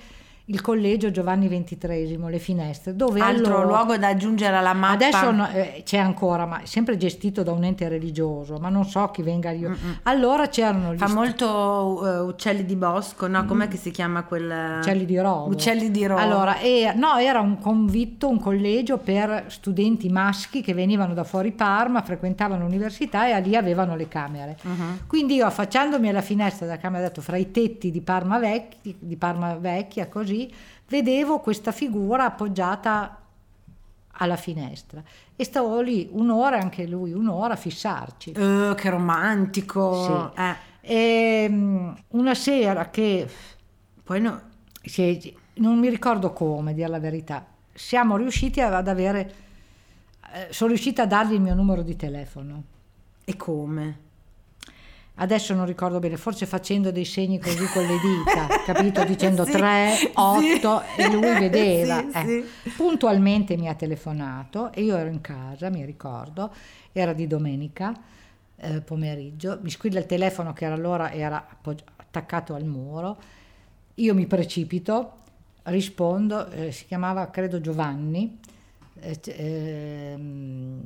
il 0.51 0.61
collegio 0.61 1.11
Giovanni 1.11 1.47
XXIII, 1.47 2.17
le 2.27 2.39
finestre, 2.39 2.95
dove 2.95 3.19
Altro 3.21 3.57
allora- 3.57 3.65
luogo 3.65 3.97
da 3.97 4.07
aggiungere 4.07 4.55
alla 4.55 4.73
mappa. 4.73 4.93
Adesso 4.93 5.31
no- 5.31 5.47
eh, 5.49 5.81
c'è 5.85 5.97
ancora, 5.97 6.45
ma 6.47 6.61
sempre 6.63 6.97
gestito 6.97 7.43
da 7.43 7.51
un 7.51 7.63
ente 7.63 7.87
religioso, 7.87 8.57
ma 8.57 8.69
non 8.69 8.85
so 8.85 9.09
chi 9.11 9.21
venga 9.21 9.51
io. 9.51 9.75
Allora 10.03 10.47
c'erano 10.47 10.93
gli 10.93 10.97
Fa 10.97 11.07
molto 11.09 12.05
eh, 12.05 12.19
uccelli 12.21 12.65
di 12.65 12.75
bosco, 12.75 13.27
no? 13.27 13.45
Com'è 13.45 13.67
che 13.67 13.77
si 13.77 13.91
chiama 13.91 14.23
quel... 14.23 14.77
Uccelli 14.79 15.05
di 15.05 15.19
rovo. 15.19 15.49
Uccelli 15.51 15.91
di 15.91 16.05
rovo. 16.07 16.19
Allora, 16.19 16.57
e- 16.59 16.93
no, 16.95 17.17
era 17.17 17.39
un 17.39 17.59
convitto, 17.59 18.27
un 18.27 18.39
collegio 18.39 18.97
per 18.97 19.45
studenti 19.47 20.09
maschi 20.09 20.61
che 20.61 20.73
venivano 20.73 21.13
da 21.13 21.23
fuori 21.23 21.51
Parma, 21.51 22.01
frequentavano 22.01 22.63
l'università 22.63 23.27
e 23.27 23.39
lì 23.41 23.55
avevano 23.55 23.95
le 23.95 24.07
camere. 24.07 24.57
Mhm. 24.61 24.99
Quindi 25.05 25.35
io 25.35 25.45
affacciandomi 25.45 26.09
alla 26.09 26.21
finestra 26.21 26.65
della 26.65 26.79
camera, 26.79 27.03
detto, 27.03 27.21
fra 27.21 27.37
i 27.37 27.51
tetti 27.51 27.91
di 27.91 28.01
Parma, 28.01 28.39
vecchi, 28.39 28.95
di 28.97 29.15
Parma 29.15 29.55
vecchia, 29.55 30.07
così, 30.07 30.37
vedevo 30.87 31.39
questa 31.39 31.71
figura 31.71 32.25
appoggiata 32.25 33.21
alla 34.21 34.35
finestra 34.35 35.01
e 35.35 35.43
stavo 35.43 35.79
lì 35.81 36.09
un'ora, 36.11 36.57
anche 36.59 36.85
lui 36.85 37.13
un'ora 37.13 37.53
a 37.53 37.57
fissarci. 37.57 38.31
Eh, 38.31 38.73
che 38.75 38.89
romantico. 38.89 40.31
Sì. 40.35 40.41
Eh, 40.41 40.67
E, 40.81 41.47
mm, 41.49 41.89
una 42.09 42.33
sera 42.33 42.89
che 42.89 43.27
Poi 44.03 44.21
no... 44.21 44.41
sì, 44.81 45.35
non 45.55 45.77
mi 45.77 45.89
ricordo 45.89 46.31
come, 46.33 46.73
dire 46.73 46.87
la 46.87 46.99
verità, 46.99 47.45
siamo 47.73 48.17
riusciti 48.17 48.59
ad 48.61 48.87
avere, 48.87 49.33
eh, 50.33 50.47
sono 50.51 50.69
riuscita 50.69 51.03
a 51.03 51.05
dargli 51.05 51.33
il 51.33 51.41
mio 51.41 51.53
numero 51.53 51.81
di 51.81 51.95
telefono. 51.95 52.63
E 53.25 53.35
come? 53.35 53.97
Adesso 55.21 55.53
non 55.53 55.65
ricordo 55.65 55.99
bene, 55.99 56.15
forse 56.15 56.45
facendo 56.45 56.91
dei 56.91 57.03
segni 57.03 57.39
così 57.39 57.65
con 57.73 57.83
le 57.85 57.97
dita, 57.99 58.47
capito? 58.65 59.03
Dicendo 59.03 59.43
Sì, 59.43 59.51
3, 59.51 59.95
sì. 59.97 60.11
8 60.13 60.81
e 60.95 61.09
lui 61.11 61.21
vedeva. 61.37 61.99
Sì, 62.09 62.17
Eh, 62.17 62.45
sì. 62.63 62.69
Puntualmente 62.71 63.57
mi 63.57 63.67
ha 63.67 63.73
telefonato 63.75 64.71
e 64.71 64.81
io 64.81 64.95
ero 64.95 65.09
in 65.09 65.19
casa, 65.19 65.69
mi 65.69 65.83
ricordo, 65.83 66.53
era 66.93 67.11
di 67.11 67.27
domenica 67.27 67.93
eh, 68.55 68.79
pomeriggio, 68.81 69.59
mi 69.61 69.69
squilla 69.69 69.99
il 69.99 70.05
telefono 70.05 70.53
che 70.53 70.65
allora 70.65 71.11
era 71.11 71.45
appoggi- 71.49 71.83
attaccato 71.97 72.53
al 72.55 72.63
muro, 72.65 73.17
io 73.95 74.13
mi 74.13 74.25
precipito, 74.25 75.13
rispondo, 75.63 76.49
eh, 76.51 76.71
si 76.71 76.85
chiamava 76.85 77.29
credo 77.29 77.59
Giovanni, 77.59 78.39
eh, 79.01 79.19
ehm, 80.13 80.79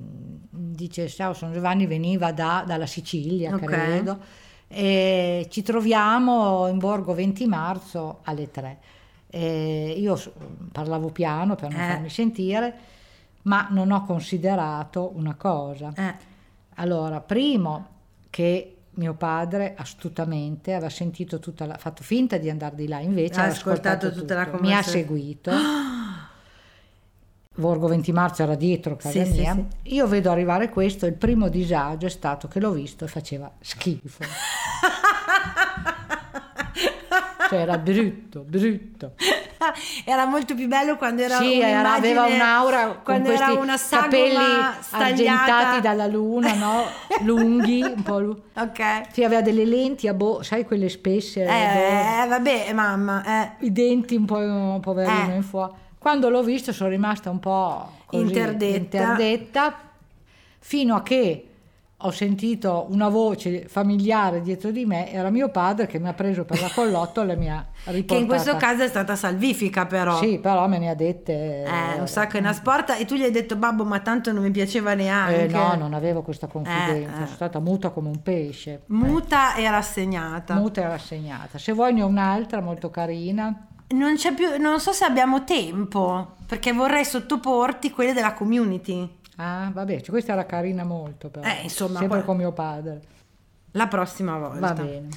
dice 0.50 1.08
ciao 1.08 1.34
sono 1.34 1.54
Giovanni, 1.54 1.86
veniva 1.88 2.32
da- 2.32 2.64
dalla 2.66 2.86
Sicilia 2.86 3.54
Ok. 3.56 3.64
credo, 3.66 4.20
e 4.68 5.48
ci 5.50 5.62
troviamo 5.62 6.68
in 6.68 6.78
Borgo 6.80 7.14
20 7.14 7.46
marzo 7.48 8.20
alle 8.24 8.50
3. 8.52 8.78
E 9.30 9.96
io 9.98 10.20
parlavo 10.72 11.10
piano 11.10 11.56
per 11.56 11.72
non 11.72 11.80
Eh. 11.82 11.88
farmi 11.88 12.10
sentire, 12.10 12.74
ma 13.44 13.68
non 13.72 13.92
ho 13.92 14.04
considerato 14.06 15.12
una 15.16 15.36
cosa. 15.36 15.92
Eh, 15.96 16.32
Allora, 16.78 17.20
primo 17.20 17.88
che 18.32 18.78
mio 18.96 19.14
padre 19.14 19.76
astutamente 19.78 20.74
aveva 20.74 20.90
sentito 20.90 21.38
tutta 21.40 21.68
la, 21.68 21.78
fatto 21.78 22.02
finta 22.04 22.38
di 22.38 22.50
andare 22.50 22.76
di 22.76 22.88
là, 22.88 23.00
invece 23.00 23.40
Ha 23.40 23.44
ascoltato 23.46 24.08
ascoltato 24.08 24.20
tutta 24.20 24.34
la 24.36 24.46
tutto. 24.46 24.58
mi 24.64 24.74
ha 24.74 24.82
conversazione. 24.82 25.06
seguito. 25.06 25.52
Borgo 27.56 27.88
20 27.88 28.12
marzo 28.12 28.42
era 28.44 28.56
dietro 28.56 28.96
casa 28.96 29.24
Sì, 29.24 29.32
sì, 29.32 29.40
mia. 29.40 29.54
sì. 29.54 29.94
Io 29.96 30.08
vedo 30.08 30.32
arrivare 30.32 30.70
questo, 30.70 31.06
il 31.06 31.14
primo 31.14 31.50
disagio 31.50 32.08
è 32.08 32.10
stato 32.10 32.48
che 32.48 32.60
l'ho 32.60 32.72
visto 32.72 33.06
e 33.06 33.08
faceva 33.08 33.52
schifo. 33.62 34.24
cioè 37.50 37.60
era 37.60 37.78
brutto, 37.78 38.44
brutto. 38.48 39.14
Era 40.06 40.26
molto 40.26 40.56
più 40.56 40.68
bello 40.68 40.98
quando 40.98 41.22
era 41.22 41.38
sì, 41.38 41.60
era- 41.62 41.94
aveva 41.94 42.26
un'aura 42.26 42.86
con 42.88 42.98
quando 43.04 43.30
questi 43.30 43.52
era 43.52 43.60
una 43.60 43.78
capelli 43.78 44.34
stagliata. 44.82 44.98
argentati 44.98 45.82
dalla 45.82 46.08
luna, 46.08 46.54
no? 46.56 46.84
Lunghi, 47.24 47.82
un 47.82 48.02
po' 48.04 48.20
lu- 48.20 48.42
Ok. 48.56 48.82
Sì, 49.12 49.24
aveva 49.24 49.42
delle 49.42 49.66
lenti 49.66 50.08
a 50.08 50.14
bo- 50.14 50.42
sai 50.42 50.66
quelle 50.66 50.90
spesse, 50.90 51.44
Eh, 51.44 52.26
vabbè, 52.28 52.74
mamma, 52.74 53.24
eh. 53.44 53.66
i 53.66 53.72
denti 53.72 54.16
un 54.16 54.26
po' 54.26 54.80
poverino 54.82 55.32
Eh. 55.32 55.36
in 55.36 55.44
fuori. 55.44 55.74
Quando 56.04 56.28
l'ho 56.28 56.44
visto 56.44 56.74
sono 56.74 56.90
rimasta 56.90 57.30
un 57.30 57.40
po' 57.40 57.90
così, 58.08 58.24
Interdetta. 58.24 58.76
interdetta, 58.76 59.74
fino 60.60 60.96
a 60.96 61.02
che 61.02 61.48
ho 62.06 62.12
sentito 62.12 62.88
una 62.90 63.08
voce 63.08 63.70
familiare 63.70 64.42
dietro 64.42 64.72
di 64.72 64.86
me, 64.86 65.10
era 65.10 65.30
mio 65.30 65.48
padre 65.48 65.88
che 65.88 66.00
mi 66.00 66.10
ha 66.10 66.14
preso 66.14 66.44
per 66.44 66.60
la 66.60 66.68
collottola 66.76 67.32
e 67.32 67.36
mi 67.38 67.50
ha 67.50 67.66
riportata. 67.86 68.14
Che 68.16 68.20
in 68.20 68.28
questo 68.28 68.58
caso 68.58 68.84
è 68.84 68.90
stata 68.90 69.16
salvifica 69.16 69.86
però. 69.86 70.18
Sì, 70.18 70.40
però 70.40 70.68
me 70.68 70.78
ne 70.80 70.90
ha 70.90 70.94
dette... 70.94 71.64
Eh, 71.64 72.00
un 72.02 72.08
sacco 72.10 72.36
in 72.36 72.48
asporta 72.48 72.98
e 72.98 73.06
tu 73.06 73.16
gli 73.16 73.24
hai 73.24 73.32
detto 73.32 73.56
babbo 73.56 73.86
ma 73.86 74.02
tanto 74.02 74.34
non 74.34 74.44
mi 74.44 74.52
piaceva 74.52 74.94
neanche. 74.96 75.46
Eh, 75.46 75.48
no, 75.48 75.76
non 75.76 75.94
avevo 75.94 76.22
questa 76.22 76.48
confidenza, 76.48 76.92
Eh, 76.92 77.04
eh. 77.04 77.14
sono 77.14 77.28
stata 77.28 77.60
muta 77.60 77.92
come 77.92 78.10
un 78.10 78.22
pesce. 78.22 78.82
Muta 78.88 79.56
e 79.56 79.70
rassegnata. 79.72 80.56
Muta 80.56 80.82
e 80.82 80.88
rassegnata. 80.90 81.58
Se 81.58 81.72
vuoi 81.72 81.94
ne 81.94 82.04
ho 82.04 82.08
un'altra 82.08 82.60
molto 82.60 82.90
carina. 82.90 83.68
Non 83.94 84.16
c'è 84.16 84.34
più, 84.34 84.58
non 84.60 84.80
so 84.80 84.92
se 84.92 85.06
abbiamo 85.06 85.44
tempo, 85.44 86.36
perché 86.48 86.74
vorrei 86.74 87.06
sottoporti 87.06 87.92
quelle 87.92 88.14
della 88.14 88.34
community. 88.34 89.18
Ah, 89.38 89.70
vabbè, 89.74 90.02
cioè, 90.02 90.10
questa 90.10 90.34
era 90.34 90.46
carina 90.46 90.84
molto 90.84 91.30
però. 91.30 91.48
Eh, 91.48 91.62
insomma, 91.64 92.00
Sempre 92.00 92.18
poi- 92.20 92.26
con 92.26 92.38
mio 92.38 92.52
padre. 92.52 93.02
La 93.72 93.88
prossima 93.88 94.38
volta. 94.38 94.60
Va 94.60 94.74
bene. 94.74 95.08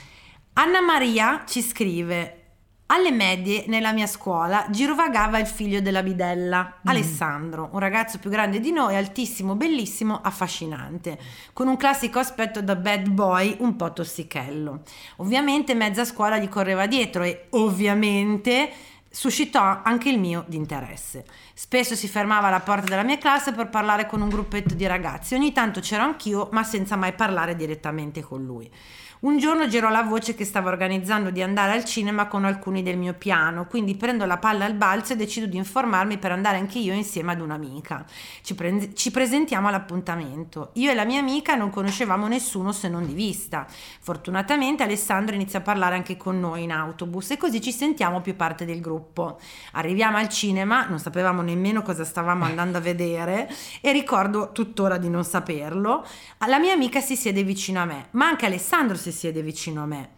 Anna 0.54 0.80
Maria 0.80 1.44
ci 1.46 1.62
scrive: 1.62 2.45
Alle 2.88 3.10
medie, 3.10 3.64
nella 3.66 3.92
mia 3.92 4.06
scuola, 4.06 4.66
girovagava 4.70 5.40
il 5.40 5.48
figlio 5.48 5.80
della 5.80 6.04
bidella, 6.04 6.78
Alessandro, 6.84 7.68
un 7.72 7.80
ragazzo 7.80 8.20
più 8.20 8.30
grande 8.30 8.60
di 8.60 8.70
noi, 8.70 8.94
altissimo, 8.94 9.56
bellissimo, 9.56 10.20
affascinante, 10.22 11.18
con 11.52 11.66
un 11.66 11.76
classico 11.76 12.20
aspetto 12.20 12.62
da 12.62 12.76
bad 12.76 13.08
boy 13.08 13.56
un 13.58 13.74
po' 13.74 13.92
tossichello. 13.92 14.82
Ovviamente 15.16 15.74
mezza 15.74 16.04
scuola 16.04 16.38
gli 16.38 16.48
correva 16.48 16.86
dietro 16.86 17.24
e 17.24 17.46
ovviamente 17.50 18.70
suscitò 19.10 19.80
anche 19.82 20.08
il 20.08 20.20
mio 20.20 20.44
di 20.46 20.56
interesse. 20.56 21.24
Spesso 21.54 21.96
si 21.96 22.06
fermava 22.06 22.46
alla 22.46 22.60
porta 22.60 22.86
della 22.86 23.02
mia 23.02 23.18
classe 23.18 23.50
per 23.50 23.68
parlare 23.68 24.06
con 24.06 24.20
un 24.20 24.28
gruppetto 24.28 24.74
di 24.74 24.86
ragazzi, 24.86 25.34
ogni 25.34 25.52
tanto 25.52 25.80
c'ero 25.80 26.04
anch'io, 26.04 26.50
ma 26.52 26.62
senza 26.62 26.94
mai 26.94 27.14
parlare 27.14 27.56
direttamente 27.56 28.22
con 28.22 28.44
lui. 28.44 28.70
Un 29.18 29.38
giorno 29.38 29.66
girò 29.66 29.88
la 29.88 30.02
voce 30.02 30.34
che 30.34 30.44
stava 30.44 30.68
organizzando 30.68 31.30
di 31.30 31.40
andare 31.40 31.72
al 31.72 31.86
cinema 31.86 32.26
con 32.26 32.44
alcuni 32.44 32.82
del 32.82 32.98
mio 32.98 33.14
piano, 33.14 33.66
quindi 33.66 33.96
prendo 33.96 34.26
la 34.26 34.36
palla 34.36 34.66
al 34.66 34.74
balzo 34.74 35.14
e 35.14 35.16
decido 35.16 35.46
di 35.46 35.56
informarmi 35.56 36.18
per 36.18 36.32
andare 36.32 36.58
anche 36.58 36.78
io 36.78 36.92
insieme 36.92 37.32
ad 37.32 37.40
un'amica. 37.40 38.04
Ci, 38.42 38.54
pre- 38.54 38.94
ci 38.94 39.10
presentiamo 39.10 39.68
all'appuntamento. 39.68 40.70
Io 40.74 40.90
e 40.90 40.94
la 40.94 41.06
mia 41.06 41.18
amica 41.18 41.54
non 41.54 41.70
conoscevamo 41.70 42.28
nessuno 42.28 42.72
se 42.72 42.90
non 42.90 43.06
di 43.06 43.14
vista. 43.14 43.66
Fortunatamente 44.00 44.82
Alessandro 44.82 45.34
inizia 45.34 45.60
a 45.60 45.62
parlare 45.62 45.94
anche 45.94 46.18
con 46.18 46.38
noi 46.38 46.64
in 46.64 46.72
autobus 46.72 47.30
e 47.30 47.38
così 47.38 47.62
ci 47.62 47.72
sentiamo 47.72 48.20
più 48.20 48.36
parte 48.36 48.66
del 48.66 48.82
gruppo. 48.82 49.40
Arriviamo 49.72 50.18
al 50.18 50.28
cinema, 50.28 50.84
non 50.84 50.98
sapevamo 50.98 51.40
nemmeno 51.40 51.80
cosa 51.80 52.04
stavamo 52.04 52.44
andando 52.44 52.76
a 52.76 52.82
vedere 52.82 53.50
e 53.80 53.92
ricordo 53.92 54.52
tuttora 54.52 54.98
di 54.98 55.08
non 55.08 55.24
saperlo. 55.24 56.06
La 56.46 56.58
mia 56.58 56.74
amica 56.74 57.00
si 57.00 57.16
siede 57.16 57.42
vicino 57.42 57.80
a 57.80 57.86
me, 57.86 58.08
ma 58.10 58.26
anche 58.26 58.44
Alessandro 58.44 58.96
si 58.96 59.05
siede 59.10 59.42
vicino 59.42 59.82
a 59.82 59.86
me. 59.86 60.10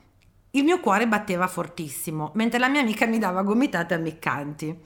Il 0.52 0.64
mio 0.64 0.80
cuore 0.80 1.06
batteva 1.06 1.46
fortissimo, 1.46 2.30
mentre 2.34 2.58
la 2.58 2.68
mia 2.68 2.80
amica 2.80 3.06
mi 3.06 3.18
dava 3.18 3.42
gomitate 3.42 3.92
ammiccanti. 3.92 4.76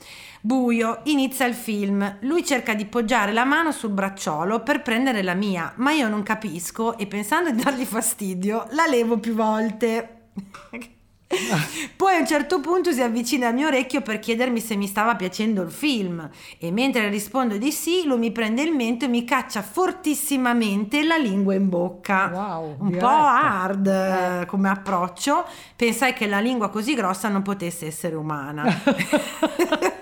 Buio, 0.40 1.00
inizia 1.04 1.46
il 1.46 1.54
film. 1.54 2.18
Lui 2.22 2.44
cerca 2.44 2.74
di 2.74 2.84
poggiare 2.84 3.32
la 3.32 3.44
mano 3.44 3.70
sul 3.70 3.90
bracciolo 3.90 4.62
per 4.62 4.82
prendere 4.82 5.22
la 5.22 5.34
mia, 5.34 5.72
ma 5.76 5.92
io 5.92 6.08
non 6.08 6.24
capisco 6.24 6.98
e 6.98 7.06
pensando 7.06 7.50
di 7.52 7.62
dargli 7.62 7.84
fastidio, 7.84 8.66
la 8.70 8.86
levo 8.86 9.18
più 9.18 9.34
volte. 9.34 10.30
Poi 11.96 12.14
a 12.14 12.18
un 12.18 12.26
certo 12.26 12.60
punto 12.60 12.92
si 12.92 13.00
avvicina 13.00 13.48
al 13.48 13.54
mio 13.54 13.68
orecchio 13.68 14.02
per 14.02 14.18
chiedermi 14.18 14.60
se 14.60 14.76
mi 14.76 14.86
stava 14.86 15.14
piacendo 15.16 15.62
il 15.62 15.70
film 15.70 16.28
e 16.58 16.70
mentre 16.70 17.08
rispondo 17.08 17.56
di 17.56 17.72
sì, 17.72 18.04
lui 18.04 18.18
mi 18.18 18.32
prende 18.32 18.62
il 18.62 18.72
mento 18.72 19.06
e 19.06 19.08
mi 19.08 19.24
caccia 19.24 19.62
fortissimamente 19.62 21.02
la 21.04 21.16
lingua 21.16 21.54
in 21.54 21.68
bocca. 21.68 22.30
Wow, 22.32 22.76
un 22.78 22.88
diretta. 22.88 23.06
po' 23.06 23.14
hard 23.14 23.86
eh, 23.86 24.46
come 24.46 24.68
approccio. 24.68 25.44
Pensai 25.76 26.12
che 26.12 26.26
la 26.26 26.40
lingua 26.40 26.68
così 26.68 26.94
grossa 26.94 27.28
non 27.28 27.42
potesse 27.42 27.86
essere 27.86 28.14
umana. 28.14 28.64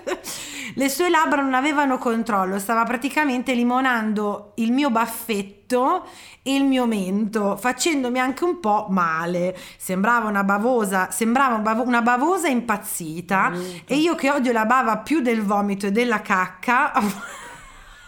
Le 0.75 0.89
sue 0.89 1.09
labbra 1.09 1.41
non 1.41 1.53
avevano 1.53 1.97
controllo, 1.97 2.59
stava 2.59 2.83
praticamente 2.83 3.53
limonando 3.53 4.53
il 4.55 4.71
mio 4.71 4.89
baffetto 4.89 6.05
e 6.43 6.55
il 6.55 6.63
mio 6.63 6.85
mento, 6.85 7.57
facendomi 7.57 8.19
anche 8.19 8.43
un 8.43 8.59
po' 8.59 8.87
male. 8.89 9.57
Sembrava 9.77 10.29
una 10.29 10.43
bavosa, 10.43 11.11
sembrava 11.11 11.81
una 11.83 12.01
bavosa 12.01 12.47
impazzita 12.47 13.51
e 13.85 13.95
io 13.95 14.15
che 14.15 14.31
odio 14.31 14.51
la 14.51 14.65
bava 14.65 14.97
più 14.97 15.21
del 15.21 15.43
vomito 15.43 15.87
e 15.87 15.91
della 15.91 16.21
cacca. 16.21 16.91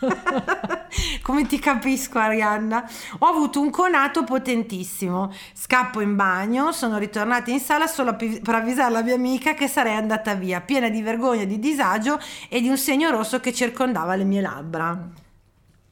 Come 1.22 1.45
ti 1.45 1.60
capisco 1.60 2.20
Arianna? 2.20 2.89
Ho 3.20 3.28
avuto 3.28 3.62
un 3.62 3.70
conato 3.70 4.24
potentissimo. 4.24 5.32
Scappo 5.54 6.01
in 6.01 6.16
bagno, 6.16 6.72
sono 6.72 6.97
ritornata 6.97 7.51
in 7.51 7.60
sala 7.60 7.88
solo 7.88 8.16
per 8.16 8.56
avvisare 8.56 8.91
la 8.91 9.01
mia 9.01 9.16
amica 9.16 9.54
che 9.54 9.68
sarei 9.68 9.95
andata 9.95 10.34
via, 10.36 10.62
piena 10.62 10.89
di 10.89 11.01
vergogna, 11.01 11.45
di 11.45 11.60
disagio 11.60 12.20
e 12.49 12.62
di 12.62 12.70
un 12.70 12.78
segno 12.78 13.10
rosso 13.10 13.39
che 13.39 13.54
circondava 13.54 14.16
le 14.16 14.24
mie 14.24 14.41
labbra. 14.41 15.10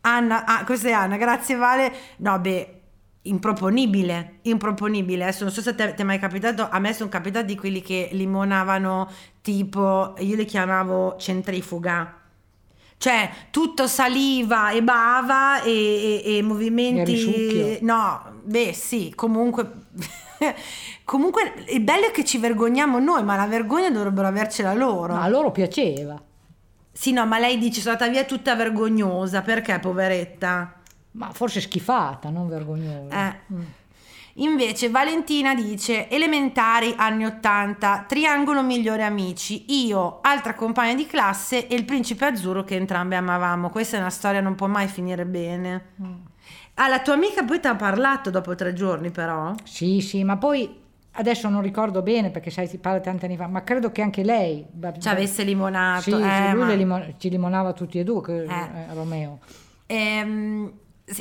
Anna, 0.02 0.46
ah, 0.46 0.64
questa 0.64 0.90
è 0.90 0.92
Anna, 0.92 1.18
grazie 1.18 1.56
Vale. 1.56 1.94
No, 2.18 2.40
beh, 2.40 2.82
improponibile, 3.24 4.40
improponibile. 4.44 5.24
Adesso 5.24 5.44
non 5.44 5.54
so 5.54 5.62
se 5.62 5.76
ti 5.76 5.84
è 5.84 6.04
mai 6.04 6.20
capitato, 6.20 6.68
a 6.70 6.80
me 6.80 6.94
sono 6.94 7.10
capitati 7.10 7.56
quelli 7.56 7.82
che 7.82 8.10
limonavano 8.12 9.10
tipo, 9.42 10.16
io 10.20 10.36
li 10.36 10.46
chiamavo 10.46 11.18
centrifuga. 11.18 12.21
Cioè, 13.02 13.32
tutto 13.50 13.88
saliva 13.88 14.70
e 14.70 14.84
bava 14.84 15.64
e, 15.64 16.22
e- 16.24 16.38
e 16.38 16.42
movimenti... 16.44 17.80
No, 17.82 18.22
beh 18.44 18.74
sì, 18.74 19.12
comunque... 19.16 19.72
comunque 21.04 21.66
il 21.70 21.82
bello 21.82 22.06
è 22.06 22.12
che 22.12 22.24
ci 22.24 22.38
vergogniamo 22.38 23.00
noi, 23.00 23.24
ma 23.24 23.36
la 23.36 23.48
vergogna 23.48 23.90
dovrebbero 23.90 24.28
avercela 24.28 24.76
loro. 24.76 25.16
Ma 25.16 25.24
a 25.24 25.28
loro 25.30 25.50
piaceva. 25.50 26.22
Sì, 26.92 27.12
no, 27.12 27.26
ma 27.26 27.40
lei 27.40 27.58
dice 27.58 27.82
sono 27.82 27.94
andata 27.94 28.12
via 28.12 28.24
tutta 28.24 28.56
vergognosa, 28.56 29.42
perché 29.42 29.80
poveretta? 29.80 30.76
Ma 31.14 31.32
forse 31.34 31.60
schifata, 31.60 32.30
non 32.30 32.48
vergognosa. 32.48 33.30
Eh. 33.30 33.36
Invece 34.36 34.90
Valentina 34.90 35.54
dice 35.54 36.10
elementari 36.10 36.94
anni 36.96 37.26
80, 37.26 38.06
triangolo 38.08 38.64
migliore 38.64 39.04
amici, 39.04 39.66
io, 39.86 40.20
altra 40.22 40.54
compagna 40.56 40.96
di 40.96 41.06
classe 41.06 41.68
e 41.68 41.76
il 41.76 41.84
principe 41.86 42.26
azzurro 42.26 42.64
che 42.64 42.76
entrambe 42.76 43.16
amavamo. 43.16 43.70
Questa 43.70 43.98
è 43.98 44.00
una 44.00 44.10
storia 44.10 44.40
non 44.42 44.56
può 44.56 44.68
mai 44.68 44.88
finire 44.88 45.26
bene. 45.26 45.86
Ah, 46.76 46.88
la 46.88 47.02
tua 47.02 47.14
amica 47.14 47.44
poi 47.44 47.60
ti 47.60 47.68
ha 47.68 47.76
parlato 47.76 48.30
dopo 48.30 48.56
tre 48.56 48.74
giorni 48.74 49.12
però? 49.12 49.54
Sì, 49.64 50.00
sì, 50.00 50.24
ma 50.24 50.38
poi 50.38 50.80
adesso 51.16 51.50
non 51.50 51.62
ricordo 51.62 52.02
bene 52.02 52.30
perché 52.30 52.50
sai 52.50 52.68
si 52.68 52.78
parla 52.78 53.02
tanti 53.02 53.26
anni 53.26 53.36
fa, 53.36 53.48
ma 53.48 53.64
credo 53.64 53.92
che 53.92 54.02
anche 54.02 54.24
lei 54.24 54.66
Ci 54.98 55.10
avesse 55.10 55.44
limonato. 55.44 56.04
Sì, 56.04 56.12
eh, 56.12 56.16
sì, 56.16 56.52
lui 56.52 56.60
ma- 56.62 56.68
le 56.68 56.76
limon- 56.78 57.14
ci 57.18 57.30
limonava 57.30 57.74
tutti 57.74 58.00
e 58.00 58.04
due, 58.06 58.22
che- 58.24 58.44
Eh. 58.44 58.48
eh, 58.48 58.94
Romeo. 58.94 59.40
Ehm, 59.88 60.72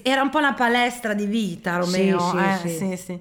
era 0.03 0.23
un 0.23 0.31
po' 0.31 0.39
una 0.39 0.55
palestra 0.55 1.15
di 1.15 1.27
vita 1.27 1.77
Romeo. 1.77 2.19
Sì, 2.21 2.37
sì, 2.37 2.37
eh, 2.39 2.69
sì. 2.69 2.77
sì, 2.77 2.97
sì. 2.97 3.21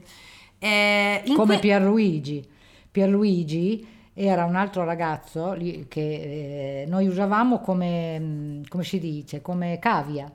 Eh, 0.59 1.23
Come 1.35 1.53
que- 1.53 1.59
Pierluigi. 1.59 2.47
Pierluigi 2.91 3.87
era 4.13 4.43
un 4.45 4.55
altro 4.55 4.83
ragazzo 4.83 5.55
che 5.87 6.81
eh, 6.81 6.85
noi 6.87 7.07
usavamo 7.07 7.59
come, 7.59 8.19
mh, 8.19 8.67
come 8.67 8.83
si 8.83 8.99
dice, 8.99 9.41
come 9.41 9.79
cavia. 9.79 10.31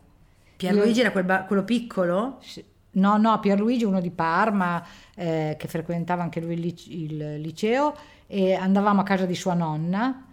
Pierluigi 0.57 1.01
era 1.01 1.11
quel 1.11 1.25
ba- 1.25 1.43
quello 1.45 1.65
piccolo? 1.65 2.39
Sì. 2.41 2.65
No, 2.93 3.17
no, 3.17 3.41
Pierluigi, 3.41 3.85
uno 3.85 4.01
di 4.01 4.11
Parma, 4.11 4.83
eh, 5.17 5.57
che 5.59 5.67
frequentava 5.67 6.23
anche 6.23 6.41
lui 6.41 6.55
il 6.55 7.41
liceo, 7.41 7.95
e 8.27 8.55
andavamo 8.55 9.01
a 9.01 9.05
casa 9.05 9.27
di 9.27 9.35
sua 9.35 9.55
nonna, 9.55 10.25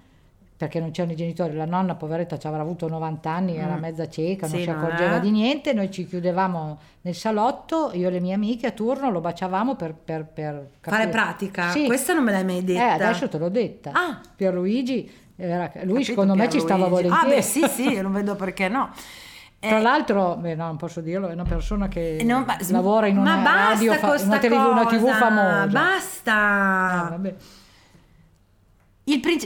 perché 0.65 0.79
non 0.79 0.91
c'erano 0.91 1.13
i 1.13 1.15
genitori, 1.15 1.55
la 1.55 1.65
nonna, 1.65 1.95
poveretta, 1.95 2.37
ci 2.37 2.45
avrà 2.47 2.61
avuto 2.61 2.87
90 2.87 3.29
anni, 3.29 3.55
era 3.57 3.75
Mm. 3.75 3.79
mezza 3.79 4.07
cieca, 4.07 4.47
non 4.47 4.57
Sì, 4.57 4.63
si 4.63 4.69
no, 4.69 4.77
accorgeva 4.77 5.15
eh? 5.17 5.19
di 5.19 5.31
niente, 5.31 5.73
noi 5.73 5.89
ci 5.91 6.05
chiudevamo 6.07 6.79
nel 7.01 7.15
salotto, 7.15 7.91
io 7.93 8.07
e 8.07 8.11
le 8.11 8.19
mie 8.19 8.33
amiche 8.33 8.67
a 8.67 8.71
turno 8.71 9.09
lo 9.09 9.21
baciavamo 9.21 9.75
per, 9.75 9.93
per, 9.93 10.25
per 10.25 10.67
Fare 10.81 11.07
pratica? 11.07 11.69
Sì. 11.71 11.85
Questa 11.85 12.13
non 12.13 12.23
me 12.23 12.31
l'hai 12.31 12.45
mai 12.45 12.57
Eh, 12.59 12.63
detta. 12.63 12.93
adesso 12.93 13.27
te 13.27 13.37
l'ho 13.39 13.49
detta. 13.49 13.91
Ah. 13.93 14.19
Pierluigi, 14.35 15.11
era- 15.35 15.71
lui 15.83 15.85
Capito, 15.93 16.03
secondo 16.03 16.35
me 16.35 16.49
ci 16.49 16.59
stava 16.59 16.85
Pierluigi. 16.85 17.07
volentieri. 17.09 17.33
Ah, 17.33 17.35
beh, 17.37 17.41
sì, 17.41 17.67
sì, 17.67 18.01
non 18.01 18.11
vedo 18.11 18.35
perché 18.35 18.67
no. 18.67 18.89
Tra 19.59 19.77
Eh, 19.77 19.81
l'altro, 19.81 20.35
beh, 20.37 20.55
no, 20.55 20.65
non 20.67 20.77
posso 20.77 21.01
dirlo, 21.01 21.27
è 21.27 21.33
una 21.33 21.43
persona 21.43 21.87
che 21.87 22.17
eh, 22.17 22.23
non- 22.23 22.45
lavora 22.69 23.07
in 23.07 23.17
una 23.17 23.41
radio, 23.43 23.93
fa- 23.93 24.15
una, 24.23 24.37
TV, 24.39 24.51
una 24.53 24.85
TV 24.85 25.07
famosa. 25.09 25.67
Basta. 25.67 26.33
Ah, 26.33 27.19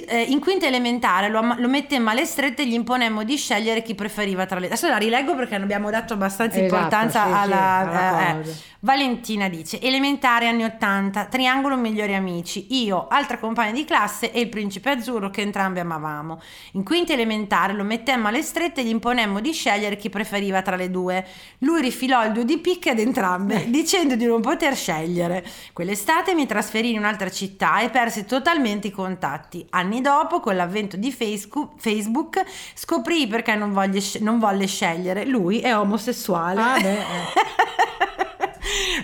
eh, 0.08 0.22
in 0.22 0.39
quinta 0.39 0.66
elementare 0.66 1.30
lo, 1.30 1.41
lo 1.58 1.68
mette 1.68 1.96
in 1.96 2.04
male 2.04 2.26
strette 2.26 2.64
e 2.64 2.68
gli 2.68 2.74
imponemmo 2.74 3.24
di 3.24 3.38
scegliere 3.38 3.82
chi 3.82 3.96
preferiva 3.96 4.46
tra 4.46 4.60
le... 4.60 4.68
Adesso 4.68 4.88
la 4.88 4.98
rileggo 4.98 5.36
perché 5.36 5.54
non 5.54 5.64
abbiamo 5.64 5.89
dato 5.89 6.14
abbastanza 6.14 6.58
Esatto, 6.58 6.74
importanza 6.74 7.24
sì, 7.24 7.28
sì, 7.30 7.34
alla... 7.34 7.78
alla 7.78 8.39
eh, 8.39 8.50
eh. 8.50 8.74
Valentina 8.86 9.50
dice, 9.50 9.82
elementare 9.82 10.48
anni 10.48 10.64
80, 10.64 11.26
triangolo 11.26 11.76
migliori 11.76 12.14
amici, 12.14 12.68
io, 12.84 13.08
altra 13.08 13.39
compagna 13.39 13.72
di 13.72 13.84
classe 13.84 14.32
e 14.32 14.39
il 14.41 14.48
principe 14.48 14.91
azzurro 14.91 15.32
che 15.32 15.41
entrambi 15.41 15.80
amavamo. 15.80 16.39
In 16.74 16.84
quinta 16.84 17.12
elementare 17.12 17.74
lo 17.74 17.84
mettemmo 17.84 18.28
alle 18.28 18.43
strette 18.43 18.82
e 18.82 18.84
gli 18.84 18.89
imponemmo 18.89 19.39
di 19.39 19.54
scegliere 19.54 19.96
chi 19.96 20.12
preferiva 20.12 20.62
tra 20.62 20.76
le 20.76 20.91
due. 20.91 21.26
Lui 21.60 21.82
rifilò 21.82 22.24
il 22.28 22.32
due 22.32 22.46
di 22.46 22.60
picche 22.60 22.91
ad 22.91 23.00
entrambe, 23.00 23.66
dicendo 23.72 24.16
di 24.16 24.26
non 24.26 24.41
poter 24.41 24.76
scegliere. 24.76 25.43
Quell'estate 25.74 26.36
mi 26.36 26.46
trasferì 26.46 26.91
in 26.91 27.00
un'altra 27.00 27.32
città 27.32 27.80
e 27.80 27.89
persi 27.89 28.26
totalmente 28.26 28.89
i 28.89 28.91
contatti. 28.91 29.66
Anni 29.86 30.01
dopo, 30.01 30.39
con 30.39 30.55
l'avvento 30.55 30.97
di 30.97 31.11
Facebook, 31.11 32.43
scoprì 32.73 33.27
perché 33.27 33.53
non, 33.55 33.71
voglio 33.71 34.01
non 34.21 34.39
volle 34.39 34.65
scegliere. 34.65 35.25
Lui 35.25 35.59
è 35.59 35.77
omosessuale. 35.77 36.61
Ah, 36.61 36.79
beh, 36.79 36.99
eh. 36.99 37.03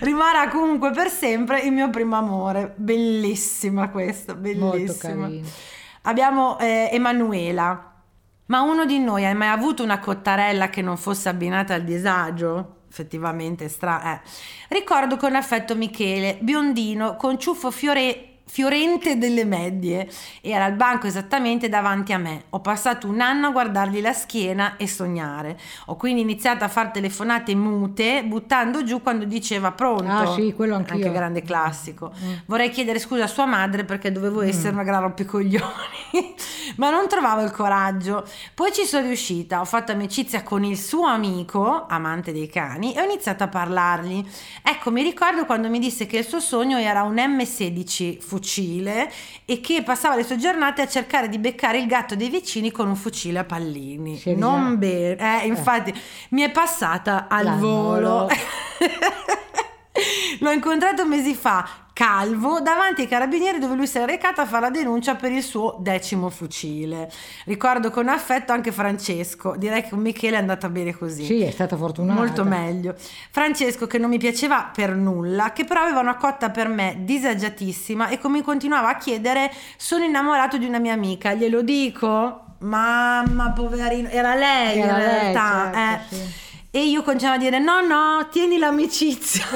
Rimarrà 0.00 0.48
comunque 0.48 0.90
per 0.90 1.08
sempre 1.08 1.60
il 1.60 1.72
mio 1.72 1.88
primo 1.90 2.16
amore. 2.16 2.74
Bellissima 2.76 3.88
questa, 3.90 4.34
bellissima. 4.34 5.30
Abbiamo 6.02 6.58
eh, 6.58 6.88
Emanuela. 6.92 7.90
Ma 8.46 8.60
uno 8.62 8.84
di 8.84 8.98
noi 8.98 9.24
ha 9.24 9.32
mai 9.34 9.48
avuto 9.48 9.84
una 9.84 10.00
cottarella 10.00 10.68
che 10.68 10.82
non 10.82 10.96
fosse 10.96 11.28
abbinata 11.28 11.74
al 11.74 11.84
disagio? 11.84 12.80
Effettivamente 12.90 13.68
stra... 13.68 14.14
eh. 14.14 14.20
Ricordo 14.68 15.16
con 15.16 15.36
affetto 15.36 15.76
Michele, 15.76 16.38
biondino, 16.40 17.14
con 17.16 17.38
ciuffo 17.38 17.70
fiore- 17.70 18.31
fiorente 18.52 19.16
delle 19.16 19.46
medie. 19.46 20.06
Era 20.42 20.66
al 20.66 20.74
banco 20.74 21.06
esattamente 21.06 21.70
davanti 21.70 22.12
a 22.12 22.18
me. 22.18 22.44
Ho 22.50 22.60
passato 22.60 23.08
un 23.08 23.22
anno 23.22 23.46
a 23.46 23.50
guardargli 23.50 24.02
la 24.02 24.12
schiena 24.12 24.76
e 24.76 24.86
sognare. 24.86 25.58
Ho 25.86 25.96
quindi 25.96 26.20
iniziato 26.20 26.62
a 26.62 26.68
fare 26.68 26.90
telefonate 26.92 27.54
mute, 27.54 28.22
buttando 28.24 28.84
giù 28.84 29.00
quando 29.00 29.24
diceva 29.24 29.72
pronto. 29.72 30.04
Ah, 30.04 30.34
sì, 30.34 30.52
quello 30.54 30.74
anch'io. 30.74 30.96
Anche 30.96 31.10
grande 31.12 31.40
classico. 31.40 32.12
Mm. 32.22 32.32
Vorrei 32.44 32.68
chiedere 32.68 32.98
scusa 32.98 33.24
a 33.24 33.26
sua 33.26 33.46
madre 33.46 33.84
perché 33.84 34.12
dovevo 34.12 34.42
essere 34.42 34.74
una 34.74 34.84
gran 34.84 35.00
rompicoglioni, 35.00 36.34
ma 36.76 36.90
non 36.90 37.08
trovavo 37.08 37.40
il 37.40 37.52
coraggio. 37.52 38.22
Poi 38.54 38.70
ci 38.70 38.84
sono 38.84 39.06
riuscita, 39.06 39.60
ho 39.60 39.64
fatto 39.64 39.92
amicizia 39.92 40.42
con 40.42 40.62
il 40.62 40.76
suo 40.76 41.06
amico, 41.06 41.86
amante 41.88 42.32
dei 42.32 42.48
cani, 42.48 42.92
e 42.92 43.00
ho 43.00 43.04
iniziato 43.04 43.44
a 43.44 43.48
parlargli. 43.48 44.22
Ecco, 44.62 44.90
mi 44.90 45.02
ricordo 45.02 45.46
quando 45.46 45.70
mi 45.70 45.78
disse 45.78 46.04
che 46.04 46.18
il 46.18 46.26
suo 46.26 46.40
sogno 46.40 46.76
era 46.76 47.02
un 47.02 47.14
M16 47.14 48.18
fucile 48.20 48.40
e 49.44 49.60
che 49.60 49.82
passava 49.82 50.16
le 50.16 50.24
sue 50.24 50.36
giornate 50.36 50.82
a 50.82 50.88
cercare 50.88 51.28
di 51.28 51.38
beccare 51.38 51.78
il 51.78 51.86
gatto 51.86 52.14
dei 52.16 52.28
vicini 52.28 52.70
con 52.70 52.88
un 52.88 52.96
fucile 52.96 53.38
a 53.38 53.44
pallini. 53.44 54.16
Si 54.16 54.30
è 54.30 54.34
non 54.34 54.78
bene, 54.78 55.42
eh, 55.42 55.46
infatti 55.46 55.94
mi 56.30 56.42
è 56.42 56.50
passata 56.50 57.28
al 57.28 57.44
L'anno, 57.44 57.60
volo. 57.60 58.28
L'ho 60.40 60.50
incontrato 60.50 61.06
mesi 61.06 61.34
fa, 61.34 61.68
calvo, 61.92 62.60
davanti 62.60 63.02
ai 63.02 63.06
carabinieri 63.08 63.58
dove 63.58 63.74
lui 63.74 63.86
si 63.86 63.98
era 63.98 64.06
recato 64.06 64.40
a 64.40 64.46
fare 64.46 64.62
la 64.62 64.70
denuncia 64.70 65.14
per 65.16 65.30
il 65.30 65.42
suo 65.42 65.76
decimo 65.80 66.30
fucile. 66.30 67.10
Ricordo 67.44 67.90
con 67.90 68.08
affetto 68.08 68.52
anche 68.52 68.72
Francesco, 68.72 69.54
direi 69.56 69.82
che 69.82 69.90
con 69.90 70.00
Michele 70.00 70.36
è 70.36 70.38
andata 70.40 70.70
bene 70.70 70.96
così. 70.96 71.24
Sì, 71.26 71.42
è 71.42 71.50
stata 71.50 71.76
fortunata. 71.76 72.18
Molto 72.18 72.42
meglio. 72.42 72.94
Francesco 73.30 73.86
che 73.86 73.98
non 73.98 74.08
mi 74.08 74.18
piaceva 74.18 74.70
per 74.74 74.94
nulla, 74.94 75.52
che 75.52 75.64
però 75.64 75.82
aveva 75.82 76.00
una 76.00 76.16
cotta 76.16 76.48
per 76.48 76.68
me 76.68 76.96
disagiatissima 77.00 78.08
e 78.08 78.18
come 78.18 78.42
continuava 78.42 78.88
a 78.88 78.96
chiedere 78.96 79.52
sono 79.76 80.04
innamorato 80.04 80.56
di 80.56 80.64
una 80.64 80.78
mia 80.78 80.94
amica, 80.94 81.34
glielo 81.34 81.60
dico? 81.62 82.44
Mamma, 82.60 83.50
poverino, 83.50 84.08
era 84.08 84.34
lei 84.34 84.78
Era 84.78 84.92
in 84.92 84.98
lei, 84.98 85.32
realtà. 85.32 85.70
certo, 85.74 86.14
eh. 86.14 86.16
sì. 86.16 86.40
E 86.74 86.86
io 86.86 87.02
continuavo 87.02 87.38
a 87.38 87.42
dire 87.42 87.58
no, 87.58 87.86
no, 87.86 88.28
tieni 88.30 88.56
l'amicizia. 88.56 89.44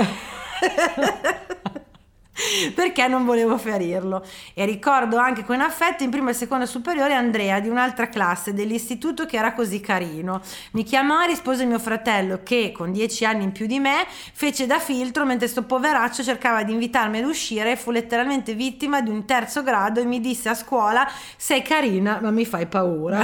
perché 2.75 3.09
non 3.09 3.25
volevo 3.25 3.57
ferirlo. 3.57 4.23
E 4.53 4.67
ricordo 4.67 5.17
anche 5.17 5.43
con 5.43 5.63
affetto 5.63 6.03
in 6.03 6.11
prima 6.11 6.31
e 6.31 6.35
seconda 6.35 6.67
superiore 6.67 7.15
Andrea 7.15 7.59
di 7.61 7.69
un'altra 7.69 8.11
classe 8.11 8.53
dell'istituto 8.53 9.25
che 9.25 9.39
era 9.39 9.55
così 9.55 9.81
carino. 9.81 10.43
Mi 10.73 10.83
chiamò 10.83 11.23
e 11.23 11.29
rispose 11.29 11.65
mio 11.65 11.79
fratello 11.79 12.41
che 12.43 12.71
con 12.77 12.93
dieci 12.93 13.25
anni 13.25 13.45
in 13.45 13.53
più 13.53 13.67
di 13.67 13.79
me 13.79 14.07
fece 14.09 14.67
da 14.67 14.79
filtro 14.79 15.25
mentre 15.25 15.49
sto 15.49 15.63
poveraccio 15.63 16.23
cercava 16.23 16.65
di 16.65 16.73
invitarmi 16.73 17.19
ad 17.19 17.25
uscire 17.25 17.73
e 17.73 17.77
fu 17.77 17.91
letteralmente 17.91 18.53
vittima 18.53 19.01
di 19.01 19.09
un 19.09 19.25
terzo 19.25 19.63
grado 19.63 20.01
e 20.01 20.05
mi 20.05 20.21
disse 20.21 20.51
a 20.51 20.55
scuola 20.55 21.11
sei 21.37 21.63
carina 21.63 22.19
ma 22.21 22.31
mi 22.31 22.45
fai 22.45 22.67
paura. 22.67 23.23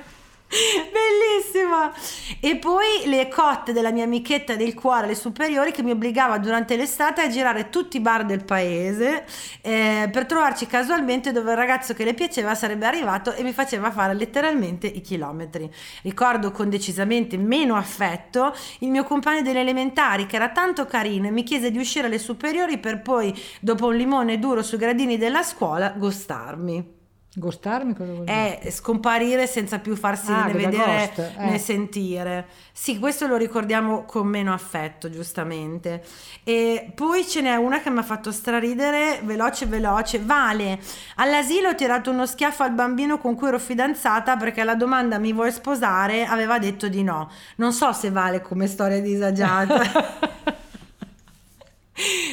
Bellissima! 0.90 1.92
E 2.40 2.56
poi 2.56 3.02
le 3.04 3.28
cotte 3.28 3.72
della 3.72 3.92
mia 3.92 4.02
amichetta 4.02 4.56
del 4.56 4.74
cuore, 4.74 5.06
le 5.06 5.14
superiori, 5.14 5.70
che 5.70 5.84
mi 5.84 5.92
obbligava 5.92 6.38
durante 6.38 6.76
l'estate 6.76 7.20
a 7.20 7.28
girare 7.28 7.68
tutti 7.68 7.98
i 7.98 8.00
bar 8.00 8.24
del 8.24 8.44
paese 8.44 9.24
eh, 9.60 10.08
per 10.10 10.26
trovarci 10.26 10.66
casualmente 10.66 11.30
dove 11.30 11.52
il 11.52 11.56
ragazzo 11.56 11.94
che 11.94 12.04
le 12.04 12.14
piaceva 12.14 12.54
sarebbe 12.56 12.86
arrivato 12.86 13.32
e 13.32 13.44
mi 13.44 13.52
faceva 13.52 13.92
fare 13.92 14.14
letteralmente 14.14 14.88
i 14.88 15.00
chilometri. 15.00 15.70
Ricordo 16.02 16.50
con 16.50 16.68
decisamente 16.68 17.36
meno 17.36 17.76
affetto 17.76 18.52
il 18.80 18.90
mio 18.90 19.04
compagno 19.04 19.42
delle 19.42 19.60
elementari 19.60 20.26
che 20.26 20.36
era 20.36 20.48
tanto 20.48 20.84
carino 20.86 21.28
e 21.28 21.30
mi 21.30 21.44
chiese 21.44 21.70
di 21.70 21.78
uscire 21.78 22.06
alle 22.06 22.18
superiori 22.18 22.78
per 22.78 23.02
poi, 23.02 23.32
dopo 23.60 23.86
un 23.86 23.94
limone 23.94 24.38
duro 24.40 24.62
sui 24.62 24.78
gradini 24.78 25.16
della 25.16 25.44
scuola, 25.44 25.90
gostarmi. 25.90 26.99
Gostarmi 27.32 27.94
cosa 27.94 28.12
vuol 28.12 28.24
dire? 28.24 28.58
È 28.58 28.70
scomparire 28.70 29.46
senza 29.46 29.78
più 29.78 29.94
farsi 29.94 30.32
Ah, 30.32 30.46
né 30.46 30.52
vedere 30.52 31.12
ghost, 31.14 31.32
eh. 31.38 31.44
né 31.44 31.58
sentire. 31.58 32.46
Sì, 32.72 32.98
questo 32.98 33.28
lo 33.28 33.36
ricordiamo 33.36 34.04
con 34.04 34.26
meno 34.26 34.52
affetto, 34.52 35.08
giustamente. 35.08 36.02
E 36.42 36.90
poi 36.92 37.24
ce 37.24 37.40
n'è 37.42 37.54
una 37.54 37.80
che 37.80 37.88
mi 37.88 37.98
ha 37.98 38.02
fatto 38.02 38.32
straridere, 38.32 39.20
veloce 39.22 39.66
veloce. 39.66 40.18
Vale, 40.18 40.80
all'asilo 41.16 41.68
ho 41.68 41.74
tirato 41.76 42.10
uno 42.10 42.26
schiaffo 42.26 42.64
al 42.64 42.72
bambino 42.72 43.18
con 43.18 43.36
cui 43.36 43.46
ero 43.46 43.60
fidanzata 43.60 44.36
perché 44.36 44.62
alla 44.62 44.74
domanda 44.74 45.18
mi 45.18 45.32
vuoi 45.32 45.52
sposare 45.52 46.24
aveva 46.26 46.58
detto 46.58 46.88
di 46.88 47.04
no. 47.04 47.30
Non 47.56 47.72
so 47.72 47.92
se 47.92 48.10
vale 48.10 48.42
come 48.42 48.66
storia 48.66 49.00
disagiata. 49.00 49.80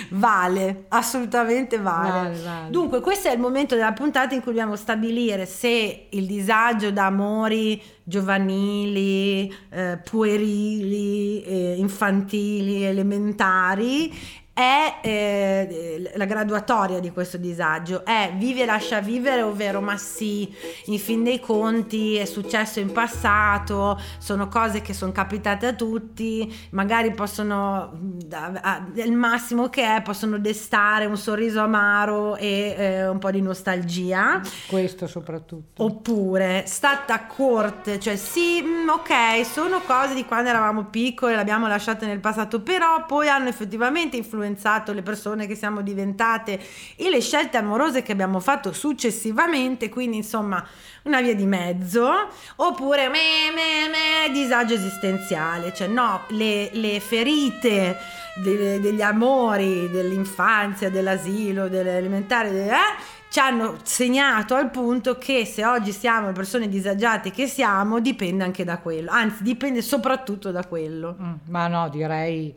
Vale, 0.10 0.86
assolutamente 0.90 1.78
vale. 1.80 2.10
Vale, 2.10 2.42
vale. 2.42 2.70
Dunque, 2.70 3.02
questo 3.02 3.28
è 3.28 3.34
il 3.34 3.40
momento 3.40 3.76
della 3.76 3.94
puntata 3.94 4.34
in 4.34 4.42
cui 4.42 4.52
dobbiamo 4.52 4.76
stabilire 4.76 5.46
se 5.46 6.08
il 6.10 6.26
disagio 6.26 6.92
da 6.92 7.06
amori 7.06 7.82
giovanili, 8.04 9.54
eh, 9.70 10.00
puerili, 10.04 11.42
eh, 11.44 11.76
infantili, 11.78 12.84
elementari 12.84 14.46
è 14.58 14.98
eh, 15.04 16.12
la 16.16 16.26
graduatoria 16.26 17.00
di 17.00 17.12
questo 17.12 17.38
disagio 17.38 18.04
è 18.04 18.34
vivi 18.36 18.64
e 18.64 18.66
lascia 18.66 19.02
vivere 19.02 19.44
ovvero 19.44 19.82
ma 19.82 19.98
sì 19.98 20.52
in 20.86 20.98
fin 20.98 21.24
dei 21.24 21.40
conti 21.40 22.16
è 22.16 22.26
successo 22.26 22.80
in 22.80 22.92
passato 22.92 24.02
sono 24.18 24.48
cose 24.48 24.82
che 24.82 24.96
sono 24.96 25.12
capitate 25.12 25.68
a 25.68 25.74
tutti 25.74 26.52
magari 26.72 27.12
possono 27.12 27.92
a- 28.32 28.84
il 28.96 29.12
massimo 29.12 29.70
che 29.70 29.96
è 29.96 30.02
possono 30.02 30.40
destare 30.40 31.06
un 31.06 31.18
sorriso 31.18 31.60
amaro 31.60 32.36
e 32.36 32.74
eh, 32.76 33.08
un 33.08 33.20
po' 33.20 33.30
di 33.30 33.42
nostalgia 33.42 34.42
Questo 34.68 35.06
soprattutto. 35.06 35.84
Oppure 35.84 36.64
state 36.66 37.12
a 37.14 37.26
corte, 37.28 38.00
cioè 38.00 38.16
sì, 38.16 38.62
mm, 38.64 38.90
ok, 38.90 39.46
sono 39.46 39.82
cose 39.82 40.16
di 40.16 40.26
quando 40.26 40.50
eravamo 40.50 40.86
piccoli, 40.86 41.34
le 41.34 41.40
abbiamo 41.40 41.68
lasciate 41.68 42.08
nel 42.08 42.20
passato, 42.20 42.62
però 42.62 43.06
poi 43.06 43.28
hanno 43.30 43.50
effettivamente 43.50 44.18
influenzato 44.18 44.46
le 44.94 45.02
persone 45.02 45.48
che 45.48 45.56
siamo 45.56 45.82
diventate 45.82 46.60
e 46.96 47.10
le 47.10 47.22
scelte 47.22 47.58
amorose 47.58 48.02
che 48.02 48.12
abbiamo 48.12 48.40
fatto 48.40 48.72
successivamente, 48.72 49.90
quindi 49.90 50.18
insomma 50.18 50.66
una 51.04 51.22
via 51.22 51.36
di 51.36 51.46
mezzo, 51.46 52.10
oppure 52.58 53.10
me, 53.10 53.52
me, 53.54 53.90
me, 53.90 54.34
disagio 54.34 54.74
esistenziale, 54.76 55.74
cioè 55.74 55.88
no, 55.88 56.22
le, 56.30 56.70
le 56.74 57.00
ferite 57.00 57.98
de- 58.36 58.80
degli 58.80 59.02
amori, 59.02 59.90
dell'infanzia, 59.90 60.90
dell'asilo, 60.90 61.68
delle 61.68 61.98
elementari, 61.98 62.52
de- 62.52 62.70
eh, 62.70 63.16
ci 63.30 63.40
hanno 63.40 63.78
segnato 63.84 64.56
al 64.56 64.70
punto 64.70 65.18
che 65.18 65.46
se 65.46 65.66
oggi 65.66 65.92
siamo 65.92 66.28
le 66.28 66.34
persone 66.34 66.70
disagiate 66.70 67.32
che 67.32 67.48
siamo, 67.48 68.00
dipende 68.00 68.44
anche 68.44 68.64
da 68.64 68.78
quello, 68.78 69.12
anzi 69.12 69.44
dipende 69.44 69.82
soprattutto 69.82 70.52
da 70.52 70.66
quello. 70.66 71.16
Mm, 71.22 71.34
Ma 71.50 71.68
no, 71.68 71.90
direi 71.90 72.56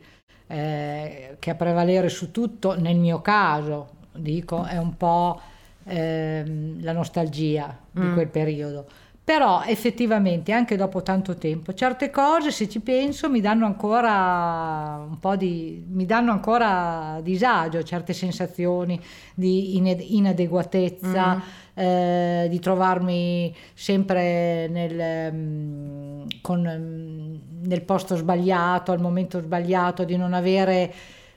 eh, 0.51 1.35
che 1.39 1.49
a 1.49 1.55
prevalere 1.55 2.09
su 2.09 2.31
tutto, 2.31 2.79
nel 2.79 2.97
mio 2.97 3.21
caso, 3.21 3.89
dico, 4.13 4.63
è 4.65 4.77
un 4.77 4.95
po' 4.97 5.39
ehm, 5.85 6.83
la 6.83 6.91
nostalgia 6.91 7.75
di 7.91 8.01
Mm. 8.01 8.13
quel 8.13 8.27
periodo. 8.27 8.85
Però 9.23 9.61
effettivamente 9.63 10.51
anche 10.51 10.75
dopo 10.75 11.03
tanto 11.03 11.35
tempo 11.35 11.73
certe 11.73 12.09
cose, 12.09 12.51
se 12.51 12.67
ci 12.67 12.79
penso, 12.81 13.29
mi 13.29 13.39
danno 13.39 13.65
ancora 13.65 15.05
un 15.07 15.19
po' 15.19 15.35
di 15.35 15.83
mi 15.89 16.05
danno 16.05 16.31
ancora 16.31 17.19
disagio, 17.21 17.81
certe 17.83 18.13
sensazioni 18.13 18.99
di 19.35 19.77
ine- 19.77 19.91
inadeguatezza, 19.91 21.35
Mm. 21.35 21.39
Eh, 21.81 22.47
di 22.49 22.59
trovarmi 22.59 23.53
sempre 23.73 24.67
nel, 24.67 25.33
mm, 25.33 26.21
con, 26.41 26.61
mm, 26.61 27.67
nel 27.67 27.81
posto 27.81 28.15
sbagliato, 28.15 28.91
al 28.91 28.99
momento 28.99 29.39
sbagliato, 29.39 30.03
di 30.03 30.15
non 30.17 30.33
avere 30.33 30.93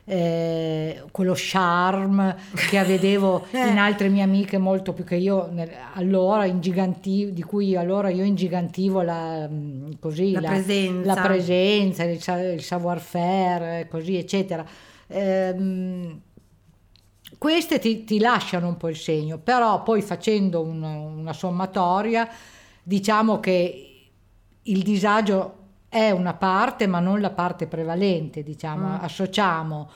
eh, 0.06 1.02
quello 1.12 1.32
charme 1.34 2.36
che 2.68 2.82
vedevo 2.84 3.46
Eh. 3.52 3.68
in 3.72 3.78
altre 3.78 4.10
mie 4.10 4.22
amiche 4.22 4.58
molto 4.58 4.92
più 4.92 5.02
che 5.02 5.14
io 5.16 5.48
nel- 5.50 5.70
allora 5.94 6.44
ingigantivo, 6.44 7.30
di 7.30 7.42
cui 7.42 7.74
allora 7.74 8.10
io 8.10 8.22
ingigantivo 8.22 9.00
la, 9.00 9.48
mm, 9.50 9.92
così, 10.00 10.32
La 10.32 10.42
presenza. 10.42 11.14
la 11.14 11.22
presenza, 11.22 12.02
il, 12.04 12.20
il 12.52 12.60
savoir-faire, 12.62 13.88
così 13.88 14.18
eccetera. 14.18 14.62
Ehm, 15.06 16.20
queste 17.44 17.78
ti, 17.78 18.04
ti 18.04 18.18
lasciano 18.20 18.68
un 18.68 18.78
po' 18.78 18.88
il 18.88 18.96
segno, 18.96 19.36
però 19.36 19.82
poi 19.82 20.00
facendo 20.00 20.62
un- 20.62 20.82
una 20.82 21.34
sommatoria 21.34 22.26
diciamo 22.82 23.38
che 23.38 24.08
il 24.62 24.82
disagio 24.82 25.56
è 25.90 26.08
una 26.10 26.32
parte, 26.32 26.86
ma 26.86 27.00
non 27.00 27.20
la 27.20 27.28
parte 27.32 27.66
prevalente, 27.66 28.42
diciamo, 28.42 28.86
Mm. 28.88 28.96
associamo 29.02 29.90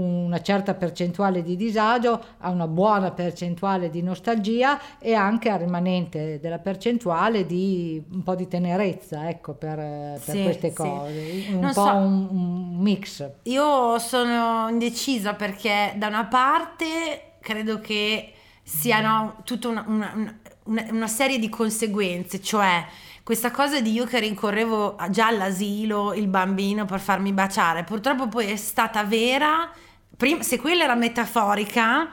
una 0.00 0.40
certa 0.40 0.74
percentuale 0.74 1.42
di 1.42 1.56
disagio 1.56 2.22
a 2.38 2.50
una 2.50 2.66
buona 2.66 3.10
percentuale 3.10 3.90
di 3.90 4.02
nostalgia 4.02 4.78
e 4.98 5.14
anche 5.14 5.50
al 5.50 5.58
rimanente 5.58 6.38
della 6.40 6.58
percentuale 6.58 7.46
di 7.46 8.02
un 8.12 8.22
po' 8.22 8.34
di 8.34 8.46
tenerezza, 8.48 9.28
ecco, 9.28 9.54
per, 9.54 9.76
per 9.76 10.20
Sì, 10.36 10.42
queste 10.42 10.68
sì. 10.68 10.74
cose, 10.74 11.44
un 11.50 11.58
Non 11.60 11.72
po' 11.72 11.84
so. 11.84 11.94
un, 11.94 12.28
un 12.30 12.76
mix. 12.78 13.28
Io 13.44 13.98
sono 13.98 14.68
indecisa 14.68 15.34
perché 15.34 15.94
da 15.96 16.06
una 16.06 16.26
parte 16.26 17.32
credo 17.40 17.80
che 17.80 18.32
siano 18.62 19.36
tutta 19.44 19.68
una, 19.68 19.84
una- 19.86 20.12
una- 20.14 20.38
una- 20.64 20.86
una 20.90 21.06
serie 21.08 21.38
di 21.38 21.48
conseguenze, 21.48 22.40
cioè 22.42 22.84
questa 23.22 23.50
cosa 23.50 23.80
di 23.80 23.92
io 23.92 24.04
che 24.04 24.20
rincorrevo 24.20 24.96
già 25.10 25.26
all'asilo 25.26 26.12
il 26.14 26.28
bambino 26.28 26.84
per 26.84 27.00
farmi 27.00 27.32
baciare, 27.32 27.84
purtroppo 27.84 28.28
poi 28.28 28.46
è 28.50 28.56
stata 28.56 29.02
vera, 29.04 29.70
Prim- 30.18 30.40
se 30.40 30.58
quella 30.58 30.82
era 30.82 30.96
metaforica, 30.96 32.08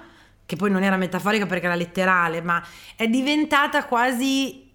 che 0.46 0.56
poi 0.56 0.70
non 0.70 0.84
era 0.84 0.96
metaforica 0.96 1.48
perché 1.48 1.66
era 1.66 1.74
letterale, 1.74 2.40
ma 2.44 2.64
è 2.96 3.08
diventata 3.08 3.86
quasi 3.86 4.70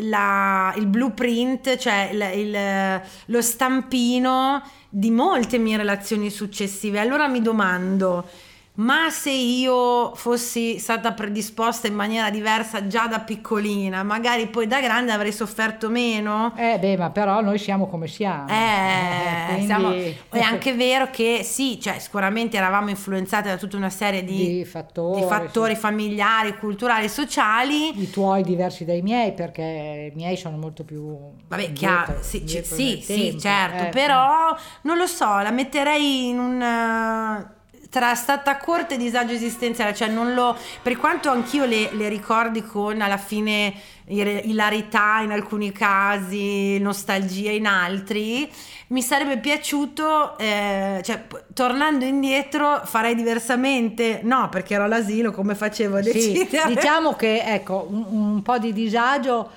la- 0.00 0.74
il 0.76 0.86
blueprint, 0.88 1.76
cioè 1.76 2.10
il- 2.12 2.38
il- 2.48 3.00
lo 3.26 3.40
stampino 3.40 4.60
di 4.88 5.12
molte 5.12 5.58
mie 5.58 5.76
relazioni 5.76 6.30
successive. 6.30 6.98
Allora 6.98 7.28
mi 7.28 7.40
domando, 7.40 8.28
ma 8.76 9.08
se 9.08 9.30
io 9.30 10.14
fossi 10.16 10.80
stata 10.80 11.12
predisposta 11.12 11.86
in 11.86 11.94
maniera 11.94 12.28
diversa 12.30 12.88
già 12.88 13.06
da 13.06 13.20
piccolina, 13.20 14.02
magari 14.02 14.48
poi 14.48 14.66
da 14.66 14.80
grande 14.80 15.12
avrei 15.12 15.30
sofferto 15.32 15.88
meno? 15.88 16.52
Eh 16.56 16.78
beh, 16.80 16.96
ma 16.96 17.10
però 17.10 17.40
noi 17.40 17.58
siamo 17.58 17.86
come 17.86 18.08
siamo. 18.08 18.48
Eh, 18.48 19.44
quindi- 19.46 19.66
siamo- 19.66 19.90
è 20.30 20.40
anche 20.40 20.74
vero 20.74 21.08
che 21.10 21.42
sì, 21.44 21.78
cioè 21.80 22.00
sicuramente 22.00 22.56
eravamo 22.56 22.88
influenzate 22.90 23.48
da 23.48 23.56
tutta 23.56 23.76
una 23.76 23.90
serie 23.90 24.24
di, 24.24 24.56
Di 24.56 24.64
fattori, 24.64 25.20
di 25.20 25.26
fattori 25.26 25.74
sì. 25.74 25.80
familiari, 25.80 26.56
culturali, 26.58 27.08
sociali. 27.08 28.00
I 28.00 28.10
tuoi 28.10 28.42
diversi 28.42 28.84
dai 28.84 29.02
miei, 29.02 29.32
perché 29.34 30.10
i 30.12 30.16
miei 30.16 30.36
sono 30.36 30.56
molto 30.56 30.82
più... 30.82 31.16
Vabbè, 31.46 31.62
indietro- 31.62 32.04
chiaro, 32.04 32.22
sì, 32.22 32.38
indietro 32.38 32.74
sì, 32.74 33.00
sì, 33.00 33.38
certo, 33.38 33.84
eh. 33.84 33.88
però 33.90 34.52
non 34.82 34.96
lo 34.96 35.06
so, 35.06 35.38
la 35.38 35.52
metterei 35.52 36.28
in 36.28 36.38
un... 36.40 37.52
tra 37.94 38.16
stata 38.16 38.56
corte 38.56 38.94
e 38.94 38.96
disagio 38.96 39.34
esistenziale, 39.34 39.94
cioè 39.94 40.08
non 40.08 40.34
lo, 40.34 40.56
per 40.82 40.96
quanto 40.96 41.30
anch'io 41.30 41.64
le, 41.64 41.90
le 41.92 42.08
ricordi 42.08 42.60
con 42.64 43.00
alla 43.00 43.18
fine 43.18 43.72
ilarità 44.06 45.20
in 45.22 45.30
alcuni 45.30 45.70
casi, 45.70 46.76
nostalgia 46.80 47.52
in 47.52 47.66
altri, 47.66 48.50
mi 48.88 49.00
sarebbe 49.00 49.38
piaciuto, 49.38 50.36
eh, 50.38 51.02
cioè, 51.04 51.24
tornando 51.52 52.04
indietro 52.04 52.80
farei 52.82 53.14
diversamente, 53.14 54.22
no 54.24 54.48
perché 54.48 54.74
ero 54.74 54.82
all'asilo 54.82 55.30
come 55.30 55.54
facevo 55.54 55.98
a 55.98 56.00
decidere. 56.00 56.62
Sì, 56.66 56.74
diciamo 56.74 57.14
che 57.14 57.44
ecco, 57.44 57.86
un, 57.88 58.06
un 58.08 58.42
po' 58.42 58.58
di 58.58 58.72
disagio 58.72 59.48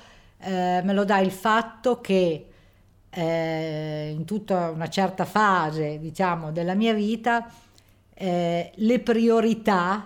eh, 0.42 0.80
me 0.84 0.92
lo 0.92 1.04
dà 1.04 1.18
il 1.18 1.32
fatto 1.32 2.00
che 2.00 2.46
eh, 3.10 4.14
in 4.16 4.24
tutta 4.24 4.70
una 4.70 4.88
certa 4.88 5.24
fase, 5.24 5.98
diciamo, 5.98 6.52
della 6.52 6.74
mia 6.74 6.94
vita, 6.94 7.50
eh, 8.20 8.72
le 8.74 8.98
priorità 8.98 10.04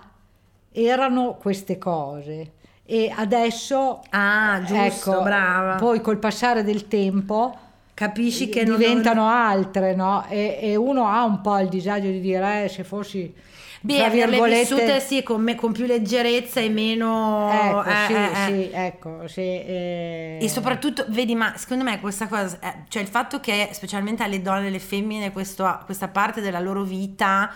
erano 0.71 1.33
queste 1.33 1.79
cose 1.79 2.51
e 2.85 3.11
adesso 3.15 4.01
ah 4.09 4.61
giusto 4.63 5.11
ecco, 5.11 5.23
brava 5.23 5.75
poi 5.75 5.99
col 5.99 6.19
passare 6.19 6.63
del 6.63 6.87
tempo 6.87 7.57
capisci 7.95 8.49
che 8.49 8.65
diventano 8.65 9.21
non... 9.21 9.31
altre 9.31 9.95
no? 9.95 10.25
e, 10.29 10.59
e, 10.61 10.75
uno 10.75 11.07
ha 11.07 11.23
un 11.23 11.41
po' 11.41 11.57
il 11.57 11.69
disagio 11.69 12.07
di 12.07 12.19
dire 12.19 12.65
eh, 12.65 12.69
se 12.69 12.83
fossi 12.83 13.33
Beh, 13.81 14.05
averle 14.05 14.59
vissute 14.59 14.99
sì, 15.01 15.23
con, 15.23 15.41
me, 15.41 15.55
con, 15.55 15.73
più 15.73 15.85
leggerezza 15.85 16.61
e 16.61 16.69
meno... 16.69 17.51
Ecco, 17.51 17.83
eh, 17.83 17.93
sì, 18.07 18.13
eh, 18.13 18.29
sì, 18.45 18.69
ecco, 18.71 19.27
sì, 19.27 19.41
eh. 19.41 20.37
E 20.39 20.47
soprattutto, 20.47 21.03
vedi, 21.09 21.35
ma 21.35 21.57
secondo 21.57 21.83
me 21.83 21.99
questa 21.99 22.27
cosa, 22.27 22.57
eh, 22.61 22.83
cioè 22.87 23.01
il 23.01 23.09
fatto 23.09 23.41
che 23.41 23.67
specialmente 23.73 24.23
alle 24.23 24.41
donne, 24.41 24.67
alle 24.67 24.79
femmine, 24.79 25.33
questo, 25.33 25.81
questa 25.83 26.07
parte 26.07 26.39
della 26.39 26.61
loro 26.61 26.83
vita 26.83 27.53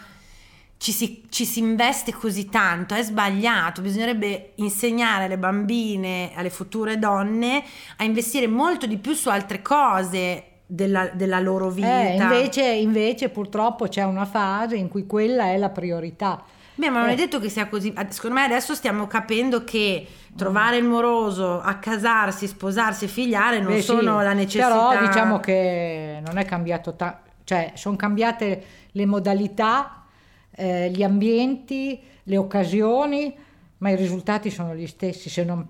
ci 0.78 0.91
si, 0.91 1.25
ci 1.30 1.45
si, 1.45 1.59
investe 1.59 2.13
così 2.13 2.49
tanto, 2.49 2.93
è 2.93 3.01
sbagliato, 3.01 3.82
bisognerebbe 3.82 4.51
insegnare 4.55 5.25
alle 5.25 5.38
bambine, 5.38 6.32
alle 6.36 6.51
future 6.51 6.99
donne 6.99 7.63
a 7.97 8.03
investire 8.03 8.47
molto 8.47 8.86
di 8.86 8.97
più 8.97 9.13
su 9.13 9.30
altre 9.30 9.61
cose 9.61 10.43
della, 10.67 11.09
della 11.13 11.39
loro 11.39 11.69
vita. 11.69 12.01
Eh, 12.01 12.15
invece, 12.15 12.63
invece 12.63 13.30
purtroppo 13.30 13.88
c'è 13.88 14.03
una 14.03 14.25
fase 14.25 14.75
in 14.75 14.88
cui 14.88 15.07
quella 15.07 15.45
è 15.45 15.57
la 15.57 15.69
priorità. 15.69 16.43
Beh, 16.75 16.91
ma 16.91 16.99
non 16.99 17.09
eh. 17.09 17.13
è 17.13 17.15
detto 17.15 17.39
che 17.39 17.49
sia 17.49 17.67
così. 17.67 17.91
Secondo 18.09 18.36
me 18.36 18.43
adesso 18.43 18.75
stiamo 18.75 19.07
capendo 19.07 19.63
che 19.63 20.05
trovare 20.36 20.78
il 20.78 20.84
moroso, 20.84 21.59
accasarsi, 21.59 22.45
sposarsi, 22.45 23.07
figliare 23.07 23.59
non 23.59 23.73
Beh, 23.73 23.82
sono 23.82 24.19
sì, 24.19 24.23
la 24.25 24.34
necessità. 24.34 24.67
Però 24.67 25.07
diciamo 25.07 25.39
che 25.39 26.21
non 26.23 26.38
è 26.38 26.45
cambiato 26.45 26.95
tanto, 26.95 27.30
cioè 27.45 27.71
sono 27.73 27.95
cambiate 27.95 28.63
le 28.91 29.05
modalità 29.07 30.03
eh, 30.52 30.89
gli 30.89 31.04
ambienti, 31.04 32.00
le 32.24 32.38
occasioni, 32.38 33.36
ma 33.78 33.89
i 33.89 33.95
risultati 33.95 34.50
sono 34.50 34.76
gli 34.76 34.88
stessi, 34.88 35.30
se 35.30 35.43
non 35.43 35.66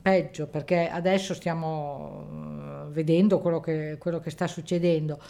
peggio, 0.00 0.46
perché 0.46 0.88
adesso 0.88 1.34
stiamo 1.34 2.26
eh, 2.30 2.92
vedendo 2.92 3.40
quello 3.40 3.60
che, 3.60 3.96
quello 3.98 4.20
che 4.20 4.30
sta 4.30 4.46
succedendo. 4.46 5.20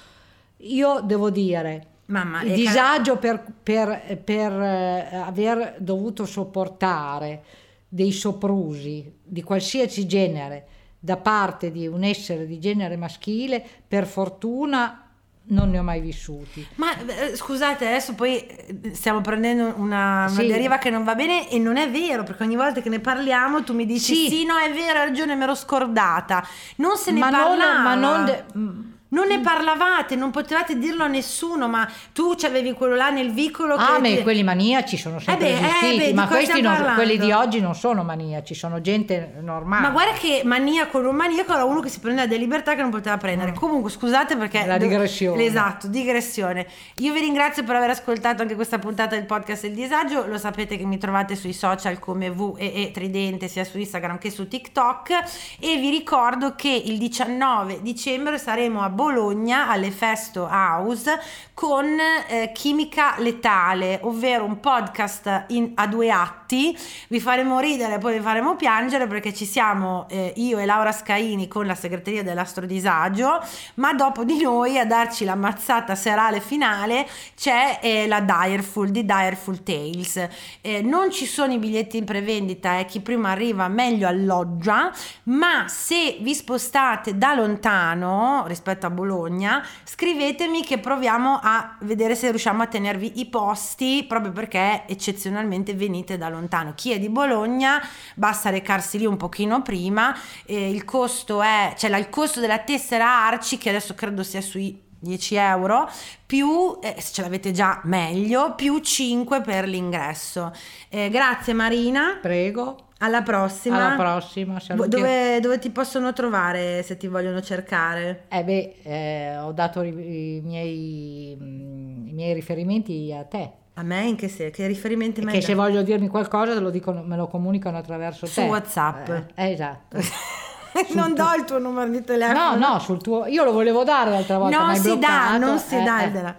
Io 0.59 1.01
devo 1.01 1.31
dire, 1.31 1.87
Mamma, 2.07 2.43
il 2.43 2.55
disagio 2.55 3.19
per, 3.19 3.45
per, 3.63 4.21
per 4.23 4.53
eh, 4.53 5.17
aver 5.17 5.77
dovuto 5.79 6.25
sopportare 6.25 7.43
dei 7.89 8.13
soprusi 8.13 9.13
di 9.23 9.43
qualsiasi 9.43 10.07
genere 10.07 10.67
da 10.99 11.17
parte 11.17 11.71
di 11.71 11.87
un 11.87 12.03
essere 12.03 12.47
di 12.47 12.59
genere 12.59 12.97
maschile, 12.97 13.65
per 13.87 14.07
fortuna 14.07 15.06
non 15.49 15.71
ne 15.71 15.79
ho 15.79 15.83
mai 15.83 16.01
vissuti. 16.01 16.67
Ma 16.77 16.97
eh, 16.99 17.37
scusate, 17.37 17.87
adesso 17.87 18.15
poi 18.15 18.45
eh, 18.47 18.95
stiamo 18.95 19.21
prendendo 19.21 19.75
una, 19.77 20.27
sì. 20.29 20.47
deriva 20.47 20.79
che 20.79 20.91
non 20.91 21.05
va 21.05 21.15
bene 21.15 21.49
e 21.51 21.59
non 21.59 21.77
è 21.77 21.91
vero, 21.91 22.23
perché 22.23 22.43
ogni 22.43 22.57
volta 22.57 22.81
che 22.81 22.89
ne 22.89 23.01
parliamo 23.01 23.63
tu 23.63 23.75
mi 23.75 23.87
dici 23.87 24.15
sì, 24.15 24.29
sì 24.29 24.45
no 24.45 24.57
è 24.57 24.73
vero, 24.73 24.99
hai 24.99 25.07
ragione, 25.07 25.35
mi 25.35 25.43
ero 25.43 25.55
scordata. 25.55 26.47
Non 26.77 26.97
se 26.97 27.13
ne 27.13 27.21
ma 27.21 27.31
parlava. 27.31 27.55
Non, 27.73 27.83
ma 27.83 27.95
non... 27.95 28.25
De- 28.25 28.95
non 29.17 29.29
ne 29.29 29.41
parlavate, 29.41 30.15
non 30.15 30.31
potevate 30.31 30.77
dirlo 30.77 31.03
a 31.03 31.07
nessuno, 31.07 31.69
ma 31.69 31.89
tu 32.13 32.35
c'avevi 32.37 32.75
quello 32.75 32.95
là 32.95 33.09
nel 33.09 33.33
vicolo. 33.33 33.75
Ah, 33.75 33.99
ma 33.99 34.15
quelli 34.21 34.43
maniaci 34.43 34.99
sono 34.99 35.19
sempre 35.19 35.49
eh 35.49 35.53
beh, 35.53 35.67
esistiti, 35.67 36.03
eh 36.03 36.07
beh, 36.09 36.13
ma 36.13 36.27
questi 36.27 36.61
non, 36.61 36.93
quelli 36.95 37.17
di 37.17 37.33
oggi 37.33 37.61
non 37.61 37.75
sono 37.75 38.05
maniaci, 38.05 38.55
sono 38.55 38.83
gente 38.83 39.33
normale. 39.41 39.87
Ma 39.87 39.91
guarda 39.91 40.13
che 40.13 40.43
maniaco 40.45 41.01
non 41.01 41.17
maniaco 41.17 41.55
era 41.55 41.65
uno 41.65 41.81
che 41.81 41.89
si 41.89 41.99
prendeva 42.01 42.27
delle 42.27 42.41
libertà 42.41 42.75
che 42.75 42.83
non 42.83 42.91
poteva 42.91 43.17
prendere. 43.17 43.53
Mm. 43.53 43.55
Comunque, 43.55 43.91
scusate 43.91 44.37
perché... 44.37 44.67
La 44.67 44.77
digressione. 44.77 45.43
Esatto, 45.45 45.89
digressione. 45.89 46.67
Io 46.97 47.15
vi 47.15 47.21
ringrazio 47.21 47.65
per 47.65 47.77
aver 47.77 47.91
ascoltato 47.91 48.43
anche 48.43 48.55
questa 48.55 48.79
puntata 48.79 49.17
del 49.17 49.25
podcast 49.25 49.65
Il 49.65 49.73
Disagio. 49.73 50.27
Lo 50.27 50.37
sapete 50.37 50.77
che 50.77 50.85
mi 50.85 50.99
trovate 50.99 51.37
sui 51.37 51.55
social 51.55 51.99
come 51.99 52.31
V 52.31 52.57
e, 52.59 52.83
e 52.83 52.91
Tridente, 52.91 53.49
sia 53.49 53.65
su 53.65 53.79
Instagram 53.79 54.19
che 54.19 54.31
su 54.31 54.47
TikTok. 54.47 55.11
E 55.59 55.77
vi 55.79 55.89
ricordo 55.89 56.55
che 56.55 56.69
il 56.69 56.99
19 56.99 57.81
dicembre 57.81 58.37
saremo 58.37 58.83
a 58.83 58.91
Bologna 58.91 59.05
alle 59.09 59.91
Festo 59.91 60.47
House 60.47 61.19
con 61.55 61.97
eh, 62.29 62.51
Chimica 62.53 63.15
Letale, 63.19 64.01
ovvero 64.03 64.45
un 64.45 64.59
podcast 64.61 65.45
in, 65.49 65.73
a 65.75 65.87
due 65.87 66.11
atti. 66.11 66.46
Vi 66.47 67.21
faremo 67.21 67.59
ridere, 67.59 67.99
poi 67.99 68.15
vi 68.19 68.23
faremo 68.23 68.55
piangere 68.55 69.09
perché 69.09 69.35
ci 69.35 69.45
siamo 69.45 70.07
eh, 70.09 70.33
io 70.37 70.59
e 70.59 70.65
Laura 70.65 70.93
Scaini 70.93 71.49
con 71.49 71.67
la 71.67 71.75
segreteria 71.75 72.23
dell'Astrodisagio, 72.23 73.43
ma 73.75 73.93
dopo 73.95 74.23
di 74.23 74.41
noi 74.41 74.79
a 74.79 74.87
darci 74.87 75.25
la 75.25 75.35
mazzata 75.35 75.97
serale 75.97 76.41
finale 76.41 77.07
c'è 77.35 77.81
eh, 77.83 78.07
la 78.07 78.21
Direful 78.21 78.91
di 78.91 79.05
Direful 79.05 79.63
Tales. 79.65 80.29
Eh, 80.61 80.83
non 80.83 81.11
ci 81.11 81.27
sono 81.27 81.53
i 81.53 81.59
biglietti 81.59 81.97
in 81.97 82.05
prevendita, 82.05 82.79
eh, 82.79 82.85
chi 82.85 83.01
prima 83.01 83.33
arriva 83.33 83.67
meglio 83.67 84.07
alloggia, 84.07 84.93
ma 85.25 85.67
se 85.67 86.19
vi 86.21 86.35
spostate 86.35 87.19
da 87.19 87.35
lontano 87.35 88.45
rispetto 88.47 88.87
a 88.87 88.91
Bologna, 88.91 89.67
scrivetemi 89.83 90.63
che 90.63 90.79
proviamo 90.79 91.41
a 91.43 91.77
vedere 91.81 92.15
se 92.15 92.31
riusciamo 92.31 92.63
a 92.63 92.67
tenervi 92.67 93.19
i 93.19 93.27
posti 93.27 94.05
proprio 94.07 94.31
perché 94.31 94.85
eccezionalmente 94.87 95.75
venite 95.75 96.17
da 96.17 96.29
lontano. 96.29 96.36
Chi 96.75 96.93
è 96.93 96.99
di 96.99 97.09
Bologna 97.09 97.81
basta 98.15 98.51
recarsi 98.51 98.99
lì 98.99 99.07
un 99.07 99.17
pochino 99.17 99.63
prima, 99.63 100.17
eh, 100.45 100.71
il 100.71 100.85
costo 100.85 101.43
è, 101.43 101.75
cioè 101.77 101.97
il 101.97 102.11
costo 102.11 102.41
della 102.41 102.59
tessera 102.59 103.27
Arci 103.27 103.59
che 103.59 103.71
adesso 103.71 103.95
credo 103.95 104.23
sia 104.23 104.41
sui 104.41 104.85
10 104.99 105.35
euro 105.35 105.89
più 106.25 106.79
eh, 106.83 106.97
se 106.99 107.13
ce 107.13 107.23
l'avete 107.23 107.53
già 107.53 107.81
meglio 107.85 108.55
più 108.55 108.79
5 108.79 109.43
per 109.43 109.69
l'ingresso 109.69 110.53
eh, 110.89 111.11
grazie 111.11 111.53
Marina 111.53 112.19
prego 112.21 112.87
alla 112.99 113.23
prossima. 113.23 113.89
Alla 113.89 113.97
prossima. 113.97 114.59
Dove, 114.75 115.39
dove, 115.41 115.59
ti 115.59 115.71
possono 115.71 116.13
trovare 116.15 116.83
se 116.83 116.97
ti 116.97 117.09
vogliono 117.09 117.43
cercare? 117.43 118.25
Eh 118.29 118.43
beh, 118.43 118.75
eh, 118.83 119.37
ho 119.37 119.53
dato 119.53 119.83
i, 119.83 119.89
i, 119.89 120.41
miei, 120.43 121.33
i, 121.33 122.13
miei, 122.13 122.33
riferimenti 122.33 123.13
a 123.13 123.25
te. 123.25 123.53
A 123.79 123.83
me 123.83 124.05
in 124.05 124.17
che, 124.17 124.29
se, 124.29 124.51
che 124.51 124.67
riferimenti 124.67 125.21
mi 125.21 125.33
Che 125.33 125.43
se 125.43 125.55
voglio 125.55 125.83
dirmi 125.83 126.09
qualcosa 126.09 126.59
lo 126.59 126.71
dicono, 126.71 127.03
me 127.03 127.17
lo 127.17 127.27
comunicano 127.27 127.77
attraverso 127.77 128.25
Su 128.25 128.35
te. 128.35 128.43
Su 128.43 128.47
WhatsApp. 128.49 129.09
Eh, 129.09 129.25
eh 129.35 129.51
esatto. 129.53 129.99
non 130.95 131.15
do 131.15 131.35
il 131.37 131.45
tuo 131.45 131.59
numero 131.59 131.91
di 131.91 132.03
telefono. 132.03 132.57
No, 132.57 132.73
no, 132.73 132.79
sul 132.79 133.03
tuo... 133.03 133.27
Io 133.27 133.45
lo 133.45 133.53
volevo 133.53 133.85
dare 133.85 134.11
l'altra 134.11 134.39
volta, 134.39 134.59
Non 134.59 134.77
si 134.77 134.83
bloccato. 134.83 135.39
dà, 135.39 135.47
non 135.47 135.59
si 135.59 135.77
eh, 135.77 135.83
dà. 135.83 136.05
Eh. 136.05 136.35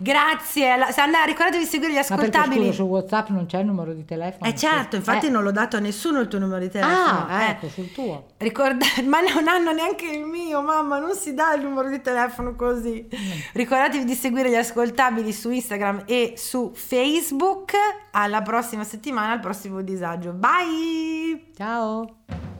Grazie. 0.00 0.70
Andrea, 0.70 1.24
ricordatevi 1.24 1.64
di 1.64 1.68
seguire 1.68 1.92
gli 1.92 1.98
ascoltabili. 1.98 2.56
Ma 2.56 2.62
perché, 2.62 2.72
su 2.72 2.82
WhatsApp 2.82 3.28
non 3.28 3.46
c'è 3.46 3.58
il 3.58 3.66
numero 3.66 3.92
di 3.92 4.04
telefono? 4.04 4.50
Eh 4.50 4.54
certo, 4.54 4.96
infatti 4.96 5.26
eh. 5.26 5.30
non 5.30 5.42
l'ho 5.42 5.52
dato 5.52 5.76
a 5.76 5.80
nessuno 5.80 6.20
il 6.20 6.28
tuo 6.28 6.38
numero 6.38 6.60
di 6.60 6.70
telefono. 6.70 7.26
Ah, 7.28 7.42
eh. 7.42 7.50
ecco, 7.50 7.68
sul 7.68 7.92
tuo. 7.92 8.28
Ricorda... 8.38 8.86
Ma 9.04 9.20
non 9.20 9.46
hanno 9.46 9.72
neanche 9.72 10.06
il 10.06 10.24
mio, 10.24 10.62
mamma, 10.62 10.98
non 10.98 11.14
si 11.14 11.34
dà 11.34 11.54
il 11.54 11.62
numero 11.62 11.90
di 11.90 12.00
telefono 12.00 12.54
così. 12.56 13.06
Mm. 13.14 13.30
Ricordatevi 13.52 14.04
di 14.04 14.14
seguire 14.14 14.50
gli 14.50 14.56
ascoltabili 14.56 15.32
su 15.32 15.50
Instagram 15.50 16.04
e 16.06 16.34
su 16.36 16.72
Facebook. 16.74 17.72
Alla 18.12 18.42
prossima 18.42 18.84
settimana, 18.84 19.32
al 19.32 19.40
prossimo 19.40 19.82
disagio. 19.82 20.32
Bye! 20.32 21.50
Ciao! 21.56 22.59